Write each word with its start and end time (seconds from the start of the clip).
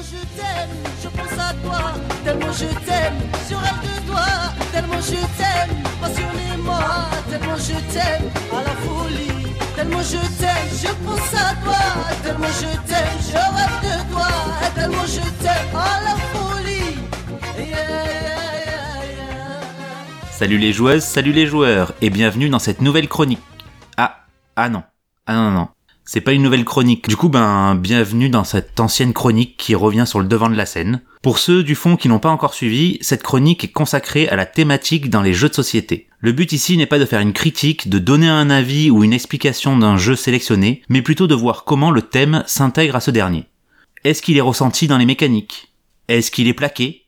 Tellement 0.00 0.18
je 0.18 0.40
t'aime, 0.40 0.70
je 1.02 1.08
pense 1.08 1.38
à 1.38 1.52
toi. 1.62 1.92
Tellement 2.24 2.52
je 2.52 2.66
t'aime, 2.86 3.14
je 3.50 3.54
rêve 3.54 3.80
de 3.82 4.06
toi. 4.10 4.24
Tellement 4.72 5.00
je 5.00 5.20
t'aime, 5.36 5.76
passionnément. 6.00 6.78
Tellement 7.28 7.56
je 7.56 7.92
t'aime, 7.92 8.30
à 8.50 8.62
la 8.62 8.70
folie. 8.76 9.52
Tellement 9.76 10.00
je 10.00 10.16
t'aime, 10.38 10.68
je 10.72 10.88
pense 11.04 11.34
à 11.34 11.54
toi. 11.62 11.76
Tellement 12.22 12.46
je 12.46 12.88
t'aime, 12.88 13.18
je 13.28 13.36
rêve 13.36 13.80
de 13.82 14.12
toi. 14.12 14.28
Tellement 14.74 15.06
je 15.06 15.20
t'aime, 15.42 15.76
à 15.76 16.00
la 16.02 16.16
folie. 16.32 16.96
Salut 20.30 20.58
les 20.58 20.72
joueuses, 20.72 21.04
salut 21.04 21.32
les 21.32 21.46
joueurs, 21.46 21.92
et 22.00 22.08
bienvenue 22.08 22.48
dans 22.48 22.58
cette 22.58 22.80
nouvelle 22.80 23.08
chronique. 23.08 23.42
Ah, 23.98 24.20
ah 24.56 24.70
non, 24.70 24.82
ah 25.26 25.34
non, 25.34 25.50
non. 25.50 25.68
C'est 26.12 26.20
pas 26.20 26.32
une 26.32 26.42
nouvelle 26.42 26.64
chronique. 26.64 27.06
Du 27.06 27.16
coup, 27.16 27.28
ben, 27.28 27.76
bienvenue 27.76 28.30
dans 28.30 28.42
cette 28.42 28.80
ancienne 28.80 29.12
chronique 29.12 29.56
qui 29.56 29.76
revient 29.76 30.06
sur 30.08 30.18
le 30.18 30.26
devant 30.26 30.50
de 30.50 30.56
la 30.56 30.66
scène. 30.66 31.02
Pour 31.22 31.38
ceux 31.38 31.62
du 31.62 31.76
fond 31.76 31.96
qui 31.96 32.08
n'ont 32.08 32.18
pas 32.18 32.32
encore 32.32 32.52
suivi, 32.52 32.98
cette 33.00 33.22
chronique 33.22 33.62
est 33.62 33.70
consacrée 33.70 34.28
à 34.28 34.34
la 34.34 34.44
thématique 34.44 35.08
dans 35.08 35.22
les 35.22 35.32
jeux 35.32 35.50
de 35.50 35.54
société. 35.54 36.08
Le 36.18 36.32
but 36.32 36.52
ici 36.52 36.76
n'est 36.76 36.86
pas 36.86 36.98
de 36.98 37.04
faire 37.04 37.20
une 37.20 37.32
critique, 37.32 37.88
de 37.88 38.00
donner 38.00 38.26
un 38.26 38.50
avis 38.50 38.90
ou 38.90 39.04
une 39.04 39.12
explication 39.12 39.78
d'un 39.78 39.96
jeu 39.96 40.16
sélectionné, 40.16 40.82
mais 40.88 41.00
plutôt 41.00 41.28
de 41.28 41.34
voir 41.36 41.62
comment 41.62 41.92
le 41.92 42.02
thème 42.02 42.42
s'intègre 42.48 42.96
à 42.96 43.00
ce 43.00 43.12
dernier. 43.12 43.44
Est-ce 44.02 44.20
qu'il 44.20 44.36
est 44.36 44.40
ressenti 44.40 44.88
dans 44.88 44.98
les 44.98 45.06
mécaniques? 45.06 45.72
Est-ce 46.08 46.32
qu'il 46.32 46.48
est 46.48 46.54
plaqué? 46.54 47.04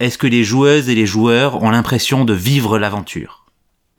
Est-ce 0.00 0.16
que 0.16 0.26
les 0.26 0.42
joueuses 0.42 0.88
et 0.88 0.94
les 0.94 1.04
joueurs 1.04 1.62
ont 1.62 1.68
l'impression 1.68 2.24
de 2.24 2.32
vivre 2.32 2.78
l'aventure? 2.78 3.44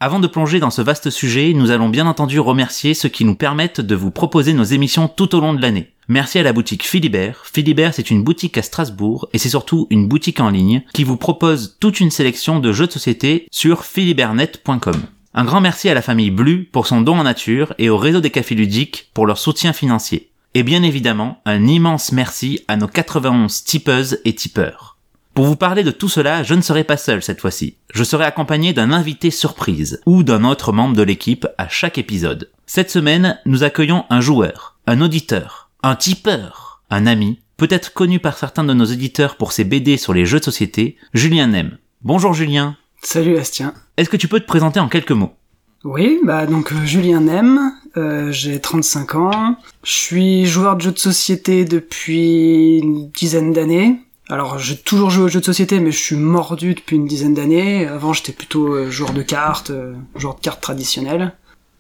Avant 0.01 0.19
de 0.19 0.27
plonger 0.27 0.59
dans 0.59 0.69
ce 0.69 0.81
vaste 0.81 1.09
sujet, 1.09 1.51
nous 1.53 1.71
allons 1.71 1.89
bien 1.89 2.07
entendu 2.07 2.39
remercier 2.39 2.93
ceux 2.93 3.09
qui 3.09 3.25
nous 3.25 3.35
permettent 3.35 3.81
de 3.81 3.95
vous 3.95 4.11
proposer 4.11 4.53
nos 4.53 4.63
émissions 4.63 5.09
tout 5.09 5.35
au 5.35 5.41
long 5.41 5.53
de 5.53 5.61
l'année. 5.61 5.91
Merci 6.07 6.39
à 6.39 6.43
la 6.43 6.53
boutique 6.53 6.85
Philibert. 6.85 7.43
Philibert, 7.45 7.93
c'est 7.93 8.09
une 8.09 8.23
boutique 8.23 8.57
à 8.57 8.61
Strasbourg 8.61 9.27
et 9.33 9.37
c'est 9.37 9.49
surtout 9.49 9.87
une 9.89 10.07
boutique 10.07 10.39
en 10.39 10.49
ligne 10.49 10.83
qui 10.93 11.03
vous 11.03 11.17
propose 11.17 11.75
toute 11.81 11.99
une 11.99 12.11
sélection 12.11 12.59
de 12.59 12.71
jeux 12.71 12.87
de 12.87 12.91
société 12.93 13.45
sur 13.51 13.83
philibertnet.com. 13.83 14.95
Un 15.33 15.43
grand 15.43 15.61
merci 15.61 15.89
à 15.89 15.93
la 15.93 16.01
famille 16.01 16.31
Blu 16.31 16.69
pour 16.71 16.87
son 16.87 17.01
don 17.01 17.19
en 17.19 17.23
nature 17.23 17.73
et 17.77 17.89
au 17.89 17.97
réseau 17.97 18.21
des 18.21 18.31
cafés 18.31 18.55
ludiques 18.55 19.09
pour 19.13 19.27
leur 19.27 19.37
soutien 19.37 19.73
financier. 19.73 20.31
Et 20.53 20.63
bien 20.63 20.81
évidemment, 20.81 21.41
un 21.45 21.67
immense 21.67 22.13
merci 22.13 22.61
à 22.67 22.77
nos 22.77 22.87
91 22.87 23.65
tipeuses 23.65 24.19
et 24.23 24.33
tipeurs. 24.33 24.98
Pour 25.33 25.45
vous 25.45 25.55
parler 25.55 25.83
de 25.83 25.91
tout 25.91 26.09
cela, 26.09 26.43
je 26.43 26.53
ne 26.53 26.61
serai 26.61 26.83
pas 26.83 26.97
seul 26.97 27.21
cette 27.21 27.39
fois-ci. 27.39 27.77
Je 27.93 28.03
serai 28.03 28.25
accompagné 28.25 28.73
d'un 28.73 28.91
invité 28.91 29.31
surprise 29.31 30.01
ou 30.05 30.23
d'un 30.23 30.43
autre 30.43 30.73
membre 30.73 30.95
de 30.95 31.03
l'équipe 31.03 31.47
à 31.57 31.69
chaque 31.69 31.97
épisode. 31.97 32.49
Cette 32.65 32.91
semaine, 32.91 33.39
nous 33.45 33.63
accueillons 33.63 34.05
un 34.09 34.21
joueur, 34.21 34.77
un 34.85 35.01
auditeur, 35.01 35.69
un 35.81 35.95
tipeur, 35.95 36.81
un 36.89 37.05
ami, 37.05 37.39
peut-être 37.57 37.93
connu 37.93 38.19
par 38.19 38.37
certains 38.37 38.63
de 38.63 38.73
nos 38.73 38.85
éditeurs 38.85 39.37
pour 39.37 39.51
ses 39.51 39.63
BD 39.63 39.97
sur 39.97 40.13
les 40.13 40.25
jeux 40.25 40.39
de 40.39 40.45
société, 40.45 40.97
Julien 41.13 41.47
Nem. 41.47 41.77
Bonjour 42.01 42.33
Julien. 42.33 42.75
Salut 43.01 43.35
Bastien. 43.35 43.73
Est-ce 43.97 44.09
que 44.09 44.17
tu 44.17 44.27
peux 44.27 44.39
te 44.39 44.45
présenter 44.45 44.79
en 44.79 44.89
quelques 44.89 45.11
mots? 45.11 45.33
Oui, 45.85 46.19
bah 46.25 46.45
donc 46.45 46.73
euh, 46.73 46.85
Julien 46.85 47.21
Nem, 47.21 47.71
euh, 47.95 48.31
j'ai 48.33 48.59
35 48.59 49.15
ans, 49.15 49.57
je 49.83 49.91
suis 49.91 50.45
joueur 50.45 50.75
de 50.75 50.81
jeux 50.81 50.91
de 50.91 50.99
société 50.99 51.63
depuis 51.63 52.79
une 52.79 53.09
dizaine 53.11 53.53
d'années. 53.53 54.01
Alors 54.29 54.59
j'ai 54.59 54.77
toujours 54.77 55.09
joué 55.09 55.23
aux 55.23 55.27
jeux 55.27 55.39
de 55.39 55.45
société, 55.45 55.79
mais 55.79 55.91
je 55.91 55.97
suis 55.97 56.15
mordu 56.15 56.75
depuis 56.75 56.97
une 56.97 57.07
dizaine 57.07 57.33
d'années. 57.33 57.87
Avant 57.87 58.13
j'étais 58.13 58.31
plutôt 58.31 58.75
euh, 58.75 58.91
joueur 58.91 59.11
de 59.11 59.23
cartes, 59.23 59.71
euh, 59.71 59.95
joueur 60.15 60.35
de 60.35 60.39
cartes 60.39 60.61
traditionnelles. 60.61 61.33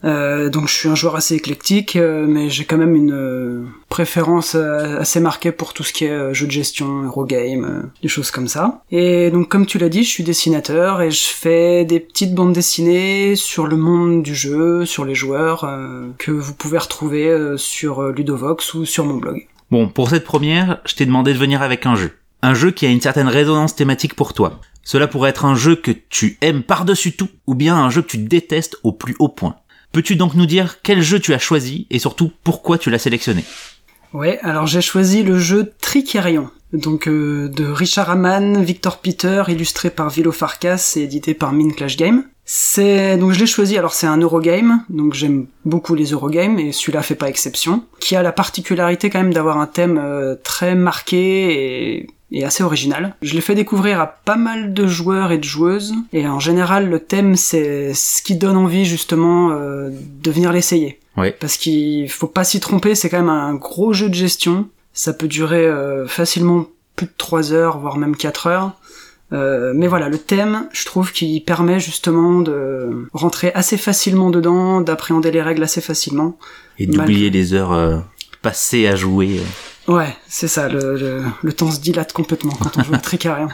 Euh, 0.03 0.49
donc 0.49 0.67
je 0.67 0.73
suis 0.73 0.89
un 0.89 0.95
joueur 0.95 1.15
assez 1.15 1.35
éclectique, 1.35 1.95
mais 1.95 2.49
j'ai 2.49 2.63
quand 2.63 2.77
même 2.77 2.95
une 2.95 3.67
préférence 3.89 4.55
assez 4.55 5.19
marquée 5.19 5.51
pour 5.51 5.73
tout 5.73 5.83
ce 5.83 5.91
qui 5.91 6.05
est 6.05 6.33
jeu 6.33 6.47
de 6.47 6.51
gestion, 6.51 7.03
Eurogame, 7.03 7.91
des 8.01 8.07
choses 8.07 8.31
comme 8.31 8.47
ça. 8.47 8.81
Et 8.91 9.29
donc 9.29 9.49
comme 9.49 9.65
tu 9.65 9.77
l'as 9.77 9.89
dit, 9.89 10.03
je 10.03 10.09
suis 10.09 10.23
dessinateur 10.23 11.01
et 11.01 11.11
je 11.11 11.27
fais 11.27 11.83
des 11.83 11.99
petites 11.99 12.33
bandes 12.33 12.53
dessinées 12.53 13.35
sur 13.35 13.67
le 13.67 13.75
monde 13.75 14.23
du 14.23 14.33
jeu, 14.33 14.85
sur 14.85 15.03
les 15.03 15.15
joueurs, 15.15 15.69
que 16.17 16.31
vous 16.31 16.53
pouvez 16.53 16.77
retrouver 16.77 17.55
sur 17.57 18.01
Ludovox 18.03 18.73
ou 18.75 18.85
sur 18.85 19.03
mon 19.03 19.17
blog. 19.17 19.47
Bon, 19.69 19.89
pour 19.89 20.09
cette 20.09 20.23
première, 20.23 20.79
je 20.85 20.95
t'ai 20.95 21.05
demandé 21.05 21.33
de 21.33 21.37
venir 21.37 21.61
avec 21.61 21.85
un 21.85 21.95
jeu. 21.95 22.13
Un 22.41 22.53
jeu 22.53 22.71
qui 22.71 22.85
a 22.85 22.89
une 22.89 23.01
certaine 23.01 23.27
résonance 23.27 23.75
thématique 23.75 24.15
pour 24.15 24.33
toi. 24.33 24.61
Cela 24.83 25.07
pourrait 25.07 25.31
être 25.31 25.45
un 25.45 25.55
jeu 25.55 25.75
que 25.75 25.91
tu 25.91 26.37
aimes 26.41 26.63
par-dessus 26.63 27.11
tout, 27.11 27.29
ou 27.47 27.53
bien 27.53 27.75
un 27.75 27.89
jeu 27.89 28.01
que 28.01 28.07
tu 28.07 28.17
détestes 28.17 28.77
au 28.83 28.91
plus 28.91 29.15
haut 29.19 29.29
point. 29.29 29.57
Peux-tu 29.91 30.15
donc 30.15 30.35
nous 30.35 30.45
dire 30.45 30.81
quel 30.81 31.01
jeu 31.01 31.19
tu 31.19 31.33
as 31.33 31.39
choisi 31.39 31.87
et 31.89 31.99
surtout 31.99 32.31
pourquoi 32.43 32.77
tu 32.77 32.89
l'as 32.89 32.99
sélectionné? 32.99 33.43
Ouais, 34.13 34.39
alors 34.41 34.67
j'ai 34.67 34.81
choisi 34.81 35.21
le 35.21 35.37
jeu 35.37 35.73
Tricerion, 35.81 36.49
donc 36.73 37.07
euh, 37.07 37.49
de 37.49 37.65
Richard 37.65 38.09
Hamann, 38.09 38.63
Victor 38.63 38.99
Peter, 38.99 39.43
illustré 39.47 39.89
par 39.89 40.09
Vilo 40.09 40.31
Farkas 40.31 40.93
et 40.95 41.01
édité 41.01 41.33
par 41.33 41.53
Min 41.53 41.71
Clash 41.71 41.97
Game. 41.97 42.23
C'est 42.45 43.17
donc 43.17 43.33
je 43.33 43.39
l'ai 43.39 43.45
choisi. 43.45 43.77
Alors 43.77 43.93
c'est 43.93 44.07
un 44.07 44.17
Eurogame, 44.17 44.83
donc 44.89 45.13
j'aime 45.13 45.45
beaucoup 45.65 45.93
les 45.93 46.11
Eurogames 46.11 46.57
et 46.57 46.71
celui-là 46.71 47.03
fait 47.03 47.13
pas 47.13 47.29
exception. 47.29 47.83
Qui 47.99 48.15
a 48.15 48.23
la 48.23 48.31
particularité 48.31 49.11
quand 49.11 49.21
même 49.21 49.33
d'avoir 49.33 49.59
un 49.59 49.67
thème 49.67 49.99
euh, 49.99 50.35
très 50.43 50.73
marqué 50.73 51.97
et 51.97 52.07
et 52.31 52.43
assez 52.43 52.63
original. 52.63 53.15
Je 53.21 53.33
l'ai 53.33 53.41
fait 53.41 53.55
découvrir 53.55 53.99
à 53.99 54.07
pas 54.07 54.35
mal 54.35 54.73
de 54.73 54.87
joueurs 54.87 55.31
et 55.31 55.37
de 55.37 55.43
joueuses, 55.43 55.93
et 56.13 56.27
en 56.27 56.39
général 56.39 56.89
le 56.89 56.99
thème 56.99 57.35
c'est 57.35 57.93
ce 57.93 58.21
qui 58.21 58.35
donne 58.35 58.57
envie 58.57 58.85
justement 58.85 59.51
euh, 59.51 59.89
de 59.91 60.31
venir 60.31 60.51
l'essayer. 60.51 60.99
Ouais. 61.17 61.35
Parce 61.39 61.57
qu'il 61.57 62.09
faut 62.09 62.27
pas 62.27 62.43
s'y 62.43 62.59
tromper, 62.59 62.95
c'est 62.95 63.09
quand 63.09 63.19
même 63.19 63.29
un 63.29 63.55
gros 63.55 63.93
jeu 63.93 64.09
de 64.09 64.13
gestion. 64.13 64.69
Ça 64.93 65.13
peut 65.13 65.27
durer 65.27 65.65
euh, 65.65 66.07
facilement 66.07 66.67
plus 66.95 67.07
de 67.07 67.13
3 67.17 67.53
heures, 67.53 67.79
voire 67.79 67.97
même 67.97 68.15
4 68.15 68.47
heures. 68.47 68.73
Euh, 69.31 69.73
mais 69.75 69.87
voilà, 69.87 70.09
le 70.09 70.17
thème, 70.17 70.67
je 70.71 70.85
trouve 70.85 71.11
qu'il 71.11 71.43
permet 71.43 71.79
justement 71.79 72.41
de 72.41 73.07
rentrer 73.13 73.51
assez 73.53 73.77
facilement 73.77 74.29
dedans, 74.29 74.81
d'appréhender 74.81 75.31
les 75.31 75.41
règles 75.41 75.63
assez 75.63 75.81
facilement. 75.81 76.37
Et 76.79 76.87
d'oublier 76.87 77.29
les 77.29 77.53
heures 77.53 77.73
euh, 77.73 77.99
passées 78.41 78.87
à 78.87 78.95
jouer. 78.95 79.41
Ouais, 79.89 80.15
c'est 80.27 80.47
ça, 80.47 80.69
le, 80.69 80.95
le, 80.95 81.23
le 81.41 81.53
temps 81.53 81.71
se 81.71 81.79
dilate 81.81 82.13
complètement 82.13 82.53
quand 82.53 82.77
on 82.77 82.83
joue 82.83 82.93
à 82.99 82.99
Tricarien. 82.99 83.49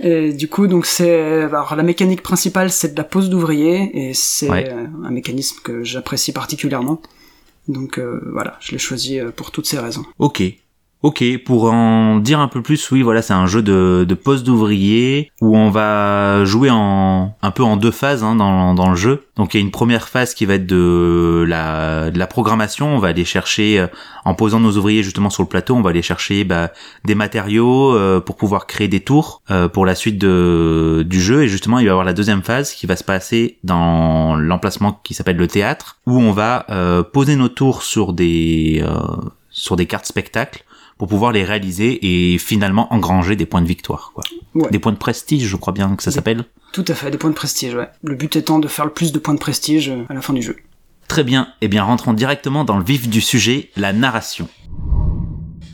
Et 0.00 0.34
du 0.34 0.48
coup, 0.48 0.66
donc 0.66 0.84
c'est, 0.84 1.42
alors 1.44 1.74
la 1.74 1.82
mécanique 1.82 2.22
principale, 2.22 2.70
c'est 2.70 2.92
de 2.92 2.98
la 2.98 3.04
pose 3.04 3.30
d'ouvrier, 3.30 4.08
et 4.08 4.12
c'est 4.12 4.50
Ouais. 4.50 4.70
un 5.04 5.10
mécanisme 5.10 5.56
que 5.62 5.84
j'apprécie 5.84 6.32
particulièrement. 6.32 7.00
Donc 7.68 7.98
euh, 7.98 8.20
voilà, 8.32 8.58
je 8.60 8.72
l'ai 8.72 8.78
choisi 8.78 9.18
euh, 9.18 9.30
pour 9.30 9.50
toutes 9.52 9.66
ces 9.66 9.78
raisons. 9.78 10.04
Ok. 10.18 10.42
Ok, 11.02 11.22
pour 11.44 11.70
en 11.70 12.18
dire 12.18 12.40
un 12.40 12.48
peu 12.48 12.62
plus, 12.62 12.90
oui, 12.90 13.02
voilà, 13.02 13.20
c'est 13.20 13.34
un 13.34 13.46
jeu 13.46 13.62
de, 13.62 14.06
de 14.08 14.14
poste 14.14 14.44
d'ouvrier 14.44 15.30
où 15.40 15.56
on 15.56 15.70
va 15.70 16.44
jouer 16.44 16.70
en 16.70 17.36
un 17.42 17.50
peu 17.50 17.62
en 17.62 17.76
deux 17.76 17.90
phases 17.90 18.24
hein, 18.24 18.34
dans, 18.34 18.74
dans 18.74 18.90
le 18.90 18.96
jeu. 18.96 19.24
Donc 19.36 19.52
il 19.52 19.58
y 19.58 19.60
a 19.60 19.64
une 19.64 19.70
première 19.70 20.08
phase 20.08 20.32
qui 20.34 20.46
va 20.46 20.54
être 20.54 20.66
de 20.66 21.44
la, 21.46 22.10
de 22.10 22.18
la 22.18 22.26
programmation. 22.26 22.88
On 22.88 22.98
va 22.98 23.08
aller 23.08 23.26
chercher, 23.26 23.78
euh, 23.78 23.86
en 24.24 24.34
posant 24.34 24.58
nos 24.58 24.72
ouvriers 24.78 25.02
justement 25.02 25.28
sur 25.28 25.42
le 25.42 25.48
plateau, 25.48 25.74
on 25.76 25.82
va 25.82 25.90
aller 25.90 26.02
chercher 26.02 26.44
bah, 26.44 26.72
des 27.04 27.14
matériaux 27.14 27.94
euh, 27.94 28.18
pour 28.18 28.36
pouvoir 28.36 28.66
créer 28.66 28.88
des 28.88 29.00
tours 29.00 29.42
euh, 29.50 29.68
pour 29.68 29.84
la 29.84 29.94
suite 29.94 30.18
de, 30.18 31.04
du 31.06 31.20
jeu. 31.20 31.42
Et 31.42 31.48
justement, 31.48 31.78
il 31.78 31.84
va 31.84 31.88
y 31.88 31.90
avoir 31.90 32.06
la 32.06 32.14
deuxième 32.14 32.42
phase 32.42 32.72
qui 32.72 32.86
va 32.86 32.96
se 32.96 33.04
passer 33.04 33.58
dans 33.64 34.34
l'emplacement 34.34 34.98
qui 35.04 35.12
s'appelle 35.12 35.36
le 35.36 35.46
théâtre, 35.46 35.98
où 36.06 36.18
on 36.18 36.32
va 36.32 36.64
euh, 36.70 37.02
poser 37.02 37.36
nos 37.36 37.48
tours 37.48 37.82
sur 37.82 38.14
des 38.14 38.82
euh, 38.82 38.98
sur 39.50 39.76
des 39.76 39.86
cartes 39.86 40.06
spectacles 40.06 40.64
pour 40.98 41.08
pouvoir 41.08 41.32
les 41.32 41.44
réaliser 41.44 42.32
et 42.32 42.38
finalement 42.38 42.92
engranger 42.92 43.36
des 43.36 43.46
points 43.46 43.62
de 43.62 43.68
victoire, 43.68 44.12
quoi. 44.14 44.24
Ouais. 44.54 44.70
Des 44.70 44.78
points 44.78 44.92
de 44.92 44.98
prestige, 44.98 45.46
je 45.46 45.56
crois 45.56 45.72
bien 45.72 45.94
que 45.96 46.02
ça 46.02 46.10
s'appelle. 46.10 46.44
Tout 46.72 46.84
à 46.88 46.94
fait, 46.94 47.10
des 47.10 47.18
points 47.18 47.30
de 47.30 47.34
prestige, 47.34 47.74
ouais. 47.74 47.88
Le 48.02 48.14
but 48.14 48.36
étant 48.36 48.58
de 48.58 48.68
faire 48.68 48.86
le 48.86 48.92
plus 48.92 49.12
de 49.12 49.18
points 49.18 49.34
de 49.34 49.38
prestige 49.38 49.90
euh, 49.90 50.04
à 50.08 50.14
la 50.14 50.22
fin 50.22 50.32
du 50.32 50.42
jeu. 50.42 50.56
Très 51.08 51.24
bien. 51.24 51.48
Eh 51.60 51.68
bien, 51.68 51.84
rentrons 51.84 52.14
directement 52.14 52.64
dans 52.64 52.78
le 52.78 52.84
vif 52.84 53.08
du 53.08 53.20
sujet, 53.20 53.70
la 53.76 53.92
narration. 53.92 54.48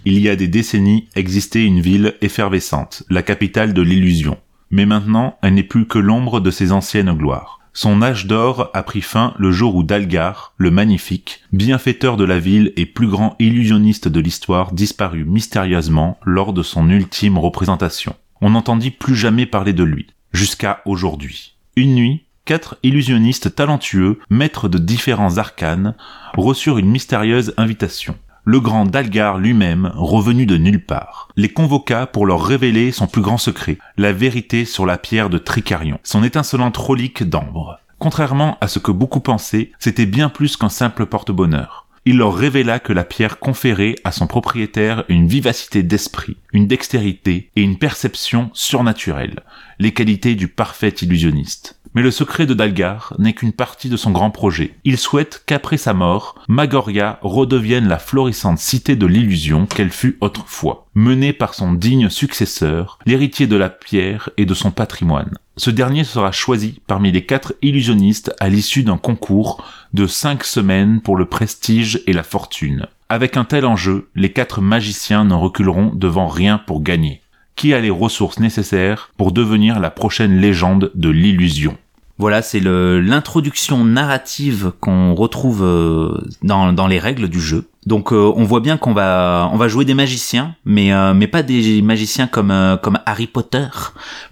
Il 0.05 0.19
y 0.19 0.29
a 0.29 0.35
des 0.35 0.49
décennies 0.49 1.09
existait 1.15 1.65
une 1.65 1.81
ville 1.81 2.17
effervescente, 2.21 3.05
la 3.09 3.23
capitale 3.23 3.73
de 3.73 3.83
l'illusion. 3.83 4.39
Mais 4.71 4.87
maintenant, 4.87 5.39
elle 5.43 5.55
n'est 5.55 5.63
plus 5.63 5.87
que 5.87 5.99
l'ombre 5.99 6.41
de 6.41 6.51
ses 6.51 6.73
anciennes 6.73 7.13
gloires. 7.13 7.61
Son 7.75 8.03
âge 8.03 8.27
d'or 8.27 8.71
a 8.75 8.83
pris 8.83 9.01
fin 9.01 9.33
le 9.39 9.51
jour 9.51 9.75
où 9.75 9.83
Dalgar, 9.83 10.53
le 10.59 10.71
magnifique, 10.71 11.41
bienfaiteur 11.53 12.19
de 12.19 12.25
la 12.25 12.39
ville 12.39 12.73
et 12.77 12.85
plus 12.85 13.09
grand 13.09 13.35
illusionniste 13.39 14.09
de 14.09 14.21
l'histoire, 14.21 14.73
disparut 14.73 15.25
mystérieusement 15.25 16.19
lors 16.23 16.53
de 16.53 16.63
son 16.63 16.91
ultime 16.91 17.39
représentation. 17.39 18.15
On 18.43 18.51
n'entendit 18.51 18.91
plus 18.91 19.17
jamais 19.17 19.47
parler 19.47 19.73
de 19.73 19.85
lui, 19.85 20.09
jusqu'à 20.33 20.83
aujourd'hui. 20.85 21.57
Une 21.77 21.95
nuit, 21.95 22.25
quatre 22.45 22.77
illusionnistes 22.83 23.55
talentueux, 23.55 24.19
maîtres 24.29 24.69
de 24.69 24.77
différents 24.77 25.39
arcanes, 25.39 25.95
reçurent 26.37 26.77
une 26.77 26.91
mystérieuse 26.91 27.55
invitation. 27.57 28.17
Le 28.45 28.59
grand 28.59 28.87
Dalgar 28.87 29.39
lui-même, 29.39 29.93
revenu 29.95 30.47
de 30.47 30.57
nulle 30.57 30.85
part, 30.85 31.29
les 31.37 31.49
convoqua 31.49 32.09
pour 32.09 32.27
leur 32.27 32.45
révéler 32.45 32.91
son 32.91 33.07
plus 33.07 33.23
grand 33.23 33.39
secret, 33.39 33.79
la 33.97 34.13
vérité 34.13 34.65
sur 34.65 34.85
la 34.85 34.99
pierre 34.99 35.31
de 35.31 35.39
Tricarion, 35.39 36.01
son 36.03 36.25
étincelante 36.25 36.77
relique 36.77 37.23
d'ambre. 37.23 37.79
Contrairement 38.01 38.59
à 38.61 38.67
ce 38.67 38.81
que 38.81 38.91
beaucoup 38.91 39.21
pensaient, 39.21 39.71
c'était 39.79 40.07
bien 40.07 40.29
plus 40.29 40.57
qu'un 40.57 40.71
simple 40.71 41.07
porte-bonheur. 41.07 41.87
Il 42.05 42.17
leur 42.17 42.35
révéla 42.35 42.81
que 42.81 42.93
la 42.93 43.05
pierre 43.05 43.39
conférait 43.39 43.95
à 44.05 44.13
son 44.13 44.27
propriétaire 44.27 45.05
une 45.09 45.29
vivacité 45.29 45.83
d'esprit, 45.83 46.37
une 46.53 46.67
dextérité 46.67 47.51
et 47.55 47.63
une 47.63 47.79
perception 47.79 48.51
surnaturelle, 48.55 49.41
les 49.79 49.93
qualités 49.93 50.35
du 50.35 50.49
parfait 50.49 50.95
illusionniste. 51.03 51.79
Mais 51.95 52.03
le 52.03 52.11
secret 52.11 52.47
de 52.47 52.55
Dalgar 52.55 53.15
n'est 53.19 53.35
qu'une 53.35 53.53
partie 53.53 53.91
de 53.91 53.99
son 53.99 54.13
grand 54.13 54.31
projet. 54.31 54.75
Il 54.85 54.97
souhaite 54.97 55.43
qu'après 55.47 55.77
sa 55.77 55.93
mort, 55.93 56.43
Magoria 56.49 57.19
redevienne 57.23 57.87
la 57.87 57.99
florissante 57.99 58.59
cité 58.59 58.97
de 58.97 59.07
l'illusion 59.07 59.67
qu'elle 59.67 59.91
fut 59.91 60.17
autrefois, 60.21 60.89
menée 60.95 61.35
par 61.35 61.53
son 61.53 61.75
digne 61.75 62.09
successeur, 62.09 62.99
l'héritier 63.05 63.47
de 63.47 63.57
la 63.57 63.69
pierre 63.69 64.31
et 64.39 64.47
de 64.47 64.55
son 64.55 64.71
patrimoine. 64.71 65.37
Ce 65.59 65.71
dernier 65.71 66.05
sera 66.05 66.33
choisi 66.33 66.81
parmi 66.87 67.13
les 67.13 67.27
quatre 67.27 67.55
illusionnistes 67.61 68.35
à 68.41 68.49
l'issue 68.49 68.85
d'un 68.85 68.97
concours 68.97 69.63
de 69.93 70.07
cinq 70.07 70.45
semaines 70.45 71.03
pour 71.03 71.17
le 71.17 71.27
prestige 71.27 72.01
et 72.07 72.15
la 72.15 72.23
fortune. 72.23 72.87
Avec 73.11 73.37
un 73.37 73.45
tel 73.45 73.67
enjeu, 73.67 74.09
les 74.15 74.33
quatre 74.33 74.63
magiciens 74.63 75.25
n'en 75.25 75.41
reculeront 75.41 75.93
devant 75.95 76.27
rien 76.27 76.57
pour 76.57 76.83
gagner. 76.83 77.21
Qui 77.55 77.75
a 77.75 77.81
les 77.81 77.91
ressources 77.91 78.41
nécessaires 78.41 79.11
pour 79.19 79.33
devenir 79.33 79.79
la 79.79 79.91
prochaine 79.91 80.41
légende 80.41 80.91
de 80.95 81.11
l'illusion? 81.11 81.77
Voilà, 82.17 82.41
c'est 82.41 82.61
l'introduction 82.61 83.85
narrative 83.85 84.73
qu'on 84.81 85.15
retrouve 85.15 85.63
euh, 85.63 86.19
dans, 86.43 86.73
dans 86.73 86.87
les 86.87 86.99
règles 86.99 87.29
du 87.29 87.41
jeu. 87.41 87.67
Donc 87.87 88.13
euh, 88.13 88.33
on 88.37 88.45
voit 88.45 88.61
bien 88.61 88.77
qu'on 88.77 88.93
va 88.93 89.51
on 89.53 89.57
va 89.57 89.67
jouer 89.69 89.85
des 89.85 89.95
magiciens, 89.95 90.55
mais 90.65 90.93
euh, 90.93 91.15
mais 91.15 91.27
pas 91.27 91.43
des 91.43 91.83
magiciens 91.83 92.27
comme 92.29 92.51
euh, 92.53 92.77
comme 92.77 92.99
Harry 93.07 93.27
Potter, 93.27 93.67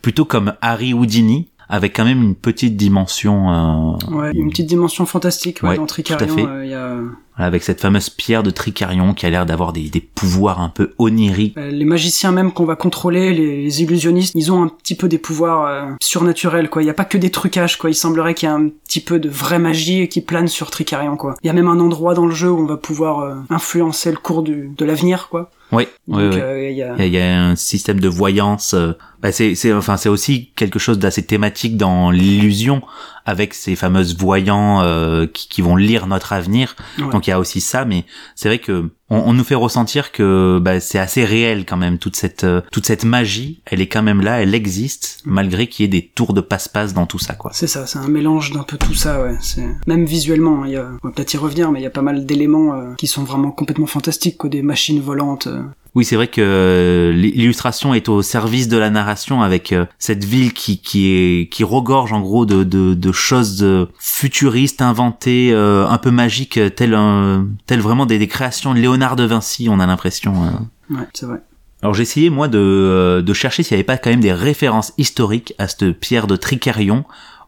plutôt 0.02 0.24
comme 0.24 0.54
Harry 0.60 0.94
Houdini, 0.94 1.48
avec 1.68 1.96
quand 1.96 2.04
même 2.04 2.22
une 2.22 2.36
petite 2.36 2.76
dimension 2.76 3.96
euh, 4.06 4.14
Ouais, 4.14 4.30
une 4.34 4.50
petite 4.50 4.68
dimension 4.68 5.04
fantastique 5.04 5.62
ouais, 5.64 5.70
Ouais, 5.70 5.76
dans 5.76 5.86
tout 5.86 6.00
à 6.00 6.02
Tricarion. 6.04 6.34
fait. 6.36 6.46
euh, 6.46 6.64
il 6.64 6.70
y 6.70 6.74
a... 6.74 6.96
avec 7.36 7.62
cette 7.62 7.80
fameuse 7.80 8.10
pierre 8.10 8.42
de 8.42 8.50
Tricarion 8.50 9.14
qui 9.14 9.24
a 9.26 9.30
l'air 9.30 9.46
d'avoir 9.46 9.72
des, 9.72 9.88
des 9.88 10.00
pouvoirs 10.00 10.60
un 10.60 10.68
peu 10.68 10.92
oniriques. 10.98 11.56
Euh, 11.56 11.70
Les 11.70 11.84
magiciens 11.84 12.32
même 12.32 12.52
qu'on 12.52 12.64
va 12.66 12.76
contrôler, 12.76 13.32
les, 13.32 13.62
les 13.64 13.82
illusionnistes, 13.82 14.32
ils 14.34 14.52
ont 14.52 14.62
un 14.62 14.68
petit 14.68 14.94
peu 14.94 15.08
des 15.08 15.18
pouvoirs 15.18 15.66
euh, 15.66 15.92
surnaturels, 16.00 16.68
quoi. 16.68 16.82
Il 16.82 16.86
y 16.86 16.90
a 16.90 16.94
pas 16.94 17.04
que 17.04 17.16
des 17.18 17.30
trucages, 17.30 17.78
quoi. 17.78 17.90
Il 17.90 17.94
semblerait 17.94 18.34
qu'il 18.34 18.48
y 18.48 18.52
a 18.52 18.54
un 18.54 18.68
petit 18.68 19.00
peu 19.00 19.18
de 19.18 19.28
vraie 19.28 19.58
magie 19.58 20.08
qui 20.08 20.20
plane 20.20 20.48
sur 20.48 20.70
Tricarion, 20.70 21.16
quoi. 21.16 21.34
Il 21.42 21.46
y 21.46 21.50
a 21.50 21.54
même 21.54 21.68
un 21.68 21.80
endroit 21.80 22.14
dans 22.14 22.26
le 22.26 22.34
jeu 22.34 22.50
où 22.50 22.58
on 22.60 22.66
va 22.66 22.76
pouvoir 22.76 23.20
euh, 23.20 23.34
influencer 23.48 24.10
le 24.10 24.18
cours 24.18 24.42
du, 24.42 24.72
de 24.76 24.84
l'avenir, 24.84 25.28
quoi. 25.30 25.50
Oui, 25.72 25.86
oui, 26.08 26.24
Donc, 26.24 26.32
oui. 26.34 26.40
euh, 26.40 26.68
il 26.70 26.76
y 26.76 26.82
a... 26.82 26.94
Il 26.96 27.00
y, 27.00 27.02
a, 27.02 27.06
il 27.06 27.12
y 27.14 27.18
a 27.20 27.40
un 27.46 27.54
système 27.56 28.00
de 28.00 28.08
voyance. 28.08 28.74
euh, 28.74 28.92
bah 29.22 29.30
c'est, 29.30 29.54
c'est, 29.54 29.72
enfin, 29.72 29.96
c'est 29.96 30.08
aussi 30.08 30.50
quelque 30.56 30.78
chose 30.80 30.98
d'assez 30.98 31.24
thématique 31.24 31.76
dans 31.76 32.10
l'illusion, 32.10 32.82
avec 33.24 33.54
ces 33.54 33.76
fameuses 33.76 34.16
voyants 34.16 34.80
euh, 34.82 35.26
qui, 35.32 35.48
qui 35.48 35.62
vont 35.62 35.76
lire 35.76 36.08
notre 36.08 36.32
avenir. 36.32 36.74
Ouais. 36.98 37.10
Donc 37.10 37.19
il 37.26 37.30
y 37.30 37.32
a 37.32 37.38
aussi 37.38 37.60
ça, 37.60 37.84
mais 37.84 38.04
c'est 38.34 38.48
vrai 38.48 38.58
que 38.58 38.90
on, 39.10 39.16
on 39.18 39.32
nous 39.32 39.44
fait 39.44 39.54
ressentir 39.56 40.12
que 40.12 40.58
bah, 40.62 40.78
c'est 40.80 40.98
assez 40.98 41.24
réel 41.24 41.64
quand 41.66 41.76
même 41.76 41.98
toute 41.98 42.16
cette 42.16 42.44
euh, 42.44 42.60
toute 42.72 42.86
cette 42.86 43.04
magie. 43.04 43.60
Elle 43.66 43.80
est 43.80 43.88
quand 43.88 44.02
même 44.02 44.20
là, 44.20 44.42
elle 44.42 44.54
existe 44.54 45.20
malgré 45.24 45.66
qu'il 45.66 45.84
y 45.84 45.86
ait 45.86 46.00
des 46.00 46.06
tours 46.06 46.32
de 46.32 46.40
passe-passe 46.40 46.94
dans 46.94 47.06
tout 47.06 47.18
ça, 47.18 47.34
quoi. 47.34 47.50
C'est 47.54 47.66
ça, 47.66 47.86
c'est 47.86 47.98
un 47.98 48.08
mélange 48.08 48.52
d'un 48.52 48.62
peu 48.62 48.76
tout 48.78 48.94
ça, 48.94 49.22
ouais. 49.22 49.36
C'est 49.40 49.66
même 49.86 50.04
visuellement, 50.04 50.62
hein, 50.62 50.66
il 50.66 50.72
y 50.72 50.76
a, 50.76 50.88
on 51.02 51.08
va 51.08 51.14
peut-être 51.14 51.34
y 51.34 51.36
revenir, 51.38 51.72
mais 51.72 51.80
il 51.80 51.82
y 51.82 51.86
a 51.86 51.90
pas 51.90 52.02
mal 52.02 52.24
d'éléments 52.26 52.74
euh, 52.74 52.94
qui 52.96 53.06
sont 53.06 53.24
vraiment 53.24 53.50
complètement 53.50 53.86
fantastiques, 53.86 54.36
quoi. 54.38 54.50
Des 54.50 54.62
machines 54.62 55.00
volantes. 55.00 55.46
euh. 55.48 55.62
Oui, 55.96 56.04
c'est 56.04 56.14
vrai 56.14 56.28
que 56.28 56.40
euh, 56.40 57.12
l'illustration 57.12 57.94
est 57.94 58.08
au 58.08 58.22
service 58.22 58.68
de 58.68 58.76
la 58.76 58.90
narration 58.90 59.42
avec 59.42 59.72
euh, 59.72 59.86
cette 59.98 60.24
ville 60.24 60.52
qui 60.52 60.78
qui 60.78 61.08
est 61.08 61.48
qui 61.50 61.64
regorge 61.64 62.12
en 62.12 62.20
gros 62.20 62.46
de 62.46 62.62
de, 62.62 62.94
de 62.94 63.12
choses 63.12 63.62
euh, 63.64 63.86
futuristes, 63.98 64.82
inventées, 64.82 65.50
euh, 65.52 65.88
un 65.88 65.98
peu 65.98 66.10
magiques, 66.12 66.58
euh, 66.58 66.70
telles 66.70 66.94
un- 66.94 67.46
telles 67.66 67.80
vraiment 67.80 68.06
des, 68.06 68.18
des 68.18 68.28
créations 68.28 68.72
de 68.72 68.78
Léonard 68.78 69.16
de 69.16 69.24
Vinci. 69.24 69.68
On 69.68 69.80
a 69.80 69.86
l'impression. 69.86 70.32
euh. 70.44 70.94
Ouais, 70.94 71.08
c'est 71.12 71.26
vrai. 71.26 71.42
Alors 71.82 71.94
j'ai 71.94 72.02
essayé 72.02 72.30
moi 72.30 72.46
de 72.46 72.58
euh, 72.58 73.20
de 73.22 73.32
chercher 73.32 73.62
s'il 73.64 73.74
n'y 73.74 73.80
avait 73.80 73.84
pas 73.86 73.96
quand 73.98 74.10
même 74.10 74.20
des 74.20 74.32
références 74.32 74.92
historiques 74.98 75.54
à 75.58 75.66
cette 75.66 75.90
pierre 75.98 76.26
de 76.28 76.36
Tricarion 76.36 77.04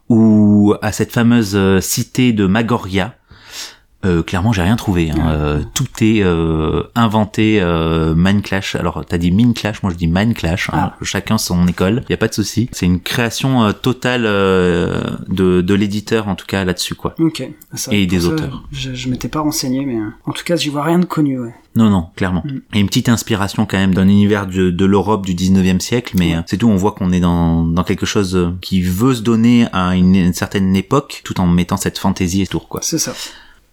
ou 0.08 0.74
à 0.82 0.90
cette 0.92 1.12
fameuse 1.12 1.52
euh, 1.54 1.80
cité 1.80 2.32
de 2.32 2.46
Magoria. 2.46 3.14
Euh, 4.04 4.22
clairement, 4.22 4.52
j'ai 4.52 4.62
rien 4.62 4.76
trouvé. 4.76 5.10
Hein. 5.10 5.16
Euh, 5.28 5.62
tout 5.74 5.86
est 6.00 6.22
euh, 6.22 6.82
inventé 6.94 7.58
euh, 7.60 8.14
Clash. 8.42 8.74
Alors, 8.74 9.04
t'as 9.06 9.18
dit 9.18 9.30
Mind 9.30 9.54
Clash, 9.54 9.82
moi 9.82 9.92
je 9.92 9.96
dis 9.98 10.06
Mind 10.08 10.34
Clash. 10.34 10.70
hein. 10.70 10.92
Ah. 10.92 10.96
Chacun 11.02 11.38
son 11.38 11.66
école. 11.68 12.02
Y 12.08 12.14
a 12.14 12.16
pas 12.16 12.28
de 12.28 12.34
souci. 12.34 12.68
C'est 12.72 12.86
une 12.86 13.00
création 13.00 13.62
euh, 13.64 13.72
totale 13.72 14.24
euh, 14.26 15.02
de, 15.28 15.60
de 15.60 15.74
l'éditeur 15.74 16.28
en 16.28 16.34
tout 16.34 16.46
cas 16.46 16.64
là-dessus 16.64 16.94
quoi. 16.94 17.14
Ok. 17.18 17.48
Ça, 17.74 17.92
Et 17.92 18.06
des 18.06 18.20
ça, 18.20 18.28
auteurs. 18.28 18.64
Je, 18.72 18.94
je 18.94 19.08
m'étais 19.08 19.28
pas 19.28 19.40
renseigné, 19.40 19.84
mais 19.86 19.96
euh, 19.96 20.08
en 20.26 20.32
tout 20.32 20.44
cas, 20.44 20.56
j'y 20.56 20.68
vois 20.68 20.82
rien 20.84 20.98
de 20.98 21.04
connu, 21.04 21.38
ouais. 21.38 21.54
Non, 21.76 21.88
non, 21.88 22.06
clairement. 22.16 22.42
Mm. 22.44 22.58
Et 22.74 22.80
une 22.80 22.86
petite 22.88 23.08
inspiration 23.08 23.66
quand 23.66 23.78
même 23.78 23.94
d'un 23.94 24.08
univers 24.08 24.46
de, 24.46 24.70
de 24.70 24.84
l'Europe 24.84 25.24
du 25.24 25.34
19e 25.34 25.80
siècle, 25.80 26.14
mais 26.18 26.34
c'est 26.46 26.56
tout, 26.58 26.68
on 26.68 26.76
voit 26.76 26.92
qu'on 26.92 27.12
est 27.12 27.20
dans, 27.20 27.62
dans 27.64 27.84
quelque 27.84 28.04
chose 28.06 28.52
qui 28.60 28.82
veut 28.82 29.14
se 29.14 29.22
donner 29.22 29.66
à 29.72 29.94
une, 29.96 30.14
une 30.16 30.34
certaine 30.34 30.74
époque, 30.76 31.22
tout 31.24 31.40
en 31.40 31.46
mettant 31.46 31.76
cette 31.76 31.98
fantaisie 31.98 32.42
autour, 32.42 32.68
quoi. 32.68 32.80
C'est 32.82 32.98
ça. 32.98 33.14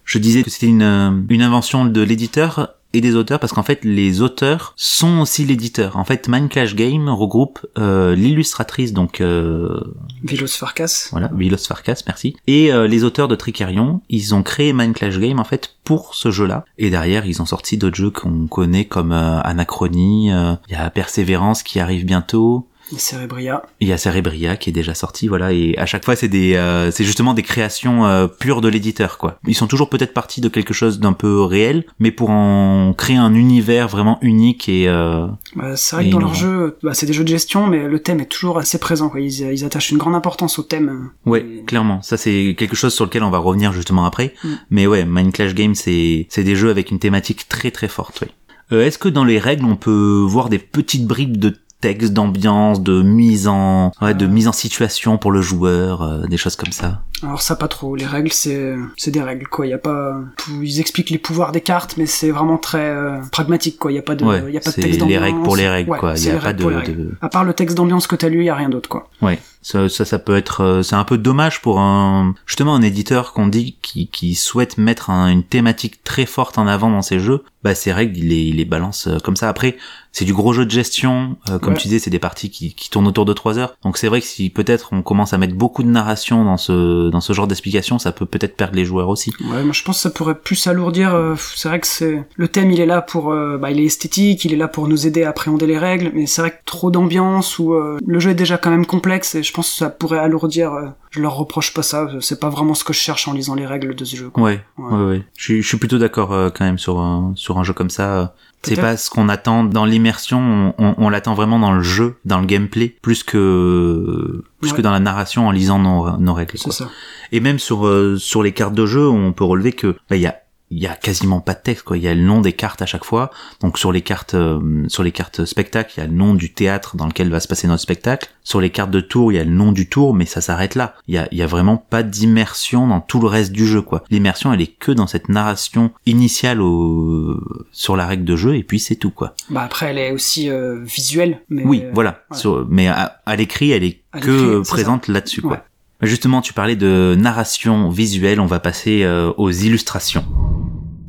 Je 0.04 0.18
disais 0.18 0.42
que 0.42 0.50
c'était 0.50 0.66
une, 0.66 0.82
euh, 0.82 1.10
une 1.28 1.42
invention 1.42 1.84
de 1.84 2.00
l'éditeur 2.02 2.74
et 2.92 3.00
des 3.00 3.14
auteurs 3.14 3.38
parce 3.38 3.52
qu'en 3.52 3.62
fait 3.62 3.84
les 3.84 4.20
auteurs 4.20 4.72
sont 4.76 5.20
aussi 5.20 5.44
l'éditeur. 5.44 5.96
En 5.96 6.04
fait 6.04 6.28
Mind 6.28 6.48
Clash 6.48 6.74
Game 6.74 7.08
regroupe 7.08 7.64
euh, 7.78 8.14
l'illustratrice 8.14 8.92
donc 8.92 9.20
euh, 9.20 9.80
Vilos 10.24 10.48
Farkas. 10.48 11.08
voilà 11.12 11.30
Vilos 11.34 11.58
Farkas 11.68 12.02
merci 12.06 12.36
et 12.46 12.72
euh, 12.72 12.86
les 12.88 13.04
auteurs 13.04 13.28
de 13.28 13.36
Tricarion 13.36 14.00
ils 14.08 14.34
ont 14.34 14.42
créé 14.42 14.72
Mind 14.72 14.94
Clash 14.94 15.18
Game 15.18 15.38
en 15.38 15.44
fait 15.44 15.76
pour 15.84 16.14
ce 16.14 16.30
jeu-là 16.30 16.64
et 16.78 16.90
derrière 16.90 17.26
ils 17.26 17.40
ont 17.40 17.46
sorti 17.46 17.78
d'autres 17.78 17.96
jeux 17.96 18.10
qu'on 18.10 18.46
connaît 18.48 18.86
comme 18.86 19.12
euh, 19.12 19.40
Anachronie 19.42 20.32
euh, 20.32 20.54
il 20.68 20.72
y 20.72 20.76
a 20.76 20.90
Persévérance 20.90 21.62
qui 21.62 21.78
arrive 21.78 22.04
bientôt 22.04 22.66
Cerebria. 22.98 23.62
il 23.80 23.88
y 23.88 23.92
a 23.92 23.98
Cerebria 23.98 24.56
qui 24.56 24.70
est 24.70 24.72
déjà 24.72 24.94
sorti, 24.94 25.28
voilà, 25.28 25.52
et 25.52 25.76
à 25.78 25.86
chaque 25.86 26.04
fois 26.04 26.16
c'est 26.16 26.28
des, 26.28 26.54
euh, 26.56 26.90
c'est 26.90 27.04
justement 27.04 27.34
des 27.34 27.42
créations 27.42 28.06
euh, 28.06 28.26
pures 28.26 28.60
de 28.60 28.68
l'éditeur, 28.68 29.18
quoi. 29.18 29.38
Ils 29.46 29.54
sont 29.54 29.66
toujours 29.66 29.88
peut-être 29.90 30.14
partis 30.14 30.40
de 30.40 30.48
quelque 30.48 30.74
chose 30.74 31.00
d'un 31.00 31.12
peu 31.12 31.42
réel, 31.42 31.84
mais 31.98 32.10
pour 32.10 32.30
en 32.30 32.92
créer 32.96 33.16
un 33.16 33.34
univers 33.34 33.88
vraiment 33.88 34.18
unique 34.22 34.68
et 34.68 34.88
euh, 34.88 35.26
Bah, 35.56 35.76
c'est 35.76 35.96
vrai 35.96 36.06
que 36.06 36.10
dans 36.10 36.18
innovant. 36.18 36.32
leur 36.32 36.34
jeu, 36.34 36.78
bah, 36.82 36.94
c'est 36.94 37.06
des 37.06 37.12
jeux 37.12 37.24
de 37.24 37.28
gestion, 37.28 37.66
mais 37.66 37.86
le 37.88 37.98
thème 38.00 38.20
est 38.20 38.26
toujours 38.30 38.58
assez 38.58 38.78
présent. 38.78 39.08
Quoi. 39.08 39.20
Ils, 39.20 39.40
ils 39.52 39.64
attachent 39.64 39.90
une 39.90 39.98
grande 39.98 40.14
importance 40.14 40.58
au 40.58 40.62
thème. 40.62 41.10
ouais, 41.26 41.40
Et- 41.60 41.64
clairement, 41.64 42.02
ça 42.02 42.16
c'est 42.16 42.54
quelque 42.58 42.76
chose 42.76 42.94
sur 42.94 43.04
lequel 43.04 43.22
on 43.22 43.30
va 43.30 43.38
revenir 43.38 43.72
justement 43.72 44.04
après. 44.04 44.34
Mm. 44.44 44.48
Mais 44.70 44.86
ouais, 44.86 45.04
Mind 45.04 45.32
Clash 45.32 45.54
Game, 45.54 45.74
c'est, 45.74 46.26
c'est 46.30 46.44
des 46.44 46.56
jeux 46.56 46.70
avec 46.70 46.90
une 46.90 46.98
thématique 46.98 47.48
très 47.48 47.70
très 47.70 47.88
forte. 47.88 48.20
Oui. 48.22 48.28
Euh, 48.72 48.86
Est-ce 48.86 48.98
que 48.98 49.08
dans 49.08 49.24
les 49.24 49.38
règles 49.38 49.64
on 49.64 49.76
peut 49.76 50.22
voir 50.26 50.48
des 50.48 50.58
petites 50.58 51.06
bribes 51.06 51.36
de 51.38 51.56
texte, 51.80 52.12
d'ambiance, 52.12 52.82
de 52.82 53.02
mise 53.02 53.48
en, 53.48 53.92
ouais, 54.00 54.14
de 54.14 54.26
Euh. 54.26 54.28
mise 54.28 54.48
en 54.48 54.52
situation 54.52 55.18
pour 55.18 55.32
le 55.32 55.40
joueur, 55.42 56.02
euh, 56.02 56.26
des 56.26 56.36
choses 56.36 56.56
comme 56.56 56.72
ça. 56.72 57.02
Alors 57.22 57.42
ça 57.42 57.54
pas 57.56 57.68
trop. 57.68 57.96
Les 57.96 58.06
règles, 58.06 58.32
c'est 58.32 58.74
c'est 58.96 59.10
des 59.10 59.20
règles. 59.22 59.46
Quoi. 59.46 59.66
Y 59.66 59.72
a 59.74 59.78
pas. 59.78 60.16
Ils 60.62 60.80
expliquent 60.80 61.10
les 61.10 61.18
pouvoirs 61.18 61.52
des 61.52 61.60
cartes, 61.60 61.96
mais 61.96 62.06
c'est 62.06 62.30
vraiment 62.30 62.56
très 62.58 62.88
euh, 62.90 63.18
pragmatique. 63.30 63.78
Quoi. 63.78 63.92
Y 63.92 63.98
a 63.98 64.02
pas 64.02 64.14
de. 64.14 64.24
ouais, 64.24 64.52
y 64.52 64.56
a 64.56 64.60
pas 64.60 64.70
de 64.70 64.76
texte 64.80 65.02
les 65.06 65.18
règles 65.18 65.42
pour 65.42 65.56
les 65.56 65.68
règles, 65.68 65.90
Ouais, 65.90 65.98
quoi. 65.98 66.14
Il 66.16 66.24
y 66.24 66.30
a 66.30 66.36
pas 66.38 66.52
de, 66.52 66.64
de, 66.64 67.14
À 67.20 67.28
part 67.28 67.44
le 67.44 67.52
texte 67.52 67.76
d'ambiance 67.76 68.06
que 68.06 68.16
t'as 68.16 68.28
lu, 68.28 68.44
y 68.44 68.48
a 68.48 68.54
rien 68.54 68.68
d'autre. 68.70 68.88
Quoi. 68.88 69.08
Ouais, 69.22 69.38
ça, 69.60 69.88
ça, 69.90 70.04
ça 70.06 70.18
peut 70.18 70.36
être, 70.36 70.62
euh, 70.62 70.82
c'est 70.82 70.96
un 70.96 71.04
peu 71.04 71.18
dommage 71.18 71.60
pour 71.60 71.78
un, 71.80 72.34
justement 72.46 72.74
un 72.74 72.82
éditeur 72.82 73.32
qu'on 73.34 73.48
dit 73.48 73.76
qui, 73.82 74.08
qui 74.08 74.34
souhaite 74.34 74.78
mettre 74.78 75.10
un- 75.10 75.28
une 75.28 75.44
thématique 75.44 76.02
très 76.04 76.24
forte 76.26 76.56
en 76.58 76.66
avant 76.66 76.90
dans 76.90 77.02
ses 77.02 77.18
jeux. 77.18 77.42
Bah 77.62 77.74
ces 77.74 77.92
règles, 77.92 78.16
il 78.16 78.28
les, 78.28 78.40
il 78.40 78.56
les 78.56 78.64
balance 78.64 79.06
euh, 79.06 79.18
comme 79.18 79.36
ça. 79.36 79.50
Après, 79.50 79.76
c'est 80.12 80.24
du 80.24 80.32
gros 80.32 80.54
jeu 80.54 80.64
de 80.64 80.70
gestion, 80.70 81.36
euh, 81.50 81.58
comme 81.58 81.74
Ouais. 81.74 81.78
tu 81.78 81.88
disais, 81.88 81.98
c'est 81.98 82.08
des 82.08 82.18
parties 82.18 82.48
qui, 82.50 82.72
qui 82.74 82.88
tournent 82.88 83.06
autour 83.06 83.26
de 83.26 83.34
trois 83.34 83.58
heures. 83.58 83.74
Donc 83.84 83.98
c'est 83.98 84.08
vrai 84.08 84.22
que 84.22 84.26
si 84.26 84.48
peut-être 84.48 84.88
on 84.92 85.02
commence 85.02 85.34
à 85.34 85.38
mettre 85.38 85.54
beaucoup 85.54 85.82
de 85.82 85.88
narration 85.88 86.42
dans 86.46 86.56
ce, 86.56 87.09
dans 87.10 87.20
ce 87.20 87.32
genre 87.32 87.46
d'explication, 87.46 87.98
ça 87.98 88.12
peut 88.12 88.26
peut-être 88.26 88.56
perdre 88.56 88.74
les 88.76 88.84
joueurs 88.84 89.08
aussi. 89.08 89.32
Ouais, 89.50 89.62
moi 89.62 89.72
je 89.72 89.82
pense 89.82 89.96
que 89.96 90.02
ça 90.02 90.10
pourrait 90.10 90.34
plus 90.38 90.66
alourdir. 90.66 91.14
euh, 91.14 91.34
c'est 91.56 91.68
vrai 91.68 91.80
que 91.80 91.86
c'est 91.86 92.24
le 92.36 92.48
thème, 92.48 92.70
il 92.70 92.80
est 92.80 92.86
là 92.86 93.02
pour, 93.02 93.32
euh, 93.32 93.58
bah, 93.58 93.70
il 93.70 93.80
est 93.80 93.84
esthétique, 93.84 94.44
il 94.44 94.52
est 94.52 94.56
là 94.56 94.68
pour 94.68 94.88
nous 94.88 95.06
aider 95.06 95.24
à 95.24 95.30
appréhender 95.30 95.66
les 95.66 95.78
règles, 95.78 96.10
mais 96.14 96.26
c'est 96.26 96.40
vrai 96.42 96.50
que 96.52 96.56
trop 96.64 96.90
d'ambiance 96.90 97.58
ou 97.58 97.74
euh, 97.74 97.98
le 98.06 98.18
jeu 98.20 98.30
est 98.30 98.34
déjà 98.34 98.56
quand 98.58 98.70
même 98.70 98.86
complexe 98.86 99.34
et 99.34 99.42
je 99.42 99.52
pense 99.52 99.70
que 99.70 99.76
ça 99.76 99.90
pourrait 99.90 100.18
alourdir. 100.18 100.72
euh, 100.72 100.86
je 101.10 101.20
leur 101.20 101.34
reproche 101.34 101.74
pas 101.74 101.82
ça. 101.82 102.08
C'est 102.20 102.38
pas 102.38 102.50
vraiment 102.50 102.74
ce 102.74 102.84
que 102.84 102.92
je 102.92 103.00
cherche 103.00 103.26
en 103.26 103.32
lisant 103.32 103.56
les 103.56 103.66
règles 103.66 103.96
de 103.96 104.04
ce 104.04 104.14
jeu. 104.14 104.30
quoi. 104.30 104.44
Ouais, 104.44 104.60
Ouais. 104.78 104.94
ouais, 104.96 105.04
ouais. 105.10 105.22
Je, 105.36 105.42
suis- 105.44 105.62
je 105.62 105.66
suis 105.66 105.76
plutôt 105.76 105.98
d'accord 105.98 106.32
euh, 106.32 106.50
quand 106.50 106.64
même 106.64 106.78
sur 106.78 107.00
un, 107.00 107.32
sur 107.34 107.58
un 107.58 107.64
jeu 107.64 107.72
comme 107.72 107.90
ça. 107.90 108.34
C'est 108.62 108.76
pas 108.76 108.96
ce 108.96 109.08
qu'on 109.08 109.28
attend 109.28 109.64
dans 109.64 109.84
l'immersion, 109.86 110.38
on, 110.38 110.74
on, 110.78 110.94
on 110.98 111.08
l'attend 111.08 111.34
vraiment 111.34 111.58
dans 111.58 111.72
le 111.72 111.82
jeu, 111.82 112.16
dans 112.24 112.40
le 112.40 112.46
gameplay, 112.46 112.94
plus 113.02 113.22
que 113.24 114.44
plus 114.60 114.70
Ouais. 114.70 114.76
que 114.76 114.82
dans 114.82 114.90
la 114.90 115.00
narration 115.00 115.48
en 115.48 115.50
lisant 115.50 115.78
nos, 115.78 116.16
nos 116.18 116.34
règles. 116.34 116.58
C'est 116.58 116.70
ça. 116.72 116.88
Et 117.32 117.40
même 117.40 117.58
sur 117.58 117.86
euh, 117.86 118.16
sur 118.18 118.42
les 118.42 118.52
cartes 118.52 118.74
de 118.74 118.84
jeu, 118.86 119.08
on 119.08 119.32
peut 119.32 119.44
relever 119.44 119.72
que 119.72 119.96
bah, 120.10 120.16
il 120.16 120.20
y 120.22 120.26
a 120.26 120.36
il 120.72 120.78
y 120.78 120.86
a 120.86 120.94
quasiment 120.94 121.40
pas 121.40 121.54
de 121.54 121.60
texte 121.60 121.84
quoi. 121.84 121.96
Il 121.96 122.02
y 122.02 122.08
a 122.08 122.14
le 122.14 122.22
nom 122.22 122.40
des 122.40 122.52
cartes 122.52 122.80
à 122.82 122.86
chaque 122.86 123.04
fois. 123.04 123.30
Donc 123.60 123.76
sur 123.78 123.90
les 123.92 124.02
cartes 124.02 124.34
euh, 124.34 124.84
sur 124.88 125.02
les 125.02 125.10
cartes 125.12 125.44
spectacle 125.44 125.94
il 125.96 126.00
y 126.00 126.02
a 126.02 126.06
le 126.06 126.12
nom 126.12 126.34
du 126.34 126.52
théâtre 126.52 126.96
dans 126.96 127.06
lequel 127.06 127.28
va 127.30 127.40
se 127.40 127.48
passer 127.48 127.66
notre 127.66 127.82
spectacle. 127.82 128.28
Sur 128.44 128.60
les 128.60 128.70
cartes 128.70 128.90
de 128.90 129.00
tour 129.00 129.32
il 129.32 129.36
y 129.36 129.38
a 129.38 129.44
le 129.44 129.50
nom 129.50 129.72
du 129.72 129.88
tour 129.88 130.14
mais 130.14 130.26
ça 130.26 130.40
s'arrête 130.40 130.74
là. 130.76 130.94
Il 131.08 131.14
y 131.14 131.18
a, 131.18 131.26
il 131.32 131.38
y 131.38 131.42
a 131.42 131.46
vraiment 131.46 131.76
pas 131.76 132.02
d'immersion 132.02 132.86
dans 132.86 133.00
tout 133.00 133.20
le 133.20 133.26
reste 133.26 133.52
du 133.52 133.66
jeu 133.66 133.82
quoi. 133.82 134.04
L'immersion 134.10 134.52
elle 134.52 134.60
est 134.60 134.68
que 134.78 134.92
dans 134.92 135.06
cette 135.06 135.28
narration 135.28 135.90
initiale 136.06 136.60
au 136.60 137.40
sur 137.72 137.96
la 137.96 138.06
règle 138.06 138.24
de 138.24 138.36
jeu 138.36 138.56
et 138.56 138.62
puis 138.62 138.78
c'est 138.78 138.96
tout 138.96 139.10
quoi. 139.10 139.34
Bah 139.50 139.62
après, 139.62 139.86
elle 139.90 139.98
est 139.98 140.12
aussi 140.12 140.48
euh, 140.50 140.78
visuelle. 140.84 141.40
Mais 141.48 141.64
oui 141.64 141.82
euh, 141.84 141.90
voilà. 141.92 142.22
ouais. 142.30 142.36
Sur- 142.36 142.66
mais 142.70 142.86
à, 142.88 143.20
à 143.26 143.36
l'écrit 143.36 143.72
elle 143.72 143.84
est 143.84 144.00
que 144.20 144.60
présente 144.68 145.08
là-dessus 145.08 145.42
quoi. 145.42 145.64
Justement, 146.02 146.40
tu 146.40 146.52
parlais 146.52 146.76
de 146.76 147.14
narration 147.18 147.90
visuelle, 147.90 148.40
on 148.40 148.46
va 148.46 148.60
passer 148.60 149.02
euh, 149.02 149.32
aux 149.36 149.50
illustrations. 149.50 150.24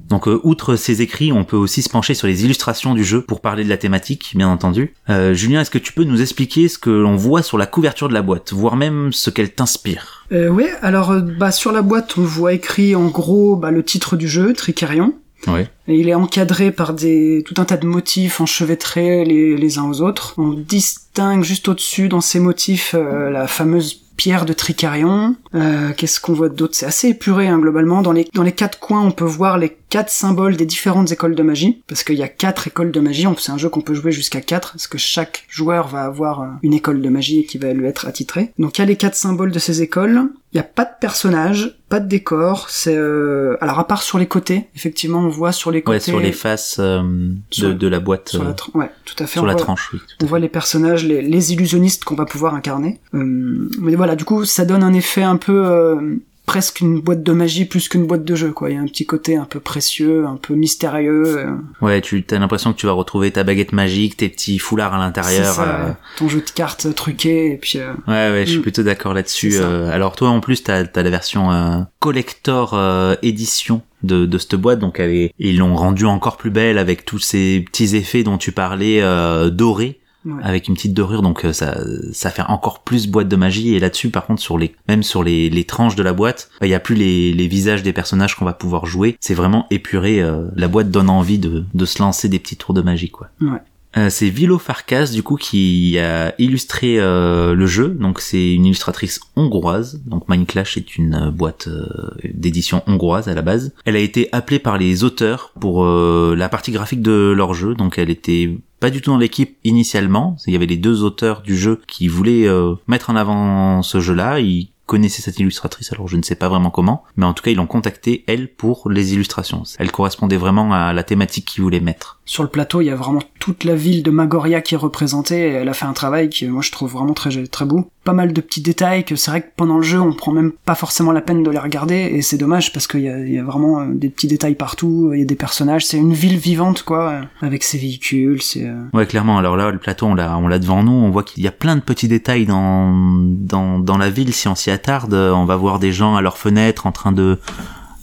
Donc, 0.10 0.28
euh, 0.28 0.42
outre 0.44 0.76
ces 0.76 1.02
écrits, 1.02 1.32
on 1.32 1.46
peut 1.46 1.56
aussi 1.56 1.82
se 1.82 1.90
pencher 1.90 2.14
sur 2.14 2.28
les 2.28 2.44
illustrations 2.44 2.94
du 2.94 3.06
jeu 3.06 3.22
pour 3.22 3.40
parler 3.40 3.64
de 3.64 3.70
la 3.70 3.78
thématique, 3.78 4.34
bien 4.36 4.50
entendu. 4.50 4.94
Euh, 5.10 5.34
Julien, 5.34 5.62
est-ce 5.62 5.72
que 5.72 5.78
tu 5.78 5.94
peux 5.94 6.04
nous 6.04 6.22
expliquer 6.22 6.68
ce 6.68 6.78
que 6.78 6.90
l'on 6.90 7.16
voit 7.16 7.42
sur 7.42 7.58
la 7.58 7.66
couverture 7.66 8.10
de 8.10 8.14
la 8.14 8.22
boîte, 8.22 8.52
voire 8.52 8.76
même 8.76 9.14
ce 9.14 9.30
qu'elle 9.30 9.54
t'inspire? 9.54 10.26
Oui, 10.32 10.66
alors 10.82 11.14
bah, 11.40 11.52
sur 11.52 11.72
la 11.72 11.82
boîte, 11.82 12.18
on 12.18 12.24
voit 12.24 12.54
écrit 12.54 12.96
en 12.96 13.08
gros 13.08 13.56
bah, 13.56 13.72
le 13.72 13.84
titre 13.84 14.18
du 14.18 14.28
jeu, 14.28 14.54
Tricarion. 14.54 15.14
Ouais. 15.48 15.68
Et 15.88 15.96
il 15.96 16.10
est 16.10 16.14
encadré 16.14 16.72
par 16.72 16.94
des 16.94 17.44
tout 17.46 17.56
un 17.58 17.66
tas 17.66 17.78
de 17.78 17.88
motifs 17.88 18.42
enchevêtrés 18.42 19.26
les, 19.26 19.58
les 19.58 19.78
uns 19.78 19.90
aux 19.90 20.02
autres. 20.02 20.36
On 20.38 20.52
distingue 20.52 21.44
juste 21.44 21.68
au-dessus 21.68 22.10
dans 22.10 22.22
ces 22.22 22.40
motifs 22.40 22.94
euh, 22.96 23.30
la 23.30 23.48
fameuse 23.48 24.01
pierre 24.18 24.46
de 24.46 24.54
Tricarion. 24.54 25.36
Euh, 25.56 25.92
Qu'est-ce 25.96 26.20
qu'on 26.20 26.34
voit 26.34 26.50
d'autre? 26.50 26.76
C'est 26.76 26.86
assez 26.86 27.10
épuré 27.10 27.48
hein, 27.48 27.60
globalement. 27.60 28.02
Dans 28.02 28.12
les 28.12 28.28
dans 28.34 28.44
les 28.44 28.52
quatre 28.52 28.80
coins, 28.80 29.02
on 29.02 29.12
peut 29.12 29.26
voir 29.26 29.58
les 29.58 29.78
quatre 29.90 30.12
symboles 30.12 30.56
des 30.56 30.66
différentes 30.66 31.12
écoles 31.12 31.36
de 31.36 31.44
magie, 31.44 31.82
parce 31.88 32.04
qu'il 32.04 32.16
y 32.16 32.24
a 32.24 32.28
quatre 32.30 32.68
écoles 32.68 32.92
de 32.92 33.00
magie. 33.00 33.26
C'est 33.40 33.52
un 33.52 33.58
jeu 33.58 33.70
qu'on 33.70 33.82
peut 33.82 33.94
jouer 33.94 34.12
jusqu'à 34.12 34.42
quatre, 34.42 34.72
parce 34.72 34.88
que 34.88 34.98
chaque 34.98 35.46
joueur 35.50 35.88
va 35.88 36.04
avoir 36.04 36.42
euh, 36.42 36.48
une 36.64 36.74
école 36.74 37.02
de 37.02 37.10
magie 37.10 37.46
qui 37.46 37.58
va 37.58 37.74
lui 37.74 37.88
être 37.88 38.08
attitrée. 38.08 38.54
Donc 38.58 38.78
il 38.78 38.82
y 38.82 38.84
a 38.84 38.88
les 38.88 38.96
quatre 38.96 39.16
symboles 39.16 39.52
de 39.52 39.60
ces 39.60 39.82
écoles. 39.82 40.30
Il 40.54 40.58
y 40.58 40.60
a 40.60 40.64
pas 40.64 40.84
de 40.84 40.92
personnage, 41.00 41.78
pas 41.88 42.02
de 42.02 42.08
décor. 42.10 42.70
C'est 42.70 42.96
euh... 42.96 43.56
alors 43.62 43.80
à 43.80 43.88
part 43.88 44.02
sur 44.02 44.18
les 44.18 44.26
côtés, 44.28 44.68
effectivement, 44.76 45.20
on 45.20 45.30
voit 45.30 45.54
sur 45.54 45.72
les 45.72 45.82
côtés. 45.82 45.96
Ouais, 45.96 46.00
sur 46.02 46.20
les 46.20 46.34
faces 46.34 46.78
euh, 46.80 47.02
de, 47.02 47.36
Sur- 47.52 47.76
de 47.76 47.88
la 47.88 48.00
boîte, 48.02 48.30
sur 48.30 48.42
euh, 48.42 48.46
la 48.74 48.80
ouais, 48.80 48.92
tout 49.06 49.16
à 49.24 49.28
fait. 49.28 49.34
sur 49.34 49.44
on 49.44 49.46
la 49.46 49.54
voit- 49.54 49.62
tranche, 49.62 49.92
oui. 49.94 50.00
on 50.22 50.26
voit 50.26 50.40
les 50.40 50.50
personnages, 50.50 51.06
les, 51.06 51.22
les 51.22 51.54
illusionnistes 51.54 52.04
qu'on 52.04 52.16
va 52.16 52.26
pouvoir 52.26 52.54
incarner. 52.54 53.00
Euh, 53.14 53.70
mais 53.80 53.96
voilà, 53.96 54.18
du 54.18 54.26
coup, 54.26 54.44
ça 54.44 54.66
donne 54.66 54.84
un 54.84 54.94
effet 54.94 55.24
un 55.24 55.38
peu 55.38 55.66
euh, 55.66 56.18
presque 56.46 56.82
une 56.82 57.00
boîte 57.00 57.24
de 57.24 57.32
magie 57.32 57.66
plus 57.66 57.88
qu'une 57.88 58.06
boîte 58.08 58.26
de 58.26 58.36
jeu, 58.36 58.52
quoi. 58.52 58.70
Il 58.70 58.76
y 58.76 58.78
a 58.78 58.82
un 58.82 58.86
petit 58.88 59.06
côté 59.06 59.38
un 59.38 59.46
peu 59.46 59.60
précieux, 59.60 60.26
un 60.26 60.36
peu 60.36 60.54
mystérieux. 60.56 61.38
euh, 61.38 61.56
Ouais, 61.82 62.02
tu 62.02 62.26
as 62.32 62.40
l'impression 62.40 62.74
que 62.74 62.78
tu 62.78 62.88
vas 62.88 62.92
retrouver 62.92 63.32
ta 63.32 63.44
baguette 63.44 63.72
magique, 63.72 64.18
tes 64.18 64.28
petits 64.28 64.60
foulards 64.60 64.94
à 64.94 64.98
l'intérieur. 64.98 65.54
ça, 65.54 65.64
euh, 65.86 65.92
ton 66.18 66.28
jeu 66.28 66.40
de 66.42 66.50
cartes 66.50 66.94
truqué, 66.96 67.54
et 67.54 67.58
puis 67.58 67.74
euh, 67.80 67.94
Ouais, 68.08 68.32
ouais, 68.32 68.44
je 68.46 68.50
suis 68.52 68.60
Mm. 68.60 68.64
plutôt 68.64 68.84
d'accord 68.84 69.14
là-dessus. 69.14 69.54
Euh, 69.60 69.90
alors 69.92 70.16
toi, 70.16 70.30
en 70.30 70.40
plus, 70.42 70.64
t'as 70.64 70.84
as 70.94 71.04
la 71.04 71.10
version 71.10 71.86
collector 72.00 72.78
édition 73.22 73.82
de, 74.04 74.26
de 74.26 74.38
cette 74.38 74.56
boîte, 74.56 74.80
donc 74.80 75.00
elle 75.00 75.12
est, 75.12 75.34
ils 75.40 75.58
l'ont 75.60 75.76
rendue 75.76 76.06
encore 76.06 76.38
plus 76.38 76.50
belle 76.50 76.78
avec 76.78 77.06
tous 77.06 77.20
ces 77.20 77.64
petits 77.66 77.96
effets 77.96 78.24
dont 78.24 78.38
tu 78.38 78.52
parlais 78.52 79.00
euh, 79.02 79.50
dorés. 79.50 80.00
Ouais. 80.26 80.44
avec 80.44 80.68
une 80.68 80.76
petite 80.76 80.94
dorure 80.94 81.22
donc 81.22 81.46
euh, 81.46 81.54
ça 81.54 81.78
ça 82.12 82.30
fait 82.30 82.44
encore 82.48 82.84
plus 82.84 83.08
boîte 83.08 83.28
de 83.28 83.36
magie. 83.36 83.76
Et 83.76 83.80
là-dessus 83.80 84.10
par 84.10 84.26
contre 84.26 84.42
sur 84.42 84.58
les 84.58 84.76
même 84.88 85.04
sur 85.04 85.24
les, 85.24 85.50
les 85.50 85.64
tranches 85.64 85.96
de 85.96 86.04
la 86.04 86.14
boîte 86.14 86.50
bah, 86.60 86.68
il 86.68 86.70
y 86.70 86.74
a 86.76 86.80
plus 86.80 86.96
les, 86.96 87.34
les 87.34 87.48
visages 87.48 87.84
des 87.84 87.94
personnages 87.94 88.36
qu'on 88.36 88.46
va 88.46 88.54
pouvoir 88.54 88.86
jouer. 88.86 89.18
C'est 89.20 89.34
vraiment 89.34 89.68
épuré 89.70 90.22
euh, 90.22 90.46
la 90.56 90.68
boîte 90.68 90.92
donne 90.92 91.10
envie 91.10 91.40
de, 91.40 91.66
de 91.74 91.86
se 91.86 92.02
lancer 92.02 92.30
des 92.30 92.40
petits 92.40 92.58
tours 92.58 92.74
de 92.74 92.82
magie 92.82 93.10
quoi. 93.10 93.30
Ouais. 93.42 93.60
Euh, 93.98 94.10
c'est 94.10 94.30
Vilo 94.30 94.58
Farkas 94.58 95.10
du 95.14 95.22
coup 95.22 95.36
qui 95.36 96.00
a 96.00 96.34
illustré 96.40 96.98
euh, 96.98 97.54
le 97.54 97.66
jeu. 97.66 97.90
Donc 97.90 98.22
c'est 98.22 98.54
une 98.54 98.66
illustratrice 98.66 99.20
hongroise. 99.36 100.02
Donc 100.06 100.30
Mindclash 100.30 100.78
est 100.78 100.96
une 100.96 101.14
euh, 101.14 101.30
boîte 101.30 101.68
euh, 101.68 101.86
d'édition 102.34 102.84
hongroise 102.88 103.28
à 103.28 103.34
la 103.34 103.42
base. 103.42 103.74
Elle 103.84 103.98
a 103.98 104.00
été 104.00 104.30
appelée 104.32 104.60
par 104.60 104.78
les 104.78 105.04
auteurs 105.04 105.52
pour 105.60 105.84
euh, 105.84 106.36
la 106.38 106.48
partie 106.48 106.72
graphique 106.72 107.02
de 107.02 107.34
leur 107.36 107.54
jeu. 107.54 107.76
Donc 107.76 107.98
elle 107.98 108.10
était 108.10 108.58
pas 108.82 108.90
du 108.90 109.00
tout 109.00 109.12
dans 109.12 109.18
l'équipe 109.18 109.58
initialement. 109.64 110.36
Il 110.48 110.54
y 110.54 110.56
avait 110.58 110.66
les 110.66 110.76
deux 110.76 111.04
auteurs 111.04 111.42
du 111.44 111.56
jeu 111.56 111.80
qui 111.88 112.10
voulaient 112.10 112.48
euh, 112.48 112.74
mettre 112.88 113.12
en 113.12 113.16
avant 113.16 113.84
ce 113.84 114.02
jeu-là. 114.02 114.40
Ils 114.40 114.72
connaissaient 114.88 115.22
cette 115.22 115.40
illustratrice, 115.40 115.94
alors 115.94 116.10
je 116.10 116.18
ne 116.18 116.22
sais 116.22 116.36
pas 116.36 116.50
vraiment 116.50 116.70
comment, 116.70 117.04
mais 117.16 117.26
en 117.26 117.34
tout 117.34 117.44
cas 117.44 117.52
ils 117.52 117.56
l'ont 117.56 117.68
contactée 117.68 118.26
elle 118.28 118.54
pour 118.54 118.90
les 118.90 119.14
illustrations. 119.14 119.64
Elle 119.80 119.92
correspondait 119.92 120.36
vraiment 120.36 120.74
à 120.74 120.92
la 120.92 121.04
thématique 121.04 121.46
qu'ils 121.46 121.64
voulaient 121.64 121.80
mettre. 121.80 122.20
Sur 122.32 122.44
le 122.44 122.50
plateau, 122.50 122.80
il 122.80 122.86
y 122.86 122.90
a 122.90 122.96
vraiment 122.96 123.22
toute 123.40 123.66
la 123.66 123.76
ville 123.76 124.04
de 124.04 124.10
Magoria 124.10 124.62
qui 124.62 124.76
est 124.76 124.78
représentée. 124.78 125.50
Elle 125.50 125.68
a 125.68 125.74
fait 125.74 125.84
un 125.84 125.92
travail 125.92 126.30
qui, 126.30 126.48
moi, 126.48 126.62
je 126.62 126.72
trouve 126.72 126.94
vraiment 126.94 127.14
très 127.14 127.46
très 127.48 127.66
beau. 127.66 127.90
Pas 128.06 128.14
mal 128.14 128.32
de 128.32 128.40
petits 128.40 128.62
détails 128.62 129.04
que 129.04 129.18
c'est 129.18 129.32
vrai 129.32 129.42
que 129.42 129.50
pendant 129.58 129.76
le 129.76 129.84
jeu, 129.84 130.00
on 130.00 130.14
prend 130.14 130.32
même 130.32 130.54
pas 130.64 130.76
forcément 130.76 131.12
la 131.12 131.20
peine 131.20 131.44
de 131.44 131.52
les 131.52 131.60
regarder. 131.60 131.96
Et 131.96 132.22
c'est 132.22 132.38
dommage 132.38 132.72
parce 132.72 132.88
qu'il 132.88 133.02
y 133.02 133.38
a, 133.38 133.44
vraiment 133.44 133.82
euh, 133.82 133.88
des 133.90 134.08
petits 134.08 134.28
détails 134.28 134.56
partout. 134.56 135.12
Il 135.14 135.20
y 135.20 135.24
a 135.24 135.26
des 135.26 135.36
personnages. 135.36 135.86
C'est 135.86 135.98
une 135.98 136.14
ville 136.14 136.38
vivante, 136.38 136.84
quoi, 136.84 137.10
euh, 137.10 137.22
avec 137.42 137.64
ses 137.64 137.78
véhicules. 137.78 138.42
C'est 138.42 138.66
euh, 138.66 138.82
Ouais, 138.94 139.06
clairement. 139.06 139.38
Alors 139.38 139.58
là, 139.58 139.70
le 139.70 139.80
plateau, 139.80 140.06
on 140.06 140.16
l'a, 140.16 140.38
on 140.38 140.48
l'a 140.48 140.60
devant 140.60 140.84
nous. 140.84 140.94
On 140.94 141.10
voit 141.10 141.24
qu'il 141.24 141.44
y 141.44 141.50
a 141.50 141.52
plein 141.52 141.76
de 141.76 141.82
petits 141.82 142.08
détails 142.08 142.46
dans, 142.46 142.94
dans 142.94 143.98
la 143.98 144.10
ville. 144.10 144.34
Si 144.34 144.48
on 144.48 144.56
s'y 144.56 144.72
attarde, 144.72 145.14
on 145.14 145.44
va 145.44 145.58
voir 145.58 145.80
des 145.80 145.92
gens 145.92 146.16
à 146.16 146.22
leurs 146.22 146.38
fenêtres 146.38 146.88
en 146.88 146.94
train 146.94 147.12
de, 147.12 147.40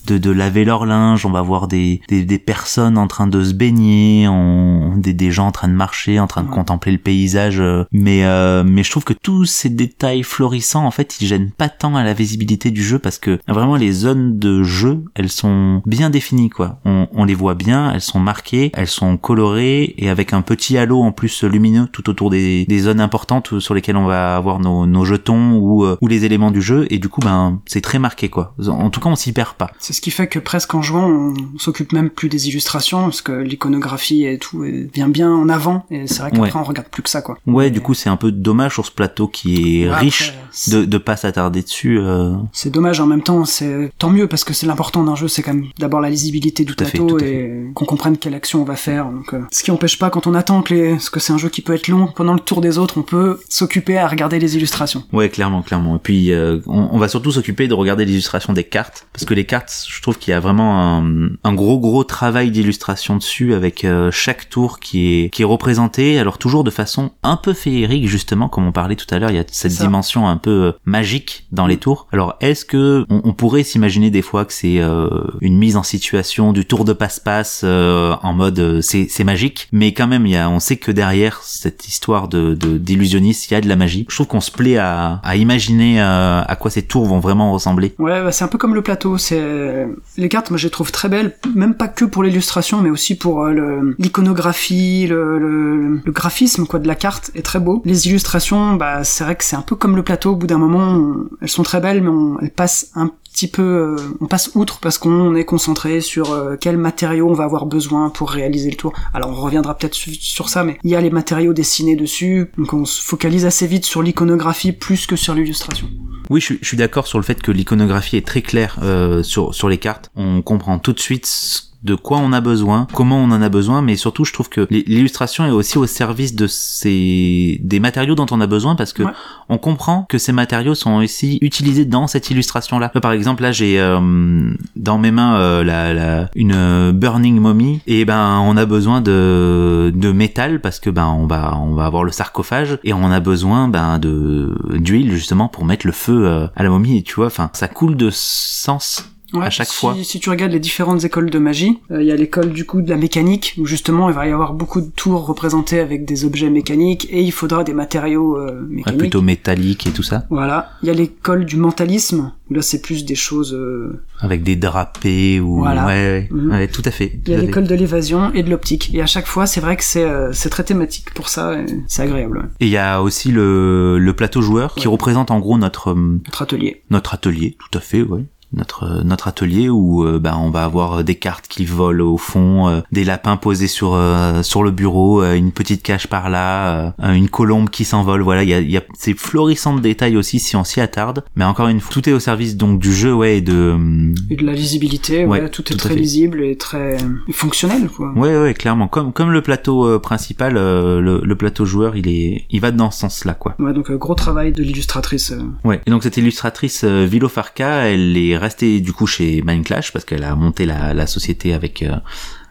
de, 0.08 0.18
de 0.18 0.30
laver 0.30 0.64
leur 0.64 0.86
linge. 0.86 1.24
On 1.26 1.30
va 1.30 1.42
voir 1.42 1.68
des, 1.68 2.00
des, 2.08 2.24
des 2.24 2.38
personnes 2.38 2.98
en 2.98 3.06
train 3.06 3.26
de 3.26 3.42
se 3.44 3.52
baigner, 3.54 4.26
on, 4.28 4.94
des, 4.96 5.12
des 5.12 5.30
gens 5.30 5.46
en 5.48 5.52
train 5.52 5.68
de 5.68 5.74
marcher, 5.74 6.18
en 6.18 6.26
train 6.26 6.42
de 6.42 6.48
Ouais. 6.48 6.54
contempler 6.54 6.92
le 6.92 6.98
paysage. 6.98 7.60
euh. 7.60 7.84
Mais, 7.92 8.24
euh, 8.24 8.64
mais 8.66 8.82
je 8.82 8.90
trouve 8.90 9.04
que 9.04 9.12
tous 9.12 9.44
ces 9.44 9.68
détails 9.68 10.22
florissants, 10.22 10.84
en 10.86 10.90
fait, 10.90 11.20
ils 11.20 11.26
gênent 11.26 11.50
pas 11.50 11.68
tant 11.68 11.94
à 11.96 12.04
la 12.04 12.14
visibilité 12.14 12.70
du 12.70 12.82
jeu 12.82 12.98
parce 12.98 13.18
que 13.18 13.38
vraiment 13.48 13.76
les 13.76 13.92
zones 13.92 14.38
de 14.38 14.62
jeu, 14.62 15.04
elles 15.14 15.28
sont 15.30 15.82
bien 15.86 16.10
définies, 16.10 16.48
quoi. 16.50 16.78
On, 16.84 17.06
on 17.12 17.24
les 17.24 17.34
voit 17.34 17.54
bien, 17.54 17.92
elles 17.92 18.00
sont 18.00 18.18
marquées, 18.20 18.70
elles 18.74 18.86
sont 18.86 19.16
colorées 19.16 19.94
et 19.98 20.08
avec 20.08 20.32
un 20.32 20.42
petit 20.42 20.78
halo 20.78 21.02
en 21.02 21.12
plus 21.12 21.44
lumineux 21.44 21.86
tout 21.92 22.08
autour 22.08 22.30
des, 22.30 22.64
des 22.66 22.78
zones 22.78 23.00
importantes 23.00 23.58
sur 23.60 23.74
lesquelles 23.74 23.96
on 23.96 24.06
va 24.06 24.36
avoir 24.36 24.58
nos, 24.60 24.86
nos 24.86 25.04
jetons 25.04 25.56
ou, 25.58 25.84
euh, 25.84 25.96
ou 26.00 26.06
les 26.08 26.24
éléments 26.24 26.50
du 26.50 26.62
jeu 26.62 26.86
et 26.90 26.98
du 26.98 27.08
coup 27.08 27.20
ben 27.20 27.60
c'est 27.66 27.80
très 27.80 27.98
marqué 27.98 28.28
quoi. 28.28 28.54
En 28.68 28.90
tout 28.90 29.00
cas 29.00 29.08
on 29.10 29.16
s'y 29.16 29.32
perd 29.32 29.54
pas. 29.54 29.70
c'est 29.78 29.92
ce 29.98 30.02
qui 30.02 30.10
fait 30.12 30.28
que 30.28 30.38
presque 30.38 30.74
en 30.74 30.80
jouant, 30.82 31.08
on 31.08 31.58
s'occupe 31.58 31.92
même 31.92 32.08
plus 32.10 32.28
des 32.28 32.48
illustrations 32.48 33.02
parce 33.02 33.20
que 33.20 33.32
l'iconographie 33.32 34.24
et 34.24 34.38
tout 34.38 34.64
vient 34.94 35.08
bien 35.08 35.30
en 35.30 35.48
avant. 35.48 35.84
Et 35.90 36.06
c'est 36.06 36.20
vrai 36.20 36.30
qu'après, 36.30 36.50
Ouais. 36.52 36.56
on 36.56 36.62
regarde 36.62 36.88
plus 36.88 37.02
que 37.02 37.10
ça, 37.10 37.20
quoi. 37.20 37.36
Ouais 37.46 37.66
Et- 37.68 37.70
du 37.70 37.80
coup 37.80 37.94
c'est 37.94 38.08
un 38.08 38.16
peu 38.16 38.30
dommage 38.32 38.74
sur 38.74 38.86
ce 38.86 38.92
plateau 38.92 39.26
qui 39.28 39.82
est 39.82 39.88
Ouais, 39.88 39.94
riche 39.96 40.32
après, 40.68 40.78
de, 40.80 40.84
de 40.84 40.98
pas 40.98 41.16
s'attarder 41.16 41.62
dessus. 41.62 41.98
euh. 42.00 42.34
C'est 42.52 42.70
dommage 42.70 43.00
en 43.00 43.06
même 43.06 43.22
temps, 43.22 43.44
c'est 43.44 43.90
tant 43.98 44.10
mieux 44.10 44.26
parce 44.28 44.44
que 44.44 44.54
c'est 44.54 44.66
l'important 44.66 45.02
d'un 45.04 45.16
jeu, 45.16 45.26
c'est 45.28 45.42
quand 45.42 45.52
même 45.54 45.66
d'abord 45.78 46.00
la 46.00 46.10
lisibilité 46.10 46.64
du 46.64 46.74
Tout 46.76 46.84
fait, 46.84 46.90
plateau 46.98 47.18
et 47.18 47.64
qu'on 47.74 47.84
comprenne 47.84 48.16
quelle 48.18 48.34
action 48.34 48.62
on 48.62 48.64
va 48.64 48.76
faire. 48.76 49.06
Donc, 49.10 49.34
euh, 49.34 49.40
ce 49.50 49.62
qui 49.64 49.70
empêche 49.70 49.98
pas 49.98 50.10
quand 50.10 50.26
on 50.26 50.34
attend 50.34 50.62
que 50.62 50.74
les, 50.74 50.90
parce 50.92 51.10
que 51.10 51.20
c'est 51.20 51.32
un 51.32 51.38
jeu 51.38 51.48
qui 51.48 51.60
peut 51.60 51.74
être 51.74 51.88
long, 51.88 52.06
pendant 52.14 52.34
le 52.34 52.40
tour 52.40 52.60
des 52.60 52.78
autres, 52.78 52.98
on 52.98 53.02
peut 53.02 53.40
s'occuper 53.48 53.98
à 53.98 54.06
regarder 54.06 54.38
les 54.38 54.56
illustrations. 54.56 55.02
Ouais, 55.12 55.28
clairement, 55.28 55.62
clairement. 55.62 55.96
Et 55.96 56.00
puis, 56.00 56.32
euh, 56.32 56.60
on, 56.66 56.88
on 56.92 56.98
va 56.98 57.08
surtout 57.08 57.32
s'occuper 57.32 57.66
de 57.68 57.74
regarder 57.74 58.04
l'illustration 58.04 58.52
des 58.52 58.64
cartes, 58.64 59.06
parce 59.12 59.24
que 59.24 59.34
les 59.34 59.44
cartes, 59.44 59.86
je 59.88 60.02
trouve 60.02 60.18
qu'il 60.18 60.30
y 60.32 60.34
a 60.34 60.40
vraiment 60.40 60.98
un, 60.98 61.28
un 61.44 61.54
gros, 61.54 61.78
gros 61.78 62.04
travail 62.04 62.50
d'illustration 62.50 63.16
dessus, 63.16 63.54
avec 63.54 63.84
euh, 63.84 64.10
chaque 64.10 64.48
tour 64.50 64.80
qui 64.80 65.14
est 65.24 65.30
qui 65.30 65.42
est 65.42 65.44
représenté, 65.46 66.18
alors 66.18 66.38
toujours 66.38 66.64
de 66.64 66.70
façon 66.70 67.10
un 67.22 67.36
peu 67.36 67.52
féerique, 67.54 68.06
justement, 68.06 68.48
comme 68.48 68.66
on 68.66 68.72
parlait 68.72 68.96
tout 68.96 69.06
à 69.14 69.18
l'heure. 69.18 69.30
Il 69.30 69.36
y 69.36 69.40
a 69.40 69.44
cette 69.50 69.72
Ça. 69.72 69.84
dimension 69.84 70.28
un 70.28 70.36
peu 70.36 70.50
euh, 70.50 70.72
magique 70.84 71.46
dans 71.52 71.66
les 71.66 71.76
tours. 71.78 72.06
Alors, 72.12 72.36
est-ce 72.40 72.64
que 72.64 73.04
on, 73.08 73.22
on 73.24 73.32
pourrait 73.32 73.62
s'imaginer 73.62 74.10
des 74.10 74.22
fois 74.22 74.44
que 74.44 74.52
c'est 74.52 74.78
euh, 74.80 75.08
une 75.40 75.56
mise 75.58 75.76
en 75.76 75.82
situation 75.82 76.52
du 76.52 76.66
tour 76.66 76.84
de 76.84 76.92
passe-passe 76.92 77.62
euh, 77.64 78.14
en 78.22 78.32
mode 78.34 78.80
c'est 78.82 79.06
c'est 79.08 79.24
magique, 79.24 79.68
mais 79.72 79.92
quand 79.94 80.06
même, 80.06 80.26
il 80.26 80.32
y 80.32 80.36
a, 80.36 80.50
on 80.50 80.60
sait 80.60 80.76
que 80.76 80.92
derrière 80.92 81.40
cette 81.42 81.88
histoire 81.88 82.28
de 82.28 82.54
de- 82.54 82.78
d'illusionniste, 82.78 83.50
il 83.50 83.54
y 83.54 83.56
a 83.56 83.60
de 83.60 83.68
la 83.68 83.76
magie. 83.76 84.06
Je 84.08 84.14
trouve 84.14 84.26
qu'on 84.26 84.40
se 84.40 84.50
plaît 84.50 84.76
à, 84.78 85.20
à 85.22 85.36
imaginer 85.36 86.00
à 86.00 86.56
quoi 86.60 86.70
ces 86.70 86.82
tours 86.82 87.06
vont 87.06 87.20
vraiment 87.20 87.52
ressembler. 87.52 87.94
Ouais, 87.98 88.22
bah, 88.22 88.32
c'est 88.32 88.44
un 88.44 88.48
peu 88.48 88.58
comme 88.58 88.74
le 88.74 88.82
plateau. 88.82 89.18
C'est 89.18 89.77
les 90.16 90.28
cartes, 90.28 90.50
moi 90.50 90.58
je 90.58 90.64
les 90.64 90.70
trouve 90.70 90.92
très 90.92 91.08
belles, 91.08 91.36
même 91.54 91.74
pas 91.74 91.88
que 91.88 92.04
pour 92.04 92.22
l'illustration, 92.22 92.80
mais 92.82 92.90
aussi 92.90 93.16
pour 93.16 93.44
euh, 93.44 93.94
l'iconographie, 93.98 95.06
le, 95.06 96.00
graphisme 96.06 96.66
quoi 96.66 96.78
de 96.78 96.88
la 96.88 96.94
carte 96.94 97.30
est 97.34 97.42
très 97.42 97.60
beau. 97.60 97.82
Les 97.84 98.08
illustrations, 98.08 98.74
bah 98.74 99.04
c'est 99.04 99.24
vrai 99.24 99.36
que 99.36 99.44
c'est 99.44 99.56
un 99.56 99.62
peu 99.62 99.76
comme 99.76 99.96
le 99.96 100.02
plateau. 100.02 100.32
Au 100.32 100.36
bout 100.36 100.46
d'un 100.46 100.58
moment, 100.58 101.14
elles 101.40 101.48
sont 101.48 101.62
très 101.62 101.80
belles, 101.80 102.02
mais 102.02 102.10
elles 102.42 102.50
passent 102.50 102.90
un 102.94 103.12
peu, 103.46 103.62
euh, 103.62 103.96
on 104.20 104.26
passe 104.26 104.50
outre 104.56 104.80
parce 104.80 104.98
qu'on 104.98 105.36
est 105.36 105.44
concentré 105.44 106.00
sur 106.00 106.32
euh, 106.32 106.56
quels 106.60 106.76
matériaux 106.78 107.28
on 107.30 107.34
va 107.34 107.44
avoir 107.44 107.66
besoin 107.66 108.10
pour 108.10 108.30
réaliser 108.30 108.70
le 108.70 108.76
tour. 108.76 108.92
Alors 109.14 109.30
on 109.30 109.34
reviendra 109.40 109.76
peut-être 109.78 109.94
su- 109.94 110.14
sur 110.14 110.48
ça, 110.48 110.64
mais 110.64 110.76
il 110.82 110.90
y 110.90 110.96
a 110.96 111.00
les 111.00 111.10
matériaux 111.10 111.52
dessinés 111.52 111.94
dessus, 111.94 112.50
donc 112.58 112.72
on 112.72 112.84
se 112.84 113.00
focalise 113.00 113.46
assez 113.46 113.68
vite 113.68 113.84
sur 113.84 114.02
l'iconographie 114.02 114.72
plus 114.72 115.06
que 115.06 115.14
sur 115.14 115.34
l'illustration. 115.34 115.88
Oui, 116.30 116.40
je, 116.40 116.54
suis- 116.62 116.76
d'accord 116.76 117.06
sur 117.06 117.18
le 117.18 117.24
fait 117.24 117.40
que 117.40 117.52
l'iconographie 117.52 118.16
est 118.16 118.26
très 118.26 118.42
claire 118.42 118.78
euh, 118.82 119.22
sur 119.22 119.54
sur 119.54 119.68
les 119.68 119.78
cartes, 119.78 120.10
on 120.16 120.42
comprend 120.42 120.78
tout 120.80 120.92
de 120.92 120.98
suite 121.00 121.26
ce 121.26 121.60
de 121.84 121.94
quoi 121.94 122.18
on 122.18 122.32
a 122.32 122.40
besoin, 122.40 122.86
comment 122.92 123.18
on 123.18 123.30
en 123.30 123.40
a 123.40 123.48
besoin, 123.48 123.82
mais 123.82 123.94
surtout 123.96 124.24
je 124.24 124.32
trouve 124.32 124.48
que 124.48 124.66
l'illustration 124.70 125.46
est 125.46 125.50
aussi 125.50 125.78
au 125.78 125.86
service 125.86 126.34
de 126.34 126.46
ces 126.48 127.60
des 127.62 127.80
matériaux 127.80 128.14
dont 128.14 128.26
on 128.30 128.40
a 128.40 128.46
besoin 128.46 128.74
parce 128.74 128.92
que 128.92 129.04
Ouais. 129.04 129.12
on 129.48 129.58
comprend 129.58 130.04
que 130.08 130.18
ces 130.18 130.32
matériaux 130.32 130.74
sont 130.74 130.94
aussi 130.96 131.38
utilisés 131.40 131.84
dans 131.84 132.06
cette 132.08 132.30
illustration 132.30 132.78
là. 132.78 132.88
Par 132.88 133.12
exemple 133.12 133.42
là 133.42 133.52
j'ai 133.52 133.78
euh, 133.80 134.50
dans 134.76 134.98
mes 134.98 135.10
mains 135.12 135.36
euh, 135.36 135.62
la, 135.64 135.94
la 135.94 136.30
une 136.34 136.52
euh, 136.54 136.92
burning 136.92 137.38
mommy 137.40 137.80
et 137.86 138.04
ben 138.04 138.38
on 138.44 138.56
a 138.56 138.66
besoin 138.66 139.00
de 139.00 139.92
de 139.94 140.12
métal 140.12 140.60
parce 140.60 140.80
que 140.80 140.90
ben 140.90 141.06
on 141.06 141.26
va 141.26 141.56
on 141.58 141.74
va 141.74 141.86
avoir 141.86 142.02
le 142.04 142.10
sarcophage 142.12 142.78
et 142.84 142.92
on 142.92 143.10
a 143.10 143.20
besoin 143.20 143.68
ben 143.68 143.98
de 144.00 144.56
d'huile 144.78 145.12
justement 145.12 145.48
pour 145.48 145.64
mettre 145.64 145.86
le 145.86 145.92
feu 145.92 146.26
euh, 146.26 146.46
à 146.56 146.62
la 146.64 146.70
momie 146.70 146.98
et 146.98 147.02
tu 147.02 147.14
vois 147.14 147.26
enfin 147.26 147.50
ça 147.52 147.68
coule 147.68 147.96
de 147.96 148.10
sens 148.10 149.04
Ouais, 149.34 149.44
à 149.46 149.50
chaque 149.50 149.66
si, 149.68 149.76
fois. 149.76 149.94
Si 150.02 150.20
tu 150.20 150.30
regardes 150.30 150.52
les 150.52 150.58
différentes 150.60 151.04
écoles 151.04 151.28
de 151.28 151.38
magie, 151.38 151.78
euh, 151.90 152.00
il 152.02 152.08
y 152.08 152.12
a 152.12 152.16
l'école 152.16 152.50
du 152.52 152.64
coup 152.64 152.80
de 152.80 152.88
la 152.88 152.96
mécanique 152.96 153.54
où 153.58 153.66
justement 153.66 154.08
il 154.08 154.14
va 154.14 154.26
y 154.26 154.32
avoir 154.32 154.54
beaucoup 154.54 154.80
de 154.80 154.88
tours 154.90 155.26
représentés 155.26 155.80
avec 155.80 156.06
des 156.06 156.24
objets 156.24 156.48
mécaniques 156.48 157.06
et 157.10 157.20
il 157.22 157.30
faudra 157.32 157.62
des 157.64 157.74
matériaux 157.74 158.38
euh, 158.38 158.62
Ouais, 158.62 158.66
mécaniques. 158.76 158.98
plutôt 159.00 159.20
métallique 159.22 159.86
et 159.86 159.90
tout 159.90 160.02
ça 160.02 160.24
Voilà. 160.30 160.70
Il 160.82 160.86
y 160.88 160.90
a 160.90 160.94
l'école 160.94 161.44
du 161.44 161.56
mentalisme 161.56 162.32
où 162.50 162.54
là 162.54 162.62
c'est 162.62 162.80
plus 162.80 163.04
des 163.04 163.14
choses. 163.14 163.52
euh, 163.54 164.02
avec 164.20 164.42
des 164.42 164.56
drapés 164.56 165.40
ou 165.40 165.58
Voilà. 165.58 165.84
ouais, 165.86 165.92
ouais, 165.92 166.28
Mhm. 166.30 166.50
ouais, 166.50 166.68
tout 166.68 166.82
à 166.86 166.90
fait. 166.90 167.20
Il 167.26 167.32
y 167.32 167.34
a 167.34 167.38
l'école 167.38 167.64
de 167.66 167.74
l'évasion 167.74 168.32
et 168.32 168.42
de 168.42 168.48
l'optique. 168.50 168.90
Et 168.94 169.02
à 169.02 169.06
chaque 169.06 169.26
fois, 169.26 169.46
c'est 169.46 169.60
vrai 169.60 169.76
que 169.76 169.84
c'est 169.84 170.04
euh, 170.04 170.32
c'est 170.32 170.48
très 170.48 170.64
thématique 170.64 171.12
pour 171.14 171.28
ça. 171.28 171.54
C'est 171.86 172.02
agréable. 172.02 172.38
ouais. 172.38 172.44
Et 172.60 172.66
il 172.66 172.70
y 172.72 172.76
a 172.78 173.02
aussi 173.02 173.30
le, 173.30 173.98
le 173.98 174.12
plateau 174.14 174.40
joueur 174.40 174.74
qui 174.74 174.86
Ouais. 174.88 174.92
représente 174.92 175.30
en 175.30 175.38
gros 175.38 175.58
notre 175.58 175.90
euh, 175.90 176.18
Notre 176.24 176.42
atelier. 176.42 176.82
notre 176.90 177.12
atelier, 177.14 177.56
tout 177.58 177.76
à 177.78 177.80
fait, 177.82 178.02
ouais. 178.02 178.24
Notre 178.52 178.84
euh, 178.84 179.02
notre 179.04 179.28
atelier 179.28 179.68
où 179.68 180.04
euh, 180.04 180.18
ben 180.18 180.36
on 180.40 180.50
va 180.50 180.64
avoir 180.64 181.04
des 181.04 181.16
cartes 181.16 181.48
qui 181.48 181.64
volent 181.66 182.06
au 182.06 182.16
fond, 182.16 182.68
euh, 182.68 182.80
des 182.92 183.04
lapins 183.04 183.36
posés 183.36 183.68
sur 183.68 183.94
euh, 183.94 184.42
sur 184.42 184.62
le 184.62 184.70
bureau, 184.70 185.22
euh, 185.22 185.34
une 185.34 185.52
petite 185.52 185.82
cage 185.82 186.06
par 186.08 186.30
là, 186.30 186.94
euh, 187.02 187.12
une 187.12 187.28
colombe 187.28 187.68
qui 187.68 187.84
s'envole. 187.84 188.22
Voilà, 188.22 188.42
il 188.44 188.48
y 188.48 188.54
a, 188.54 188.60
il 188.60 188.70
y 188.70 188.76
a 188.78 188.82
ces 188.96 189.12
florissants 189.14 189.74
de 189.76 189.80
détails 189.80 190.16
aussi 190.16 190.38
si 190.40 190.56
on 190.56 190.64
s'y 190.64 190.80
attarde. 190.80 191.24
Mais 191.36 191.44
encore 191.44 191.68
une 191.68 191.80
fois, 191.80 191.92
tout 191.92 192.08
est 192.08 192.12
au 192.12 192.20
service 192.20 192.56
donc 192.56 192.78
du 192.80 192.92
jeu, 192.92 193.12
ouais, 193.14 193.38
et 193.38 193.40
de 193.42 193.76
euh, 193.78 194.14
Et 194.30 194.36
de 194.36 194.44
la 194.46 194.52
lisibilité. 194.54 195.24
Ouais, 195.26 195.42
Ouais, 195.42 195.50
tout 195.50 195.62
est 195.62 195.76
tout 195.76 195.76
très 195.76 195.94
lisible 195.94 196.42
et 196.42 196.56
très 196.56 196.96
fonctionnel, 197.32 197.88
quoi. 197.88 198.12
Ouais, 198.16 198.36
ouais, 198.40 198.54
clairement. 198.54 198.88
Comme 198.88 199.12
comme 199.12 199.30
le 199.30 199.42
plateau 199.42 199.86
euh, 199.86 199.98
principal, 199.98 200.56
euh, 200.56 201.00
le, 201.00 201.20
le 201.22 201.36
plateau 201.36 201.64
joueur, 201.64 201.96
il 201.96 202.08
est, 202.08 202.46
il 202.50 202.60
va 202.60 202.70
dans 202.70 202.90
ce 202.90 203.00
sens-là, 203.00 203.34
quoi. 203.34 203.54
Ouais, 203.58 203.72
donc 203.72 203.90
euh, 203.90 203.96
gros 203.96 204.14
travail 204.14 204.52
de 204.52 204.62
l'illustratrice. 204.62 205.32
euh. 205.32 205.42
Ouais. 205.64 205.80
Et 205.86 205.90
donc 205.90 206.02
cette 206.02 206.16
illustratrice 206.16 206.84
euh, 206.84 207.04
Vilo 207.04 207.28
Farca, 207.28 207.86
elle 207.88 208.16
est 208.16 208.37
restée 208.38 208.80
du 208.80 208.92
coup 208.92 209.06
chez 209.06 209.42
Mindclash 209.42 209.92
parce 209.92 210.04
qu'elle 210.04 210.24
a 210.24 210.34
monté 210.34 210.66
la, 210.66 210.94
la 210.94 211.06
société 211.06 211.52
avec 211.54 211.82
euh, 211.82 211.96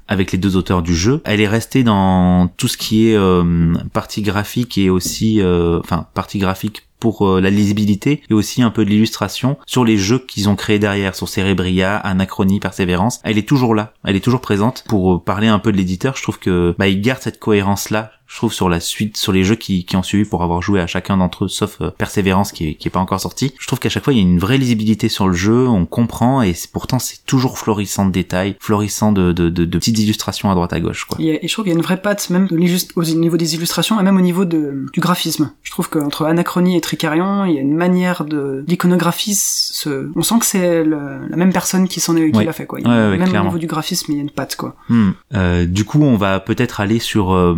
avec 0.08 0.32
les 0.32 0.38
deux 0.38 0.56
auteurs 0.56 0.82
du 0.82 0.96
jeu. 0.96 1.22
Elle 1.25 1.41
est 1.41 1.48
restée 1.48 1.84
dans 1.84 2.48
tout 2.58 2.67
ce 2.67 2.77
qui 2.77 3.10
est 3.10 3.15
euh, 3.15 3.74
partie 3.94 4.22
graphique 4.22 4.77
et 4.77 4.89
aussi, 4.89 5.41
euh, 5.41 5.79
enfin 5.79 6.08
partie 6.13 6.39
graphique 6.39 6.87
pour 7.00 7.27
euh, 7.27 7.42
la 7.42 7.50
lisibilité 7.50 8.22
et 8.30 8.34
aussi 8.34 8.62
un 8.62 8.70
peu 8.70 8.86
de 8.86 8.89
l'illustration 8.89 9.58
sur 9.66 9.86
les 9.86 9.98
jeux 9.98 10.20
qu'ils 10.20 10.50
ont 10.50 10.56
créés 10.56 10.80
derrière, 10.80 11.16
sur 11.16 11.30
Cerebria, 11.30 11.96
Anachronie, 11.98 12.60
Persévérance. 12.60 13.20
Elle 13.24 13.38
est 13.38 13.48
toujours 13.48 13.75
là, 13.75 13.94
elle 14.04 14.16
est 14.16 14.22
toujours 14.24 14.42
présente 14.42 14.84
pour 14.88 15.16
euh, 15.16 15.20
parler 15.20 15.48
un 15.48 15.60
peu 15.60 15.72
de 15.72 15.77
l'éditeur. 15.77 16.16
Je 16.18 16.24
trouve 16.24 16.39
que 16.39 16.75
bah 16.77 16.88
il 16.88 17.01
garde 17.01 17.22
cette 17.22 17.39
cohérence 17.39 17.89
là. 17.89 18.12
Je 18.30 18.36
trouve 18.36 18.51
sur 18.51 18.68
la 18.68 18.82
suite, 18.82 19.16
sur 19.16 19.32
les 19.32 19.46
jeux 19.46 19.56
qui, 19.56 19.86
qui 19.86 19.96
ont 19.96 20.04
suivi 20.04 20.25
pour 20.25 20.44
avoir 20.44 20.62
joué 20.62 20.82
à 20.82 20.88
chacun 20.88 21.16
d'entre 21.16 21.46
eux, 21.46 21.48
sauf 21.48 21.77
euh, 21.80 21.92
Persévérance 21.92 22.51
qui 22.51 22.68
est, 22.68 22.74
qui 22.74 22.89
est 22.89 22.92
pas 22.92 23.00
encore 23.00 23.22
sorti. 23.22 23.54
Je 23.58 23.66
trouve 23.68 23.80
qu'à 23.80 23.88
chaque 23.88 24.04
fois 24.04 24.12
il 24.12 24.18
y 24.18 24.20
a 24.20 24.24
une 24.24 24.38
vraie 24.38 24.58
lisibilité 24.58 25.08
sur 25.08 25.30
le 25.30 25.34
jeu, 25.34 25.66
on 25.66 25.86
comprend 25.86 26.42
et 26.42 26.54
pourtant 26.74 27.00
c'est 27.00 27.25
toujours 27.25 27.58
florissant 27.58 28.06
de 28.06 28.12
détails, 28.12 28.58
florissant 28.60 29.13
de, 29.13 29.32
de, 29.32 29.48
de, 29.48 29.63
de 29.63 29.77
petites 29.77 29.98
illustrations 30.00 30.51
à 30.51 30.56
droite 30.56 30.74
à 30.74 30.82
gauche 30.82 31.06
quoi. 31.06 31.18
A- 31.22 31.24
et 31.24 31.48
je 31.48 31.54
trouve 31.54 31.63
qu'il 31.63 31.72
y 31.72 31.75
a 31.75 31.77
une 31.77 31.84
vraie 31.86 32.01
patte 32.01 32.30
même 32.30 32.50
au 32.51 32.58
niveau 32.58 33.38
des 33.38 33.56
illustrations 33.56 33.98
et 33.98 34.04
même 34.04 34.18
au 34.18 34.22
niveau 34.22 34.44
de, 34.44 34.88
du 34.92 35.00
graphisme. 35.00 35.51
Je 35.63 35.72
trouve 35.72 35.89
qu'entre 35.89 36.25
Anachronie 36.25 36.75
et 36.75 36.82
Tricarion, 36.88 37.44
il 37.46 37.53
y 37.56 37.58
a 37.58 37.62
une 37.62 37.75
manière 37.75 38.24
de 38.24 38.63
l'iconographie. 38.67 39.36
se- 39.36 40.10
On 40.15 40.22
sent 40.22 40.39
que 40.39 40.46
c'est 40.46 40.84
le- 40.86 41.27
la 41.29 41.36
même 41.36 41.51
personne 41.51 41.88
qui 41.89 42.00
s'en 42.00 42.15
est 42.15 42.32
qui 42.32 42.38
Ouais. 42.38 42.46
l'a 42.46 42.53
fait 42.53 42.65
quoi. 42.65 42.79
Il 42.79 42.88
y 42.88 42.89
a- 42.89 42.91
Ouais, 42.91 43.10
ouais, 43.12 43.17
même 43.17 43.27
clairement. 43.27 43.50
au 43.50 43.51
niveau 43.51 43.60
du 43.60 43.67
graphisme, 43.67 44.12
il 44.13 44.15
y 44.15 44.20
a 44.20 44.22
une 44.22 44.29
patte 44.29 44.56
quoi. 44.56 44.75
Hmm. 44.88 45.10
Euh, 45.36 45.65
du 45.65 45.84
coup, 45.84 46.01
on 46.01 46.15
va 46.15 46.39
peut-être 46.39 46.79
aller 46.79 47.00
sur 47.00 47.34
euh, 47.34 47.56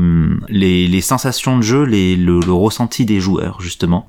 les, 0.47 0.87
les 0.87 1.01
sensations 1.01 1.57
de 1.57 1.61
jeu, 1.63 1.83
les, 1.83 2.15
le, 2.15 2.39
le 2.39 2.51
ressenti 2.53 3.05
des 3.05 3.19
joueurs, 3.19 3.61
justement. 3.61 4.07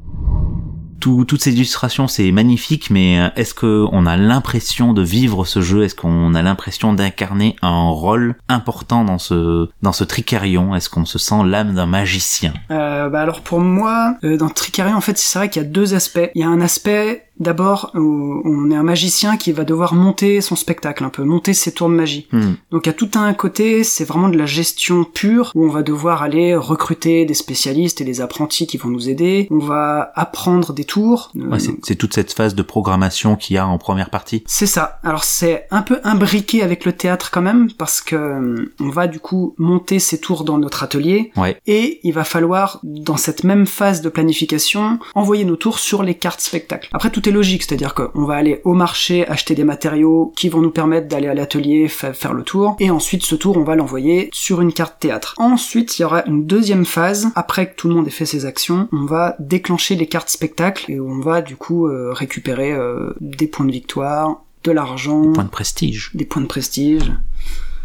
Tout, 1.00 1.25
toutes 1.25 1.43
ces 1.43 1.54
illustrations, 1.54 2.08
c'est 2.08 2.30
magnifique, 2.30 2.91
mais 2.91 3.21
euh, 3.21 3.28
est-ce 3.36 3.54
que 3.54 3.86
on 3.91 4.06
a 4.06 4.17
l'impression 4.17 4.93
de 4.93 5.02
vivre 5.02 5.45
ce 5.45 5.60
jeu? 5.60 5.82
Est-ce 5.82 5.95
qu'on 5.95 6.34
a 6.34 6.43
l'impression 6.43 6.93
d'incarner 6.93 7.56
un 7.63 7.89
rôle 7.89 8.36
important 8.49 9.04
dans 9.04 9.19
ce 9.19 9.69
dans 9.82 9.93
ce 9.93 10.04
tricarion? 10.04 10.75
Est-ce 10.75 10.91
qu'on 10.91 11.06
se 11.06 11.19
sent 11.19 11.43
l'âme 11.45 11.75
d'un 11.75 11.86
magicien? 11.86 12.52
Euh, 12.71 13.08
bah 13.08 13.23
alors 13.23 13.41
pour 13.41 13.60
moi, 13.60 14.17
euh, 14.25 14.36
dans 14.36 14.49
Tricarion, 14.49 14.97
en 14.97 15.00
fait, 15.00 15.19
c'est 15.19 15.39
vrai 15.39 15.49
qu'il 15.49 15.63
y 15.63 15.65
a 15.65 15.69
deux 15.69 15.95
aspects. 15.95 16.30
Il 16.34 16.43
y 16.43 16.45
a 16.45 16.49
un 16.49 16.60
aspect 16.60 17.29
d'abord 17.40 17.90
où 17.94 18.42
on 18.44 18.70
est 18.70 18.76
un 18.76 18.82
magicien 18.82 19.36
qui 19.36 19.52
va 19.52 19.64
devoir 19.64 19.94
monter 19.94 20.40
son 20.40 20.56
spectacle 20.56 21.02
un 21.04 21.08
peu, 21.08 21.24
monter 21.24 21.54
ses 21.54 21.72
tours 21.72 21.88
de 21.88 21.94
magie. 21.94 22.28
Hmm. 22.32 22.52
Donc 22.70 22.86
il 22.86 22.88
y 22.88 22.90
a 22.90 22.94
tout 22.94 23.10
un 23.14 23.32
côté, 23.34 23.82
c'est 23.84 24.04
vraiment 24.04 24.28
de 24.28 24.36
la 24.38 24.46
gestion 24.46 25.04
pure, 25.04 25.50
où 25.54 25.64
on 25.64 25.68
va 25.70 25.82
devoir 25.82 26.22
aller 26.22 26.54
recruter 26.54 27.24
des 27.24 27.34
spécialistes 27.34 28.00
et 28.00 28.04
des 28.04 28.20
apprentis 28.20 28.66
qui 28.66 28.76
vont 28.76 28.88
nous 28.90 29.08
aider. 29.08 29.48
On 29.50 29.58
va 29.58 30.12
apprendre 30.14 30.72
des 30.72 30.84
tours. 30.84 31.32
Euh, 31.36 31.48
Ouais, 31.50 31.58
c'est 31.82 31.96
toute 31.96 32.14
cette 32.14 32.32
phase 32.32 32.54
de 32.54 32.62
programmation 32.62 33.34
qu'il 33.34 33.54
y 33.54 33.58
a 33.58 33.66
en 33.66 33.78
première 33.78 34.10
partie. 34.10 34.44
c'est 34.46 34.66
ça. 34.66 35.00
Alors 35.02 35.24
c'est 35.24 35.66
un 35.70 35.82
peu 35.82 35.98
imbriqué 36.04 36.62
avec 36.62 36.84
le 36.84 36.92
théâtre 36.92 37.30
quand 37.32 37.42
même, 37.42 37.70
parce 37.72 38.00
que 38.00 38.14
euh, 38.16 38.72
on 38.78 38.90
va 38.90 39.06
du 39.08 39.18
coup 39.18 39.54
monter 39.58 39.98
ces 39.98 40.18
tours 40.20 40.44
dans 40.44 40.58
notre 40.58 40.82
atelier, 40.84 41.32
Ouais. 41.36 41.56
et 41.66 42.00
il 42.04 42.12
va 42.12 42.24
falloir, 42.24 42.80
dans 42.84 43.16
cette 43.16 43.42
même 43.44 43.66
phase 43.66 44.00
de 44.02 44.08
planification, 44.08 44.98
envoyer 45.14 45.44
nos 45.44 45.56
tours 45.56 45.78
sur 45.78 46.02
les 46.02 46.14
cartes 46.14 46.40
spectacles. 46.40 46.88
Après, 46.92 47.10
tout 47.10 47.28
est 47.28 47.29
logique, 47.30 47.62
c'est-à-dire 47.62 47.95
qu'on 47.95 48.25
va 48.25 48.34
aller 48.34 48.60
au 48.64 48.73
marché 48.75 49.26
acheter 49.28 49.54
des 49.54 49.64
matériaux 49.64 50.32
qui 50.36 50.49
vont 50.49 50.60
nous 50.60 50.71
permettre 50.71 51.08
d'aller 51.08 51.28
à 51.28 51.34
l'atelier 51.34 51.88
fa- 51.88 52.12
faire 52.12 52.32
le 52.34 52.43
tour, 52.43 52.76
et 52.80 52.90
ensuite 52.90 53.25
ce 53.25 53.34
tour, 53.34 53.56
on 53.56 53.64
va 53.64 53.76
l'envoyer 53.76 54.28
sur 54.32 54.60
une 54.60 54.73
carte 54.73 54.99
théâtre. 55.00 55.34
Ensuite, 55.38 55.99
il 55.99 56.02
y 56.02 56.04
aura 56.04 56.25
une 56.26 56.47
deuxième 56.47 56.84
phase, 56.86 57.28
après 57.34 57.71
que 57.71 57.76
tout 57.76 57.88
le 57.88 57.95
monde 57.95 58.06
ait 58.06 58.10
fait 58.10 58.26
ses 58.26 58.47
actions, 58.47 58.88
on 58.93 59.04
va 59.06 59.36
déclencher 59.38 59.97
les 59.97 60.06
cartes 60.06 60.30
spectacles, 60.30 60.90
et 60.90 61.00
on 61.00 61.21
va 61.21 61.43
du 61.43 61.56
coup 61.56 61.86
euh, 61.86 62.12
récupérer 62.12 62.73
euh, 62.73 63.14
des 63.21 63.47
points 63.47 63.66
de 63.66 63.73
victoire, 63.73 64.43
de 64.64 64.73
l'argent, 64.73 65.32
Point 65.32 65.45
de 65.45 65.49
prestige. 65.50 66.10
des 66.14 66.25
points 66.25 66.43
de 66.43 66.47
prestige. 66.47 67.12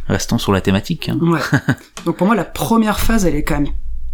Restons 0.08 0.38
sur 0.38 0.52
la 0.52 0.62
thématique. 0.62 1.10
hein. 1.10 1.18
Ouais. 1.22 1.40
Donc 2.06 2.18
pour 2.18 2.28
moi, 2.28 2.36
la 2.36 2.44
première 2.46 3.00
phase, 3.00 3.26
elle 3.26 3.36
est 3.36 3.44
quand 3.44 3.56
même, 3.60 3.70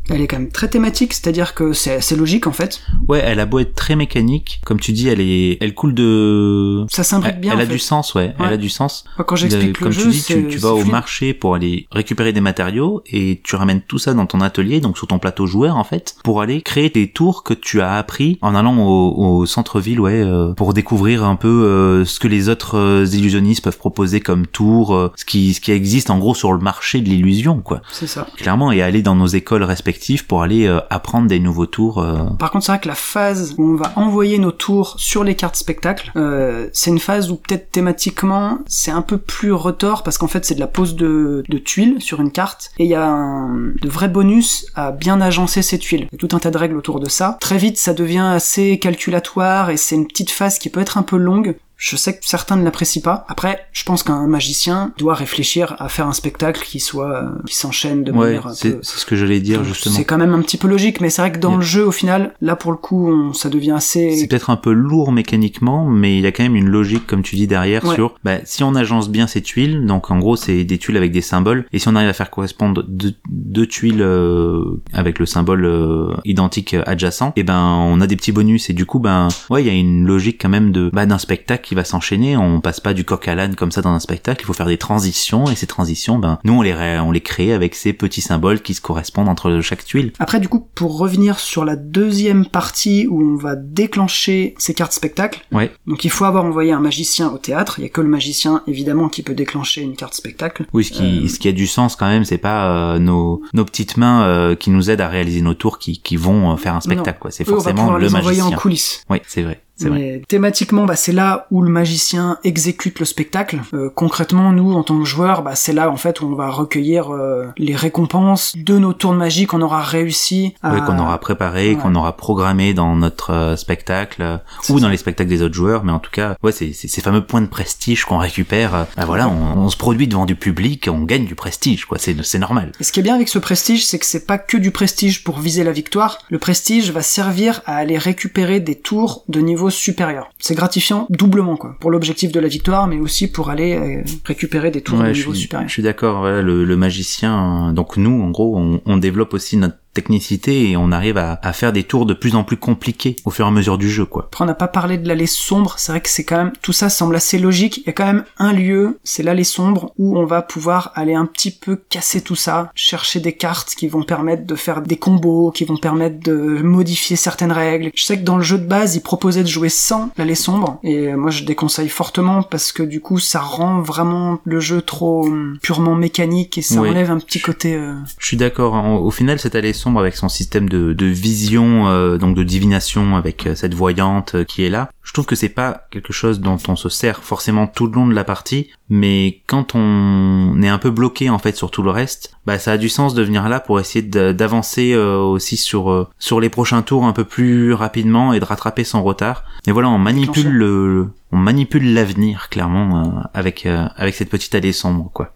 elle 0.10 0.22
est 0.22 0.28
quand 0.28 0.40
même 0.40 0.52
très 0.52 0.68
thématique, 0.68 1.14
c'est-à-dire 1.14 1.54
que 1.54 1.74
c'est 1.74 2.16
logique 2.16 2.48
en 2.48 2.52
fait. 2.52 2.82
Ouais, 3.08 3.22
elle 3.24 3.40
a 3.40 3.46
beau 3.46 3.60
être 3.60 3.76
très 3.76 3.96
mécanique, 3.96 4.62
comme 4.66 4.80
tu 4.80 4.92
dis, 4.92 5.08
elle 5.08 5.22
est, 5.22 5.58
elle 5.62 5.74
coule 5.74 5.94
de, 5.94 6.86
Ça 6.90 7.04
s'imbrique 7.04 7.40
bien. 7.40 7.54
elle 7.54 7.62
a 7.62 7.66
fait. 7.66 7.74
du 7.74 7.80
sens, 7.80 8.16
ouais, 8.16 8.34
elle 8.40 8.54
a 8.54 8.58
du 8.58 8.70
sens. 8.70 9.06
Moi, 9.18 9.26
quand 9.26 9.36
j'explique 9.36 9.80
le 9.80 9.84
comme 9.86 9.92
jeu, 9.92 10.04
tu 10.04 10.10
dis, 10.10 10.24
tu, 10.24 10.48
tu 10.48 10.58
vas 10.58 10.74
au 10.74 10.84
marché 10.84 11.34
pour 11.34 11.56
aller 11.56 11.88
récupérer 11.92 12.34
des 12.34 12.42
matériaux 12.42 13.04
et 13.06 13.42
tu 13.44 13.56
ramènes 13.56 13.82
tout 13.82 14.00
ça 14.00 14.14
dans 14.14 14.26
ton 14.26 14.42
atelier, 14.42 14.82
donc 14.82 14.98
sur 14.98 15.08
ton 15.08 15.20
plateau 15.20 15.46
joueur 15.46 15.78
en 15.78 15.84
fait, 15.84 16.16
pour 16.24 16.42
aller 16.42 16.62
créer 16.62 16.90
tes 16.90 17.08
tours 17.08 17.44
que 17.44 17.54
tu 17.54 17.82
as 17.82 17.94
appris 17.94 18.38
en 18.42 18.56
allant 18.56 18.78
au, 18.78 19.38
au 19.40 19.46
centre-ville, 19.46 20.00
ouais, 20.00 20.22
euh, 20.22 20.54
pour 20.54 20.74
découvrir 20.74 21.24
un 21.24 21.36
peu 21.36 21.48
euh, 21.48 22.06
ce 22.06 22.20
que 22.20 22.28
les 22.28 22.50
autres 22.50 22.78
euh, 22.78 23.06
illusionnistes 23.06 23.64
peuvent 23.64 23.78
proposer 23.78 24.20
comme 24.20 24.48
tours, 24.48 25.12
ce 25.16 25.26
qui 25.26 25.54
ce 25.54 25.62
qui 25.62 25.72
existe 25.72 26.10
en 26.10 26.18
gros 26.18 26.34
sur 26.34 26.54
le 26.54 26.60
marché 26.60 27.02
de 27.02 27.10
l'illusion, 27.10 27.60
quoi. 27.62 27.82
C'est 27.92 28.08
ça. 28.08 28.28
Clairement, 28.38 28.72
et 28.72 28.82
aller 28.82 29.02
dans 29.02 29.16
nos 29.16 29.28
écoles 29.28 29.64
respectives 29.64 29.90
pour 30.27 30.41
aller 30.41 30.67
euh, 30.67 30.80
apprendre 30.89 31.27
des 31.27 31.39
nouveaux 31.39 31.65
tours. 31.65 31.99
euh, 31.99 32.23
Par 32.39 32.51
contre, 32.51 32.65
c'est 32.65 32.71
vrai 32.71 32.80
que 32.82 32.88
la 32.88 32.95
phase 32.95 33.56
où 33.58 33.63
on 33.63 33.75
va 33.75 33.91
envoyer 33.95 34.39
nos 34.39 34.51
tours 34.51 34.95
sur 34.97 35.23
les 35.23 35.36
cartes 35.36 35.56
spectacles, 35.56 36.12
euh, 36.15 36.67
c'est 36.73 36.89
une 36.91 36.99
phase 36.99 37.30
où 37.32 37.36
peut-être 37.36 37.71
thématiquement 37.71 38.60
c'est 38.67 38.91
un 38.91 39.01
peu 39.01 39.17
plus 39.17 39.51
retors 39.54 40.04
parce 40.04 40.17
qu'en 40.17 40.27
fait 40.27 40.45
c'est 40.45 40.56
de 40.56 40.60
la 40.60 40.67
pose 40.67 40.95
de, 40.95 41.43
de 41.47 41.58
tuiles 41.58 42.01
sur 42.01 42.19
une 42.21 42.32
carte 42.32 42.71
et 42.77 42.86
il 42.86 42.89
y 42.89 42.95
a 42.95 43.06
un, 43.08 43.56
de 43.82 43.89
vrais 43.89 44.08
bonus 44.10 44.65
à 44.75 44.91
bien 44.91 45.21
agencer 45.21 45.62
ces 45.62 45.77
tuiles. 45.77 46.08
Il 46.12 46.15
y 46.21 46.25
a 46.25 46.27
tout 46.27 46.36
un 46.36 46.39
tas 46.39 46.51
de 46.51 46.58
règles 46.58 46.77
autour 46.77 46.99
de 46.99 47.10
ça. 47.10 47.38
Très 47.41 47.58
vite, 47.58 47.77
ça 47.77 47.93
devient 47.93 48.19
assez 48.34 48.80
calculatoire 48.80 49.69
et 49.69 49.77
c'est 49.77 49.95
une 49.95 50.08
petite 50.08 50.32
phase 50.32 50.60
qui 50.60 50.69
peut 50.69 50.80
être 50.82 50.97
un 50.97 51.04
peu 51.04 51.17
longue. 51.17 51.56
Je 51.84 51.96
sais 51.96 52.13
que 52.13 52.20
certains 52.22 52.58
ne 52.58 52.63
l'apprécient 52.63 53.02
pas. 53.02 53.26
Après, 53.28 53.65
je 53.72 53.84
pense 53.84 54.04
qu'un 54.04 54.28
magicien 54.28 54.94
doit 55.00 55.15
réfléchir 55.15 55.76
à 55.80 55.89
faire 55.89 56.06
un 56.06 56.13
spectacle 56.13 56.62
qui 56.63 56.80
soit 56.80 57.10
euh, 57.24 57.30
qui 57.48 57.56
s'enchaîne 57.56 58.04
de 58.04 58.12
Ouais, 58.12 58.17
manière 58.28 58.46
un 58.48 58.54
c'est 58.54 58.74
peu 58.74 58.80
c'est 58.84 59.00
ce 59.00 59.06
que 59.08 59.15
j'allais 59.15 59.39
dire 59.39 59.63
justement. 59.63 59.96
C'est 59.96 60.06
quand 60.06 60.20
même 60.20 60.36
un 60.36 60.41
petit 60.44 60.58
peu 60.58 60.67
logique, 60.67 61.02
mais 61.02 61.10
c'est 61.10 61.24
vrai 61.24 61.32
que 61.32 61.39
dans 61.39 61.50
Yeah. 61.50 61.58
le 61.58 61.63
jeu, 61.63 61.86
au 61.88 61.91
final, 61.91 62.34
là 62.39 62.56
pour 62.56 62.70
le 62.72 62.78
coup, 62.78 63.10
on- 63.12 63.34
ça 63.34 63.50
devient 63.50 63.78
C'est 63.80 64.08
assez. 64.12 64.28
peut-être 64.28 64.52
un 64.52 64.58
peu 64.58 64.72
lourd 64.72 65.12
mécaniquement, 65.12 65.86
mais 65.88 66.15
il 66.17 66.22
y 66.22 66.28
a 66.28 66.32
quand 66.32 66.44
même 66.44 66.56
une 66.56 66.70
logique, 66.70 67.08
comme 67.08 67.24
tu 67.24 67.36
dis 67.36 67.48
derrière, 67.48 67.84
Ouais. 67.84 67.96
sur 67.96 68.13
bah, 68.24 68.38
si 68.46 68.63
on 68.63 68.76
agence 68.76 69.10
bien 69.10 69.26
ces 69.26 69.41
tuiles, 69.41 69.84
donc 69.88 70.12
en 70.12 70.20
gros 70.20 70.36
c'est 70.36 70.63
des 70.63 70.78
tuiles 70.78 70.98
avec 70.98 71.12
des 71.12 71.22
symboles, 71.22 71.65
et 71.74 71.80
si 71.80 71.88
on 71.88 71.96
arrive 71.96 72.10
à 72.10 72.13
faire 72.13 72.30
correspondre 72.30 72.84
deux, 72.88 73.15
deux 73.28 73.65
tuiles 73.65 74.04
euh, 74.04 74.80
avec 74.94 75.17
le 75.17 75.26
symbole 75.26 75.65
euh, 75.65 76.13
identique 76.26 76.76
euh, 76.76 76.84
adjacent, 76.86 77.34
et 77.36 77.44
ben 77.44 77.60
on 77.65 78.00
a 78.02 78.06
des 78.08 78.15
petits 78.15 78.32
bonus, 78.32 78.70
et 78.70 78.74
du 78.74 78.86
coup 78.86 79.00
ben 79.00 79.30
ouais 79.50 79.63
il 79.63 79.67
y 79.67 79.70
a 79.72 79.74
une 79.74 80.06
logique 80.06 80.39
quand 80.39 80.50
même 80.50 80.72
de 80.72 80.91
bah, 80.94 81.08
d'un 81.08 81.17
spectacle 81.17 81.71
qui 81.72 81.76
va 81.76 81.86
s'enchaîner. 81.86 82.36
On 82.36 82.60
passe 82.60 82.82
pas 82.82 82.94
du 82.94 83.06
coq 83.06 83.30
à 83.30 83.34
l'âne 83.34 83.56
comme 83.56 83.72
ça 83.72 83.82
dans 83.82 83.92
un 83.92 84.02
spectacle. 84.02 84.42
Il 84.44 84.46
faut 84.46 84.52
faire 84.52 84.66
des 84.66 84.78
transitions 84.78 85.50
et 85.50 85.56
ces 85.56 85.68
transitions, 85.68 86.20
ben 86.20 86.38
nous 86.44 86.52
on 86.52 86.62
les 86.62 86.74
on 86.74 87.14
les 87.14 87.22
crée 87.22 87.54
avec 87.54 87.76
ces 87.76 87.94
petits 87.94 88.20
symboles 88.20 88.62
qui 88.62 88.74
se 88.74 88.82
correspondent 88.82 89.30
entre 89.30 89.62
chaque 89.62 89.86
tuile. 89.86 90.12
Après, 90.20 90.42
du 90.42 90.50
coup, 90.50 90.68
pour 90.76 90.98
revenir 90.98 91.40
sur 91.40 91.64
la 91.64 91.78
deuxième 91.78 92.46
partie 92.46 93.08
où 93.08 93.22
on 93.22 93.38
va 93.38 93.56
déclencher 93.56 94.54
ces 94.58 94.74
cartes 94.74 94.92
spectacle. 94.92 95.46
Ouais. 95.54 95.72
Donc 95.88 96.04
il 96.04 96.12
faut 96.12 96.26
avoir 96.26 96.44
envoyé 96.44 96.74
un 96.74 96.82
magicien 96.82 97.32
au 97.32 97.38
théâtre. 97.38 97.76
Il 97.78 97.84
y 97.84 97.86
a 97.86 97.90
que 97.90 98.02
le 98.02 98.10
magicien 98.10 98.64
évidemment 98.68 99.08
qui 99.08 99.24
peut 99.24 99.34
déclencher 99.34 99.82
une 99.82 99.96
carte 99.96 100.14
spectacle. 100.14 100.66
Oui, 100.74 100.84
ce 100.84 100.92
qui, 100.92 101.30
ce 101.30 101.40
qui 101.40 101.48
a 101.48 101.54
du 101.54 101.68
sens 101.68 101.96
quand 101.96 102.10
même, 102.10 102.26
c'est 102.26 102.38
pas 102.38 102.96
euh, 102.96 103.00
nos, 103.00 103.44
nos 103.54 103.64
petites 103.64 103.96
mains 103.96 104.26
euh, 104.26 104.56
qui 104.56 104.72
nous 104.72 104.90
aident 104.90 105.00
à 105.00 105.08
réaliser 105.08 105.42
nos 105.42 105.54
tours 105.54 105.80
qui, 105.80 106.02
qui 106.02 106.18
vont 106.18 106.52
euh, 106.52 106.58
faire 106.58 106.76
un 106.76 106.82
spectacle. 106.82 107.20
Quoi. 107.20 107.32
C'est 107.32 107.48
Eux, 107.48 107.54
on 107.54 107.60
va 107.60 107.64
forcément 107.64 107.94
le 107.94 108.08
les 108.08 108.12
magicien. 108.12 108.48
en 108.48 108.52
coulisses. 108.52 109.06
Oui, 109.10 109.20
c'est 109.26 109.44
vrai. 109.44 109.62
C'est 109.82 109.89
vrai. 109.89 110.22
Thématiquement, 110.28 110.86
bah, 110.86 110.96
c'est 110.96 111.12
là 111.12 111.48
où 111.52 111.62
le 111.62 111.70
magicien 111.70 112.38
exécute 112.44 113.00
le 113.00 113.06
spectacle. 113.06 113.60
Euh, 113.74 113.89
concrètement, 113.94 114.52
nous, 114.52 114.74
en 114.74 114.84
tant 114.84 114.98
que 115.00 115.06
joueurs, 115.06 115.41
bah, 115.41 115.56
c'est 115.56 115.74
là 115.74 115.89
en 115.89 115.98
fait 115.98 116.22
où 116.22 116.26
on 116.26 116.36
va 116.36 116.50
recueillir 116.50 117.13
euh, 117.13 117.48
les 117.58 117.76
récompenses 117.76 118.54
de 118.56 118.78
nos 118.78 118.94
tours 118.94 119.12
de 119.13 119.17
magie 119.17 119.46
qu'on 119.46 119.62
aura 119.62 119.82
réussi 119.82 120.54
à... 120.62 120.74
Ouais, 120.74 120.82
qu'on 120.86 120.98
aura 121.00 121.17
préparé, 121.20 121.72
Ouais. 121.72 121.76
qu'on 121.76 121.96
aura 121.96 122.15
programmé 122.17 122.74
dans 122.74 122.96
notre 122.96 123.32
euh, 123.34 123.56
spectacle 123.56 124.22
euh, 124.22 124.38
ou 124.70 124.78
ça. 124.78 124.82
dans 124.84 124.89
les 124.89 124.98
spectacles 124.98 125.30
des 125.30 125.41
autres 125.41 125.54
joueurs, 125.56 125.84
mais 125.84 125.91
en 125.91 126.00
tout 126.00 126.12
cas, 126.12 126.36
ouais, 126.44 126.52
c'est 126.52 126.74
ces 126.74 127.02
fameux 127.02 127.24
points 127.26 127.41
de 127.41 127.48
prestige 127.48 128.06
qu'on 128.06 128.17
récupère. 128.17 128.76
euh, 128.76 128.84
bah 128.98 129.06
voilà, 129.06 129.30
on, 129.30 129.58
on 129.60 129.70
se 129.70 129.78
produit 129.78 130.08
devant 130.08 130.26
du 130.26 130.36
public, 130.36 130.89
on 130.91 131.02
gagne 131.04 131.26
du 131.26 131.36
prestige, 131.36 131.86
quoi. 131.86 131.98
C'est 132.00 132.15
c'est 132.24 132.39
normal. 132.39 132.72
Et 132.80 132.84
ce 132.84 132.91
qui 132.91 133.00
est 133.00 133.04
bien 133.04 133.15
avec 133.15 133.28
ce 133.30 133.39
prestige, 133.39 133.86
c'est 133.86 133.98
que 134.00 134.06
c'est 134.06 134.26
pas 134.28 134.38
que 134.38 134.58
du 134.58 134.70
prestige 134.72 135.24
pour 135.24 135.39
viser 135.39 135.63
la 135.63 135.72
victoire. 135.72 136.20
Le 136.30 136.38
prestige 136.38 136.91
va 136.91 137.02
servir 137.02 137.62
à 137.65 137.78
aller 137.78 137.98
récupérer 137.98 138.60
des 138.60 138.76
tours 138.76 139.24
de 139.28 139.39
niveau 139.41 139.70
supérieur. 139.76 140.30
C'est 140.40 140.56
gratifiant 140.56 141.08
doublement, 141.10 141.58
quoi. 141.58 141.76
Pour 141.80 141.92
l'objectif 141.92 142.32
de 142.32 142.40
la 142.40 142.48
victoire, 142.48 142.88
mais 142.88 142.98
aussi 143.00 143.28
pour 143.32 143.50
aller 143.50 143.76
euh, 143.76 144.04
récupérer 144.26 144.72
des 144.72 144.82
tours 144.82 144.98
de 144.98 145.04
Ouais, 145.04 145.12
niveau 145.14 145.34
suis, 145.34 145.42
supérieur. 145.44 145.68
je 145.68 145.74
suis 145.74 145.84
d'accord. 145.84 146.24
Le, 146.26 146.64
le 146.64 146.78
magicien. 146.78 147.70
euh, 147.70 147.72
Donc 147.74 147.98
nous, 147.98 148.22
en 148.22 148.30
gros, 148.32 148.58
on, 148.58 148.82
on 148.86 148.98
développe 148.98 149.34
aussi 149.34 149.58
notre 149.58 149.78
technicité 149.93 150.69
et 150.69 150.77
on 150.77 150.91
arrive 150.91 151.17
à, 151.17 151.39
à 151.43 151.54
faire 151.54 151.73
des 151.73 151.84
tours 151.84 152.06
de 152.06 152.13
plus 152.13 152.36
en 152.36 152.43
plus 152.43 152.58
compliqués 152.58 153.15
au 153.25 153.30
fur 153.32 153.45
et 153.45 153.47
à 153.47 153.51
mesure 153.51 153.77
du 153.77 153.89
jeu, 153.89 154.06
quoi. 154.06 154.23
Après, 154.25 154.43
on 154.43 154.47
n'a 154.47 154.54
pas 154.54 154.67
parlé 154.67 154.97
de 154.97 155.08
l'allée 155.08 155.27
sombre. 155.27 155.75
C'est 155.77 155.91
vrai 155.91 156.01
que 156.01 156.10
c'est 156.10 156.23
quand 156.23 156.38
même, 156.38 156.51
tout 156.62 156.73
ça 156.73 156.89
semble 156.89 157.15
assez 157.15 157.38
logique. 157.39 157.77
Il 157.80 157.88
y 157.88 157.89
a 157.89 157.93
quand 157.93 158.06
même 158.06 158.23
un 158.38 158.54
lieu, 158.54 158.99
c'est 159.04 159.23
l'allée 159.23 159.43
sombre, 159.43 159.93
où 159.97 160.17
on 160.17 160.25
va 160.25 160.41
pouvoir 160.41 160.91
aller 160.95 161.13
un 161.15 161.25
petit 161.25 161.51
peu 161.51 161.75
casser 161.89 162.21
tout 162.21 162.36
ça, 162.36 162.71
chercher 162.75 163.19
des 163.19 163.34
cartes 163.34 163.75
qui 163.75 163.88
vont 163.88 164.04
permettre 164.04 164.45
de 164.45 164.56
faire 164.56 164.82
des 164.82 164.97
combos, 164.97 165.51
qui 165.51 165.65
vont 165.65 165.77
permettre 165.77 166.19
de 166.19 166.62
modifier 166.62 167.15
certaines 167.15 167.51
règles. 167.51 167.91
Je 167.95 168.04
sais 168.04 168.17
que 168.17 168.23
dans 168.23 168.38
le 168.38 168.43
jeu 168.43 168.58
de 168.58 168.65
base, 168.67 168.95
ils 168.95 169.01
proposaient 169.01 169.43
de 169.43 169.47
jouer 169.47 169.69
sans 169.69 170.10
l'allée 170.17 170.36
sombre, 170.36 170.80
et 170.84 171.13
moi 171.15 171.32
je 171.32 171.43
déconseille 171.43 171.89
fortement 171.89 172.43
parce 172.43 172.71
que 172.71 172.84
du 172.84 173.01
coup, 173.01 173.19
ça 173.19 173.39
rend 173.39 173.82
vraiment 173.82 174.39
le 174.43 174.60
jeu 174.60 174.82
trop 174.82 175.25
hum, 175.25 175.58
purement 175.62 175.95
mécanique 175.95 176.58
et 176.58 176.62
ça 176.62 176.82
Oui. 176.82 176.89
enlève 176.89 177.12
un 177.12 177.19
petit 177.19 177.39
côté. 177.41 177.75
euh, 177.75 177.93
Je 178.19 178.25
suis 178.27 178.38
d'accord. 178.38 178.73
Au 179.04 179.12
final, 179.12 179.39
cette 179.39 179.56
allée 179.56 179.73
sombre 179.82 180.00
avec 180.00 180.15
son 180.15 180.30
système 180.30 180.70
de, 180.70 180.94
de 180.94 181.06
vision, 181.06 181.88
euh, 181.89 182.17
donc 182.17 182.36
de 182.36 182.44
divination, 182.44 183.15
avec 183.15 183.48
euh, 183.48 183.56
cette 183.56 183.74
voyante 183.74 184.36
euh, 184.36 184.44
qui 184.44 184.63
est 184.63 184.70
là, 184.70 184.89
je 185.04 185.13
trouve 185.13 185.26
que 185.26 185.36
c'est 185.36 185.50
pas 185.50 185.88
quelque 185.91 186.13
chose 186.13 186.39
dont 186.39 186.58
on 186.67 186.76
se 186.76 186.88
sert 186.88 187.24
forcément 187.24 187.67
tout 187.67 187.88
le 187.88 187.94
long 187.94 188.08
de 188.08 188.13
la 188.13 188.24
partie, 188.24 188.70
mais 188.88 189.41
quand 189.48 189.74
on 189.74 190.62
est 190.62 190.67
un 190.67 190.78
peu 190.78 190.91
bloqué 190.91 191.30
en 191.30 191.39
fait 191.39 191.56
sur 191.56 191.72
tout 191.72 191.82
le 191.82 191.89
reste, 191.89 192.34
bah 192.46 192.60
ça 192.60 192.74
a 192.74 192.78
du 192.78 192.88
sens 192.88 193.13
de 193.13 193.24
venir 193.24 193.50
là 193.50 193.60
pour 193.60 193.80
essayer 193.80 194.04
d'avancer 194.04 194.94
euh, 194.94 195.17
aussi 195.17 195.58
sur 195.58 195.91
euh, 195.91 196.08
sur 196.20 196.39
les 196.39 196.50
prochains 196.50 196.82
tours 196.82 197.06
un 197.06 197.13
peu 197.13 197.24
plus 197.24 197.74
rapidement 197.74 198.34
et 198.34 198.39
de 198.39 198.46
rattraper 198.46 198.84
son 198.84 199.04
retard. 199.04 199.44
Et 199.65 199.72
voilà, 199.72 199.89
on 199.89 199.98
manipule 199.98 200.50
le, 200.50 201.10
on 201.32 201.38
manipule 201.38 201.94
l'avenir 201.94 202.50
clairement 202.50 203.04
euh, 203.04 203.22
avec 203.34 203.65
avec 203.65 204.15
cette 204.15 204.30
petite 204.30 204.54
allée 204.56 204.74
sombre 204.74 205.10
quoi. 205.13 205.34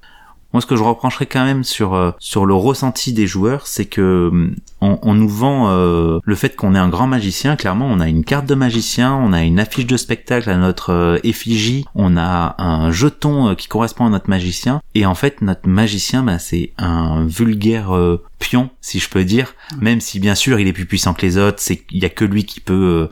Moi, 0.55 0.61
ce 0.61 0.67
que 0.67 0.77
je 0.77 0.83
reprocherais 0.83 1.25
quand 1.25 1.43
même 1.43 1.65
sur 1.65 1.95
euh, 1.95 2.11
sur 2.17 2.45
le 2.45 2.53
ressenti 2.53 3.11
des 3.11 3.27
joueurs, 3.27 3.67
c'est 3.67 3.83
que 3.83 4.29
hum, 4.31 4.55
on, 4.79 4.97
on 5.01 5.13
nous 5.13 5.27
vend 5.27 5.67
euh, 5.67 6.19
le 6.23 6.35
fait 6.35 6.55
qu'on 6.55 6.75
est 6.75 6.79
un 6.79 6.87
grand 6.87 7.07
magicien. 7.07 7.57
Clairement, 7.57 7.87
on 7.91 7.99
a 7.99 8.07
une 8.07 8.23
carte 8.23 8.45
de 8.45 8.55
magicien, 8.55 9.13
on 9.13 9.33
a 9.33 9.43
une 9.43 9.59
affiche 9.59 9.85
de 9.85 9.97
spectacle 9.97 10.49
à 10.49 10.55
notre 10.55 10.91
euh, 10.93 11.17
effigie, 11.25 11.83
on 11.93 12.15
a 12.15 12.55
un 12.57 12.89
jeton 12.89 13.49
euh, 13.49 13.55
qui 13.55 13.67
correspond 13.67 14.05
à 14.05 14.09
notre 14.09 14.29
magicien. 14.29 14.81
Et 14.93 15.05
en 15.05 15.13
fait, 15.13 15.41
notre 15.41 15.67
magicien, 15.67 16.23
bah, 16.23 16.39
c'est 16.39 16.71
un 16.77 17.25
vulgaire 17.25 17.93
euh, 17.93 18.23
pion, 18.39 18.69
si 18.79 18.99
je 18.99 19.09
peux 19.09 19.25
dire. 19.25 19.55
Même 19.81 19.99
si 19.99 20.21
bien 20.21 20.35
sûr, 20.35 20.57
il 20.57 20.69
est 20.69 20.73
plus 20.73 20.85
puissant 20.85 21.13
que 21.13 21.23
les 21.23 21.37
autres, 21.37 21.57
c'est 21.59 21.75
qu'il 21.75 22.01
y 22.01 22.05
a 22.05 22.09
que 22.09 22.23
lui 22.23 22.45
qui 22.45 22.61
peut 22.61 23.09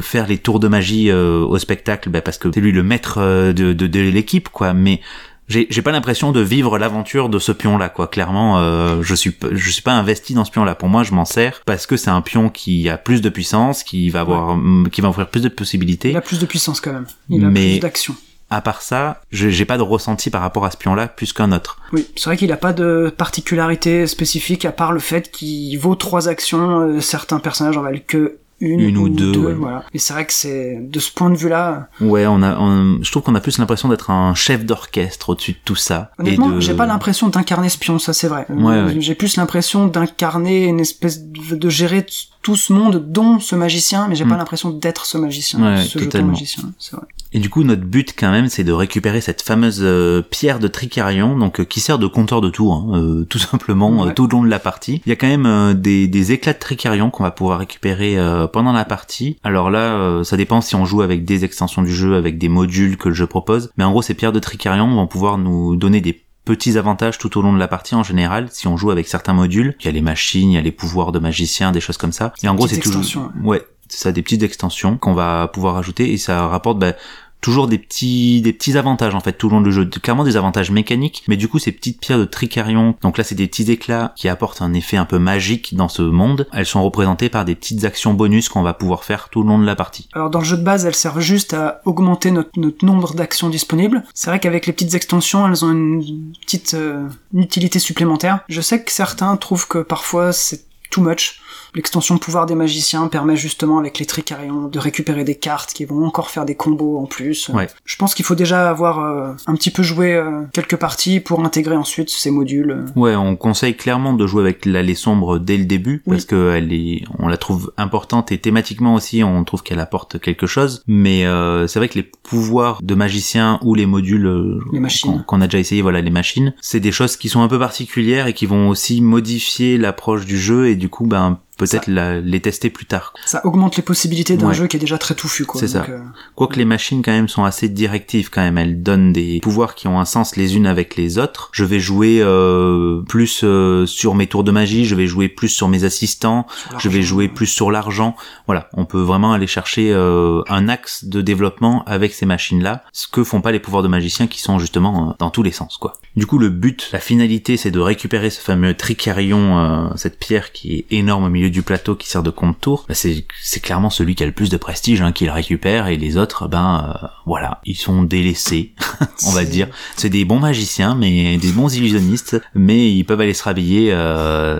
faire 0.00 0.26
les 0.26 0.38
tours 0.38 0.60
de 0.60 0.68
magie 0.68 1.10
euh, 1.10 1.44
au 1.44 1.58
spectacle, 1.58 2.08
bah, 2.08 2.22
parce 2.22 2.38
que 2.38 2.48
c'est 2.50 2.60
lui 2.62 2.72
le 2.72 2.82
maître 2.82 3.18
de, 3.52 3.74
de, 3.74 3.86
de 3.86 4.00
l'équipe, 4.00 4.48
quoi. 4.48 4.72
Mais 4.72 5.02
j'ai 5.50 5.66
j'ai 5.68 5.82
pas 5.82 5.92
l'impression 5.92 6.32
de 6.32 6.40
vivre 6.40 6.78
l'aventure 6.78 7.28
de 7.28 7.38
ce 7.38 7.52
pion 7.52 7.76
là 7.76 7.90
quoi 7.90 8.06
clairement 8.08 8.58
euh, 8.58 9.02
je 9.02 9.14
suis 9.14 9.36
je 9.52 9.70
suis 9.70 9.82
pas 9.82 9.92
investi 9.92 10.32
dans 10.32 10.44
ce 10.46 10.50
pion 10.50 10.64
là 10.64 10.74
pour 10.74 10.88
moi 10.88 11.02
je 11.02 11.12
m'en 11.12 11.26
sers 11.26 11.60
parce 11.66 11.86
que 11.86 11.96
c'est 11.98 12.08
un 12.10 12.22
pion 12.22 12.48
qui 12.48 12.88
a 12.88 12.96
plus 12.96 13.20
de 13.20 13.28
puissance 13.28 13.82
qui 13.82 14.08
va 14.08 14.20
avoir 14.20 14.56
qui 14.90 15.00
va 15.02 15.08
offrir 15.10 15.28
plus 15.28 15.42
de 15.42 15.48
possibilités 15.50 16.10
Il 16.10 16.16
a 16.16 16.20
plus 16.22 16.38
de 16.38 16.46
puissance 16.46 16.80
quand 16.80 16.92
même. 16.92 17.06
Il 17.28 17.44
a 17.44 17.48
Mais- 17.48 17.72
plus 17.72 17.80
d'action. 17.80 18.14
à 18.48 18.60
part 18.60 18.80
ça 18.82 19.20
je- 19.30 19.48
j'ai 19.48 19.64
pas 19.64 19.76
de 19.78 19.82
ressenti 19.82 20.30
par 20.30 20.40
rapport 20.42 20.64
à 20.64 20.70
ce 20.70 20.76
pion 20.76 20.94
là 20.94 21.06
plus 21.08 21.32
qu'un 21.32 21.52
autre 21.52 21.78
Oui, 21.92 22.06
c'est 22.16 22.24
vrai 22.26 22.36
qu'il 22.36 22.50
a 22.52 22.56
pas 22.56 22.72
de 22.72 23.12
particularité 23.16 24.06
spécifique 24.06 24.64
à 24.64 24.72
part 24.72 24.92
le 24.92 25.00
fait 25.00 25.30
qu'il 25.30 25.76
vaut 25.78 25.94
trois 25.94 26.28
actions. 26.28 26.80
euh, 26.80 27.00
certains 27.00 27.38
personnages 27.40 27.76
en 27.76 27.82
valent 27.82 28.00
que 28.06 28.38
une, 28.60 28.80
Une 28.80 28.98
ou 28.98 29.08
deux, 29.08 29.36
ouais. 29.38 29.54
voilà. 29.54 29.84
Et 29.94 29.98
c'est 29.98 30.12
vrai 30.12 30.26
que 30.26 30.32
c'est 30.32 30.78
de 30.80 30.98
ce 31.00 31.10
point 31.12 31.30
de 31.30 31.36
vue-là. 31.36 31.88
ouais 32.00 32.26
on 32.26 32.42
a 32.42 32.58
on- 32.58 32.98
je 33.02 33.10
trouve 33.10 33.22
qu'on 33.22 33.34
a 33.34 33.40
plus 33.40 33.58
l'impression 33.58 33.88
d'être 33.88 34.10
un 34.10 34.34
chef 34.34 34.64
d'orchestre 34.64 35.30
au-dessus 35.30 35.52
de 35.52 35.58
tout 35.64 35.76
ça 35.76 36.10
Honnêtement, 36.18 36.50
de... 36.50 36.60
j'ai 36.60 36.74
pas 36.74 36.86
l'impression 36.86 37.28
d'incarner 37.28 37.68
ce 37.68 37.78
pion, 37.78 37.98
ça 37.98 38.12
c'est 38.12 38.28
vrai. 38.28 38.46
Ouais, 38.50 38.82
ouais. 38.84 38.96
J'ai 39.00 39.14
plus 39.14 39.36
l'impression 39.36 39.86
d'incarner 39.86 40.66
une 40.66 40.80
espèce 40.80 41.22
de, 41.22 41.54
de 41.56 41.68
gérer 41.68 42.04
tout 42.42 42.56
ce 42.56 42.72
monde, 42.72 43.04
dont 43.12 43.38
ce 43.38 43.54
magicien, 43.54 44.06
mais 44.08 44.14
j'ai 44.14 44.24
Mm. 44.24 44.28
pas 44.30 44.36
l'impression 44.36 44.70
d'être 44.70 45.04
ce 45.06 45.18
magicien, 45.18 45.60
Ouais, 45.62 45.82
ce 45.82 45.98
jeton 45.98 46.04
totalement. 46.06 46.32
magicien. 46.32 46.64
C'est 46.78 46.96
vrai. 46.96 47.04
Et 47.32 47.38
du 47.38 47.48
coup, 47.48 47.62
notre 47.62 47.82
but 47.84 48.12
quand 48.18 48.30
même, 48.32 48.48
c'est 48.48 48.64
de 48.64 48.72
récupérer 48.72 49.20
cette 49.20 49.42
fameuse 49.42 49.80
euh, 49.82 50.20
pierre 50.20 50.58
de 50.58 50.66
Tricarion, 50.66 51.38
donc 51.38 51.60
euh, 51.60 51.64
qui 51.64 51.78
sert 51.78 51.98
de 52.00 52.08
compteur 52.08 52.40
de 52.40 52.50
tours, 52.50 52.74
hein, 52.74 52.98
euh, 52.98 53.24
tout 53.28 53.38
simplement 53.38 54.02
Ouais. 54.02 54.14
tout 54.14 54.26
le 54.26 54.32
long 54.32 54.42
de 54.42 54.48
la 54.48 54.58
partie. 54.58 55.00
Il 55.06 55.10
y 55.10 55.12
a 55.12 55.16
quand 55.16 55.28
même 55.28 55.46
euh, 55.46 55.72
des, 55.74 56.08
des 56.08 56.32
éclats 56.32 56.54
de 56.54 56.58
Tricarion 56.58 57.10
qu'on 57.10 57.22
va 57.22 57.30
pouvoir 57.30 57.60
récupérer 57.60 58.18
euh, 58.18 58.46
pendant 58.48 58.72
la 58.72 58.84
partie. 58.84 59.36
Alors 59.44 59.70
là, 59.70 59.92
euh, 59.94 60.24
ça 60.24 60.36
dépend 60.36 60.60
si 60.60 60.74
on 60.74 60.84
joue 60.86 61.02
avec 61.02 61.24
des 61.24 61.44
extensions 61.44 61.82
du 61.82 61.94
jeu, 61.94 62.16
avec 62.16 62.36
des 62.38 62.48
modules 62.48 62.96
que 62.96 63.10
le 63.10 63.14
jeu 63.14 63.26
propose. 63.28 63.70
Mais 63.76 63.84
en 63.84 63.90
gros, 63.92 64.02
ces 64.02 64.14
pierres 64.14 64.32
de 64.32 64.40
Tricarion 64.40 64.88
vont 64.92 65.06
pouvoir 65.06 65.38
nous 65.38 65.76
donner 65.76 66.00
des 66.00 66.20
petits 66.44 66.78
avantages 66.78 67.18
tout 67.18 67.38
au 67.38 67.42
long 67.42 67.52
de 67.52 67.58
la 67.58 67.68
partie 67.68 67.94
en 67.94 68.02
général 68.02 68.48
si 68.50 68.66
on 68.66 68.76
joue 68.76 68.90
avec 68.90 69.08
certains 69.08 69.32
modules. 69.32 69.76
Il 69.80 69.86
y 69.86 69.88
a 69.88 69.92
les 69.92 70.00
machines, 70.00 70.50
il 70.50 70.54
y 70.54 70.58
a 70.58 70.62
les 70.62 70.72
pouvoirs 70.72 71.12
de 71.12 71.18
magicien, 71.18 71.72
des 71.72 71.80
choses 71.80 71.96
comme 71.96 72.12
ça. 72.12 72.32
Et 72.42 72.48
en 72.48 72.54
gros, 72.54 72.66
c'est 72.66 72.80
toujours 72.80 73.30
ouais, 73.42 73.66
ça 73.88 74.12
des 74.12 74.22
petites 74.22 74.42
extensions 74.42 74.96
qu'on 74.96 75.14
va 75.14 75.48
pouvoir 75.48 75.76
ajouter 75.76 76.12
et 76.12 76.16
ça 76.16 76.46
rapporte 76.48 76.78
bah, 76.78 76.92
toujours 77.40 77.68
des 77.68 77.78
petits 77.78 78.40
des 78.42 78.52
petits 78.52 78.76
avantages 78.76 79.14
en 79.14 79.20
fait 79.20 79.32
tout 79.32 79.48
le 79.48 79.56
long 79.56 79.60
du 79.60 79.72
jeu 79.72 79.84
clairement 79.84 80.24
des 80.24 80.36
avantages 80.36 80.70
mécaniques 80.70 81.24
mais 81.28 81.36
du 81.36 81.48
coup 81.48 81.58
ces 81.58 81.72
petites 81.72 82.00
pierres 82.00 82.18
de 82.18 82.24
tricarion 82.24 82.94
donc 83.02 83.18
là 83.18 83.24
c'est 83.24 83.34
des 83.34 83.46
petits 83.46 83.70
éclats 83.70 84.12
qui 84.16 84.28
apportent 84.28 84.62
un 84.62 84.74
effet 84.74 84.96
un 84.96 85.04
peu 85.04 85.18
magique 85.18 85.74
dans 85.74 85.88
ce 85.88 86.02
monde 86.02 86.46
elles 86.52 86.66
sont 86.66 86.82
représentées 86.82 87.28
par 87.28 87.44
des 87.44 87.54
petites 87.54 87.84
actions 87.84 88.14
bonus 88.14 88.48
qu'on 88.48 88.62
va 88.62 88.74
pouvoir 88.74 89.04
faire 89.04 89.28
tout 89.30 89.42
le 89.42 89.48
long 89.48 89.58
de 89.58 89.66
la 89.66 89.76
partie 89.76 90.08
Alors 90.12 90.30
dans 90.30 90.40
le 90.40 90.44
jeu 90.44 90.56
de 90.56 90.62
base, 90.62 90.84
elles 90.86 90.94
servent 90.94 91.20
juste 91.20 91.54
à 91.54 91.80
augmenter 91.84 92.30
notre, 92.30 92.50
notre 92.56 92.84
nombre 92.84 93.14
d'actions 93.14 93.48
disponibles. 93.48 94.04
C'est 94.14 94.30
vrai 94.30 94.40
qu'avec 94.40 94.66
les 94.66 94.72
petites 94.72 94.94
extensions, 94.94 95.46
elles 95.46 95.64
ont 95.64 95.70
une 95.70 96.32
petite 96.40 96.74
euh, 96.74 97.08
utilité 97.34 97.78
supplémentaire. 97.78 98.40
Je 98.48 98.60
sais 98.60 98.82
que 98.82 98.92
certains 98.92 99.36
trouvent 99.36 99.68
que 99.68 99.78
parfois 99.78 100.32
c'est 100.32 100.64
too 100.90 101.02
much. 101.02 101.40
L'extension 101.74 102.18
pouvoir 102.18 102.46
des 102.46 102.54
magiciens 102.54 103.08
permet 103.08 103.36
justement 103.36 103.78
avec 103.78 103.98
les 103.98 104.06
tricarions 104.06 104.68
de 104.68 104.78
récupérer 104.78 105.24
des 105.24 105.34
cartes 105.36 105.72
qui 105.72 105.84
vont 105.84 106.04
encore 106.06 106.30
faire 106.30 106.44
des 106.44 106.54
combos 106.54 106.98
en 106.98 107.06
plus. 107.06 107.48
Ouais. 107.50 107.68
Je 107.84 107.96
pense 107.96 108.14
qu'il 108.14 108.24
faut 108.24 108.34
déjà 108.34 108.68
avoir 108.68 108.98
euh, 109.00 109.32
un 109.46 109.54
petit 109.54 109.70
peu 109.70 109.82
joué 109.82 110.14
euh, 110.14 110.42
quelques 110.52 110.76
parties 110.76 111.20
pour 111.20 111.44
intégrer 111.44 111.76
ensuite 111.76 112.10
ces 112.10 112.30
modules. 112.30 112.70
euh. 112.70 113.00
Ouais, 113.00 113.14
on 113.16 113.36
conseille 113.36 113.76
clairement 113.76 114.12
de 114.12 114.26
jouer 114.26 114.42
avec 114.42 114.66
l'allée 114.66 114.94
sombre 114.94 115.38
dès 115.38 115.56
le 115.56 115.64
début 115.64 116.02
Oui. 116.06 116.16
parce 116.16 116.24
que 116.24 116.52
elle 116.56 116.72
est, 116.72 117.04
on 117.18 117.28
la 117.28 117.36
trouve 117.36 117.72
importante 117.76 118.32
et 118.32 118.38
thématiquement 118.38 118.94
aussi, 118.94 119.22
on 119.22 119.44
trouve 119.44 119.62
qu'elle 119.62 119.80
apporte 119.80 120.18
quelque 120.20 120.46
chose. 120.46 120.82
Mais 120.86 121.24
euh, 121.26 121.66
c'est 121.66 121.78
vrai 121.78 121.88
que 121.88 121.98
les 121.98 122.02
pouvoirs 122.22 122.80
de 122.82 122.94
magicien 122.94 123.58
ou 123.62 123.74
les 123.74 123.86
modules 123.86 124.60
Les 124.72 124.80
machines. 124.80 125.18
qu'on 125.26 125.36
qu'on 125.36 125.40
a 125.40 125.46
déjà 125.46 125.58
essayé, 125.58 125.82
voilà, 125.82 126.00
les 126.00 126.10
machines, 126.10 126.54
c'est 126.60 126.80
des 126.80 126.92
choses 126.92 127.16
qui 127.16 127.28
sont 127.28 127.42
un 127.42 127.48
peu 127.48 127.58
particulières 127.58 128.26
et 128.26 128.32
qui 128.34 128.46
vont 128.46 128.68
aussi 128.68 129.00
modifier 129.00 129.78
l'approche 129.78 130.26
du 130.26 130.38
jeu 130.38 130.68
et 130.68 130.74
du 130.76 130.88
coup, 130.88 131.06
ben 131.06 131.38
peut-être 131.60 131.86
les 131.88 132.40
tester 132.40 132.70
plus 132.70 132.86
tard. 132.86 133.12
Ça 133.26 133.40
augmente 133.44 133.76
les 133.76 133.82
possibilités 133.82 134.36
d'un 134.36 134.48
Ouais. 134.48 134.54
jeu 134.54 134.66
qui 134.66 134.76
est 134.76 134.80
déjà 134.80 134.98
très 134.98 135.14
touffu, 135.14 135.44
quoi. 135.44 135.60
C'est 135.60 135.68
ça. 135.68 135.84
euh, 135.88 135.98
Quoique 136.34 136.56
les 136.56 136.64
machines 136.64 137.02
quand 137.02 137.12
même 137.12 137.28
sont 137.28 137.44
assez 137.44 137.68
directives 137.68 138.30
quand 138.30 138.40
même, 138.40 138.58
elles 138.58 138.82
donnent 138.82 139.12
des 139.12 139.40
pouvoirs 139.42 139.74
qui 139.74 139.86
ont 139.88 140.00
un 140.00 140.04
sens 140.04 140.36
les 140.36 140.56
unes 140.56 140.66
avec 140.66 140.96
les 140.96 141.18
autres. 141.18 141.50
Je 141.52 141.64
vais 141.64 141.78
jouer 141.80 142.18
euh, 142.20 143.02
plus 143.08 143.42
euh, 143.44 143.86
sur 143.86 144.14
mes 144.14 144.26
tours 144.26 144.44
de 144.44 144.50
magie, 144.50 144.84
je 144.84 144.94
vais 144.94 145.06
jouer 145.06 145.28
plus 145.28 145.48
sur 145.48 145.68
mes 145.68 145.84
assistants, 145.84 146.46
sur 146.70 146.80
je 146.80 146.88
vais 146.88 147.02
jouer 147.02 147.28
plus 147.28 147.46
sur 147.46 147.70
l'argent. 147.70 148.16
Voilà, 148.46 148.68
on 148.74 148.84
peut 148.84 149.00
vraiment 149.00 149.32
aller 149.32 149.46
chercher 149.46 149.92
un 149.92 150.68
axe 150.68 151.04
de 151.04 151.20
développement 151.20 151.84
avec 151.86 152.12
ces 152.12 152.26
machines-là, 152.26 152.82
ce 152.92 153.06
que 153.06 153.22
font 153.24 153.40
pas 153.40 153.52
les 153.52 153.60
pouvoirs 153.60 153.82
de 153.82 153.88
magiciens 153.88 154.26
qui 154.26 154.40
sont 154.40 154.58
justement 154.58 155.14
dans 155.18 155.30
tous 155.30 155.42
les 155.42 155.52
sens 155.52 155.76
quoi. 155.76 155.94
Du 156.16 156.26
coup, 156.26 156.38
le 156.38 156.48
but, 156.48 156.88
la 156.92 156.98
finalité, 156.98 157.56
c'est 157.56 157.70
de 157.70 157.78
récupérer 157.78 158.30
ce 158.30 158.40
fameux 158.40 158.74
tricarion, 158.74 159.90
cette 159.96 160.18
pierre 160.18 160.52
qui 160.52 160.74
est 160.78 160.86
énorme 160.96 161.24
au 161.24 161.28
milieu 161.28 161.49
du 161.50 161.62
plateau 161.62 161.94
qui 161.96 162.08
sert 162.08 162.22
de 162.22 162.30
compte-tour. 162.30 162.84
Bah, 162.88 162.94
c'est 162.94 163.24
c'est 163.42 163.60
clairement 163.60 163.90
celui 163.90 164.14
qui 164.14 164.22
a 164.22 164.26
le 164.26 164.32
plus 164.32 164.48
de 164.50 164.56
prestige 164.56 165.02
hein, 165.02 165.12
qui 165.12 165.24
le 165.26 165.32
récupère 165.32 165.86
et 165.88 165.96
les 165.96 166.16
autres, 166.16 166.48
ben 166.48 166.96
euh, 167.02 167.06
voilà, 167.26 167.60
ils 167.64 167.76
sont 167.76 168.02
délaissés, 168.02 168.74
on 169.26 169.30
va 169.32 169.44
dire. 169.44 169.68
C'est 169.96 170.08
des 170.10 170.24
bons 170.24 170.38
magiciens, 170.40 170.94
mais 170.94 171.36
des 171.38 171.52
bons 171.52 171.74
illusionnistes, 171.74 172.40
mais 172.54 172.92
ils 172.92 173.04
peuvent 173.04 173.20
aller 173.20 173.34
se 173.34 173.42
rhabiller. 173.44 173.90
Euh, 173.92 174.58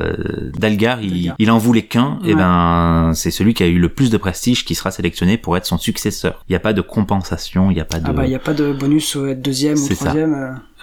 Dalgar, 0.58 1.00
il, 1.02 1.34
il 1.38 1.50
en 1.50 1.58
voulait 1.58 1.82
qu'un, 1.86 2.18
et 2.24 2.34
ben 2.34 3.12
c'est 3.14 3.30
celui 3.30 3.54
qui 3.54 3.62
a 3.62 3.66
eu 3.66 3.78
le 3.78 3.88
plus 3.88 4.10
de 4.10 4.16
prestige 4.16 4.64
qui 4.64 4.74
sera 4.74 4.90
sélectionné 4.90 5.36
pour 5.38 5.56
être 5.56 5.66
son 5.66 5.78
successeur. 5.78 6.44
Il 6.48 6.52
n'y 6.52 6.56
a 6.56 6.60
pas 6.60 6.72
de 6.72 6.80
compensation, 6.80 7.70
il 7.70 7.74
n'y 7.74 7.80
a 7.80 7.84
pas 7.84 8.00
de 8.00 8.04
Ah 8.08 8.12
bah, 8.12 8.24
il 8.26 8.30
n'y 8.30 8.34
a 8.34 8.38
pas 8.40 8.54
de 8.54 8.72
bonus 8.72 9.16
au 9.16 9.26
être 9.26 9.42
deuxième 9.42 9.74
ou 9.78 9.86
C'est 9.86 9.94
ça. 9.94 10.06
troisième. 10.06 10.34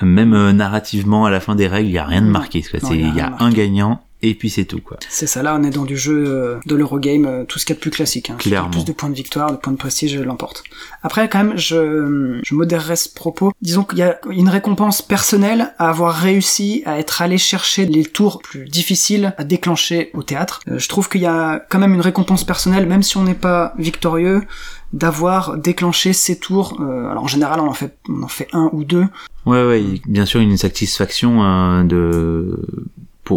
euh, 0.02 0.06
même 0.06 0.34
euh, 0.34 0.54
narrativement 0.54 1.26
à 1.26 1.30
la 1.32 1.40
fin 1.40 1.56
des 1.56 1.68
règles, 1.68 1.90
il 1.90 1.94
y 1.94 1.98
a 1.98 2.06
rien 2.06 2.22
de 2.22 2.28
marqué. 2.28 2.60
y 2.60 2.64
a 2.76 2.94
Il 2.94 3.02
y 3.02 3.04
rien 3.12 3.34
a 3.40 3.44
un 3.44 3.50
gagnant 3.52 4.02
et 4.22 4.34
puis 4.34 4.50
c'est 4.50 4.66
tout 4.66 4.82
quoi. 4.82 4.98
C'est 5.10 5.28
ça, 5.28 5.44
là, 5.44 5.58
on 5.60 5.64
est 5.64 5.70
dans 5.70 5.86
du 5.86 5.98
jeu 5.98 6.26
euh, 6.28 6.60
de 6.66 6.76
l'Eurogame, 6.76 7.26
euh, 7.26 7.44
tout 7.46 7.60
ce 7.60 7.66
qu'il 7.66 7.74
y 7.74 7.78
a 7.78 7.78
de 7.78 7.82
plus 7.82 7.92
classique. 7.92 8.30
Hein. 8.30 8.38
Clairement. 8.40 8.72
Plus 8.72 8.86
de 8.86 8.92
points 8.92 9.10
de 9.10 9.16
victoire, 9.16 9.52
de 9.52 9.58
points 9.58 9.74
de 9.74 9.78
prestige, 9.78 10.16
euh, 10.16 10.24
l'emporte. 10.24 10.64
Après, 11.04 11.30
quand 11.30 11.44
même, 11.44 11.58
je, 11.58 12.40
je 12.44 12.56
modérerai 12.56 12.96
ce 12.96 13.10
propos. 13.10 13.52
Disons 13.62 13.84
qu'il 13.84 14.00
y 14.00 14.04
a 14.04 14.20
une 14.30 14.50
récompense 14.50 15.02
personnelle 15.02 15.74
à 15.78 15.90
avoir 15.90 16.16
réussi 16.16 16.84
à 16.86 17.00
être 17.00 17.22
allé 17.22 17.38
chercher 17.38 17.86
les 17.86 18.06
tours 18.06 18.42
plus 18.42 18.66
difficiles 18.66 19.34
à 19.38 19.44
déclencher 19.44 20.10
au 20.14 20.24
théâtre. 20.24 20.62
Je 20.68 20.88
trouve 20.88 21.10
qu'il 21.10 21.22
y 21.22 21.28
a 21.28 21.60
quand 21.70 21.80
même 21.80 21.94
une 21.94 22.02
récompense 22.02 22.44
personnelle, 22.44 22.88
même 22.88 23.04
si 23.04 23.18
on 23.18 23.24
n'est 23.24 23.34
pas 23.34 23.74
victorieux, 23.78 24.42
d'avoir 24.94 25.58
déclenché 25.58 26.14
ces 26.14 26.40
tours. 26.40 26.82
Alors 26.82 27.24
en 27.24 27.28
général, 27.28 27.60
on 27.60 27.68
en 27.68 27.74
fait, 27.74 27.98
on 28.10 28.24
en 28.24 28.28
fait 28.28 28.48
un 28.54 28.70
ou 28.74 28.84
deux. 28.84 29.06
Ouais 29.48 29.66
ouais, 29.66 30.02
bien 30.06 30.26
sûr 30.26 30.42
une 30.42 30.58
satisfaction 30.58 31.42
euh, 31.42 31.84
de 31.84 32.60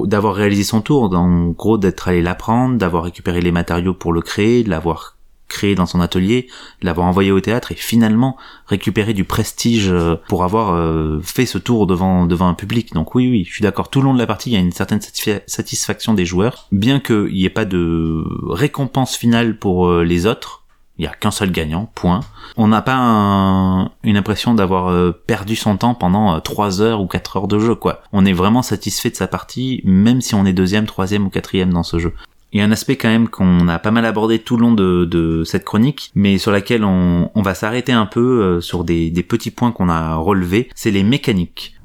d'avoir 0.07 0.35
réalisé 0.35 0.64
son 0.64 0.81
tour, 0.81 1.12
en 1.14 1.48
gros 1.48 1.79
d'être 1.79 2.09
allé 2.09 2.22
l'apprendre, 2.22 2.76
d'avoir 2.79 3.05
récupéré 3.05 3.40
les 3.40 3.53
matériaux 3.53 3.94
pour 3.94 4.12
le 4.12 4.20
créer, 4.20 4.62
de 4.64 4.70
l'avoir 4.70 5.16
créé 5.48 5.74
dans 5.74 5.87
son 5.87 6.00
atelier, 6.00 6.46
de 6.81 6.87
l'avoir 6.87 7.09
envoyé 7.09 7.33
au 7.33 7.40
théâtre 7.40 7.72
et 7.72 7.74
finalement 7.74 8.37
récupérer 8.66 9.14
du 9.14 9.24
prestige 9.24 9.90
euh, 9.90 10.14
pour 10.29 10.44
avoir 10.44 10.74
euh, 10.74 11.20
fait 11.24 11.44
ce 11.44 11.59
tour 11.59 11.88
devant 11.88 12.26
devant 12.26 12.46
un 12.46 12.55
public. 12.55 12.92
Donc 12.94 13.16
oui 13.16 13.29
oui, 13.29 13.44
je 13.44 13.55
suis 13.55 13.62
d'accord. 13.62 13.90
Tout 13.90 14.00
le 14.00 14.05
long 14.05 14.14
de 14.14 14.18
la 14.20 14.29
partie, 14.29 14.50
il 14.50 14.53
y 14.53 14.57
a 14.57 14.61
une 14.61 14.70
certaine 14.70 15.00
satisfa- 15.00 15.42
satisfaction 15.48 16.14
des 16.14 16.24
joueurs, 16.24 16.68
bien 16.70 17.00
qu'il 17.00 17.33
n'y 17.33 17.44
ait 17.44 17.50
pas 17.50 17.64
de 17.64 18.24
récompense 18.48 19.16
finale 19.16 19.59
pour 19.59 19.88
euh, 19.88 20.05
les 20.05 20.26
autres. 20.26 20.60
Il 21.00 21.04
y 21.04 21.06
a 21.06 21.14
qu'un 21.14 21.30
seul 21.30 21.50
gagnant, 21.50 21.90
point. 21.94 22.20
On 22.58 22.68
n'a 22.68 22.82
pas 22.82 22.94
un- 22.94 23.90
une 24.04 24.18
impression 24.18 24.52
d'avoir 24.52 24.88
euh, 24.88 25.12
perdu 25.12 25.56
son 25.56 25.78
temps 25.78 25.94
pendant 25.94 26.34
euh, 26.34 26.40
3 26.40 26.82
heures 26.82 27.00
ou 27.00 27.06
4 27.06 27.38
heures 27.38 27.48
de 27.48 27.58
jeu, 27.58 27.74
quoi. 27.74 28.02
On 28.12 28.26
est 28.26 28.34
vraiment 28.34 28.60
satisfait 28.60 29.08
de 29.08 29.16
sa 29.16 29.26
partie, 29.26 29.80
même 29.84 30.20
si 30.20 30.34
on 30.34 30.44
est 30.44 30.52
deuxième, 30.52 30.84
troisième 30.84 31.24
ou 31.24 31.30
quatrième 31.30 31.72
dans 31.72 31.84
ce 31.84 31.98
jeu. 31.98 32.12
Il 32.52 32.58
y 32.58 32.62
a 32.62 32.66
un 32.66 32.70
aspect 32.70 32.96
quand 32.96 33.08
même 33.08 33.28
qu'on 33.28 33.66
a 33.68 33.78
pas 33.78 33.92
mal 33.92 34.04
abordé 34.04 34.40
tout 34.40 34.58
le 34.58 34.60
long 34.60 34.72
de, 34.72 35.42
cette 35.46 35.64
chronique, 35.64 36.10
mais 36.14 36.36
sur 36.36 36.52
laquelle 36.52 36.84
on, 36.84 37.30
va 37.34 37.54
s'arrêter 37.54 37.92
un 37.92 38.04
peu 38.04 38.42
euh, 38.42 38.60
sur 38.60 38.84
des 38.84 39.10
petits 39.26 39.50
points 39.50 39.72
qu'on 39.72 39.88
a 39.88 40.16
relevés, 40.16 40.68
c'est 40.74 40.90
les 40.90 41.02
mécaniques. 41.02 41.80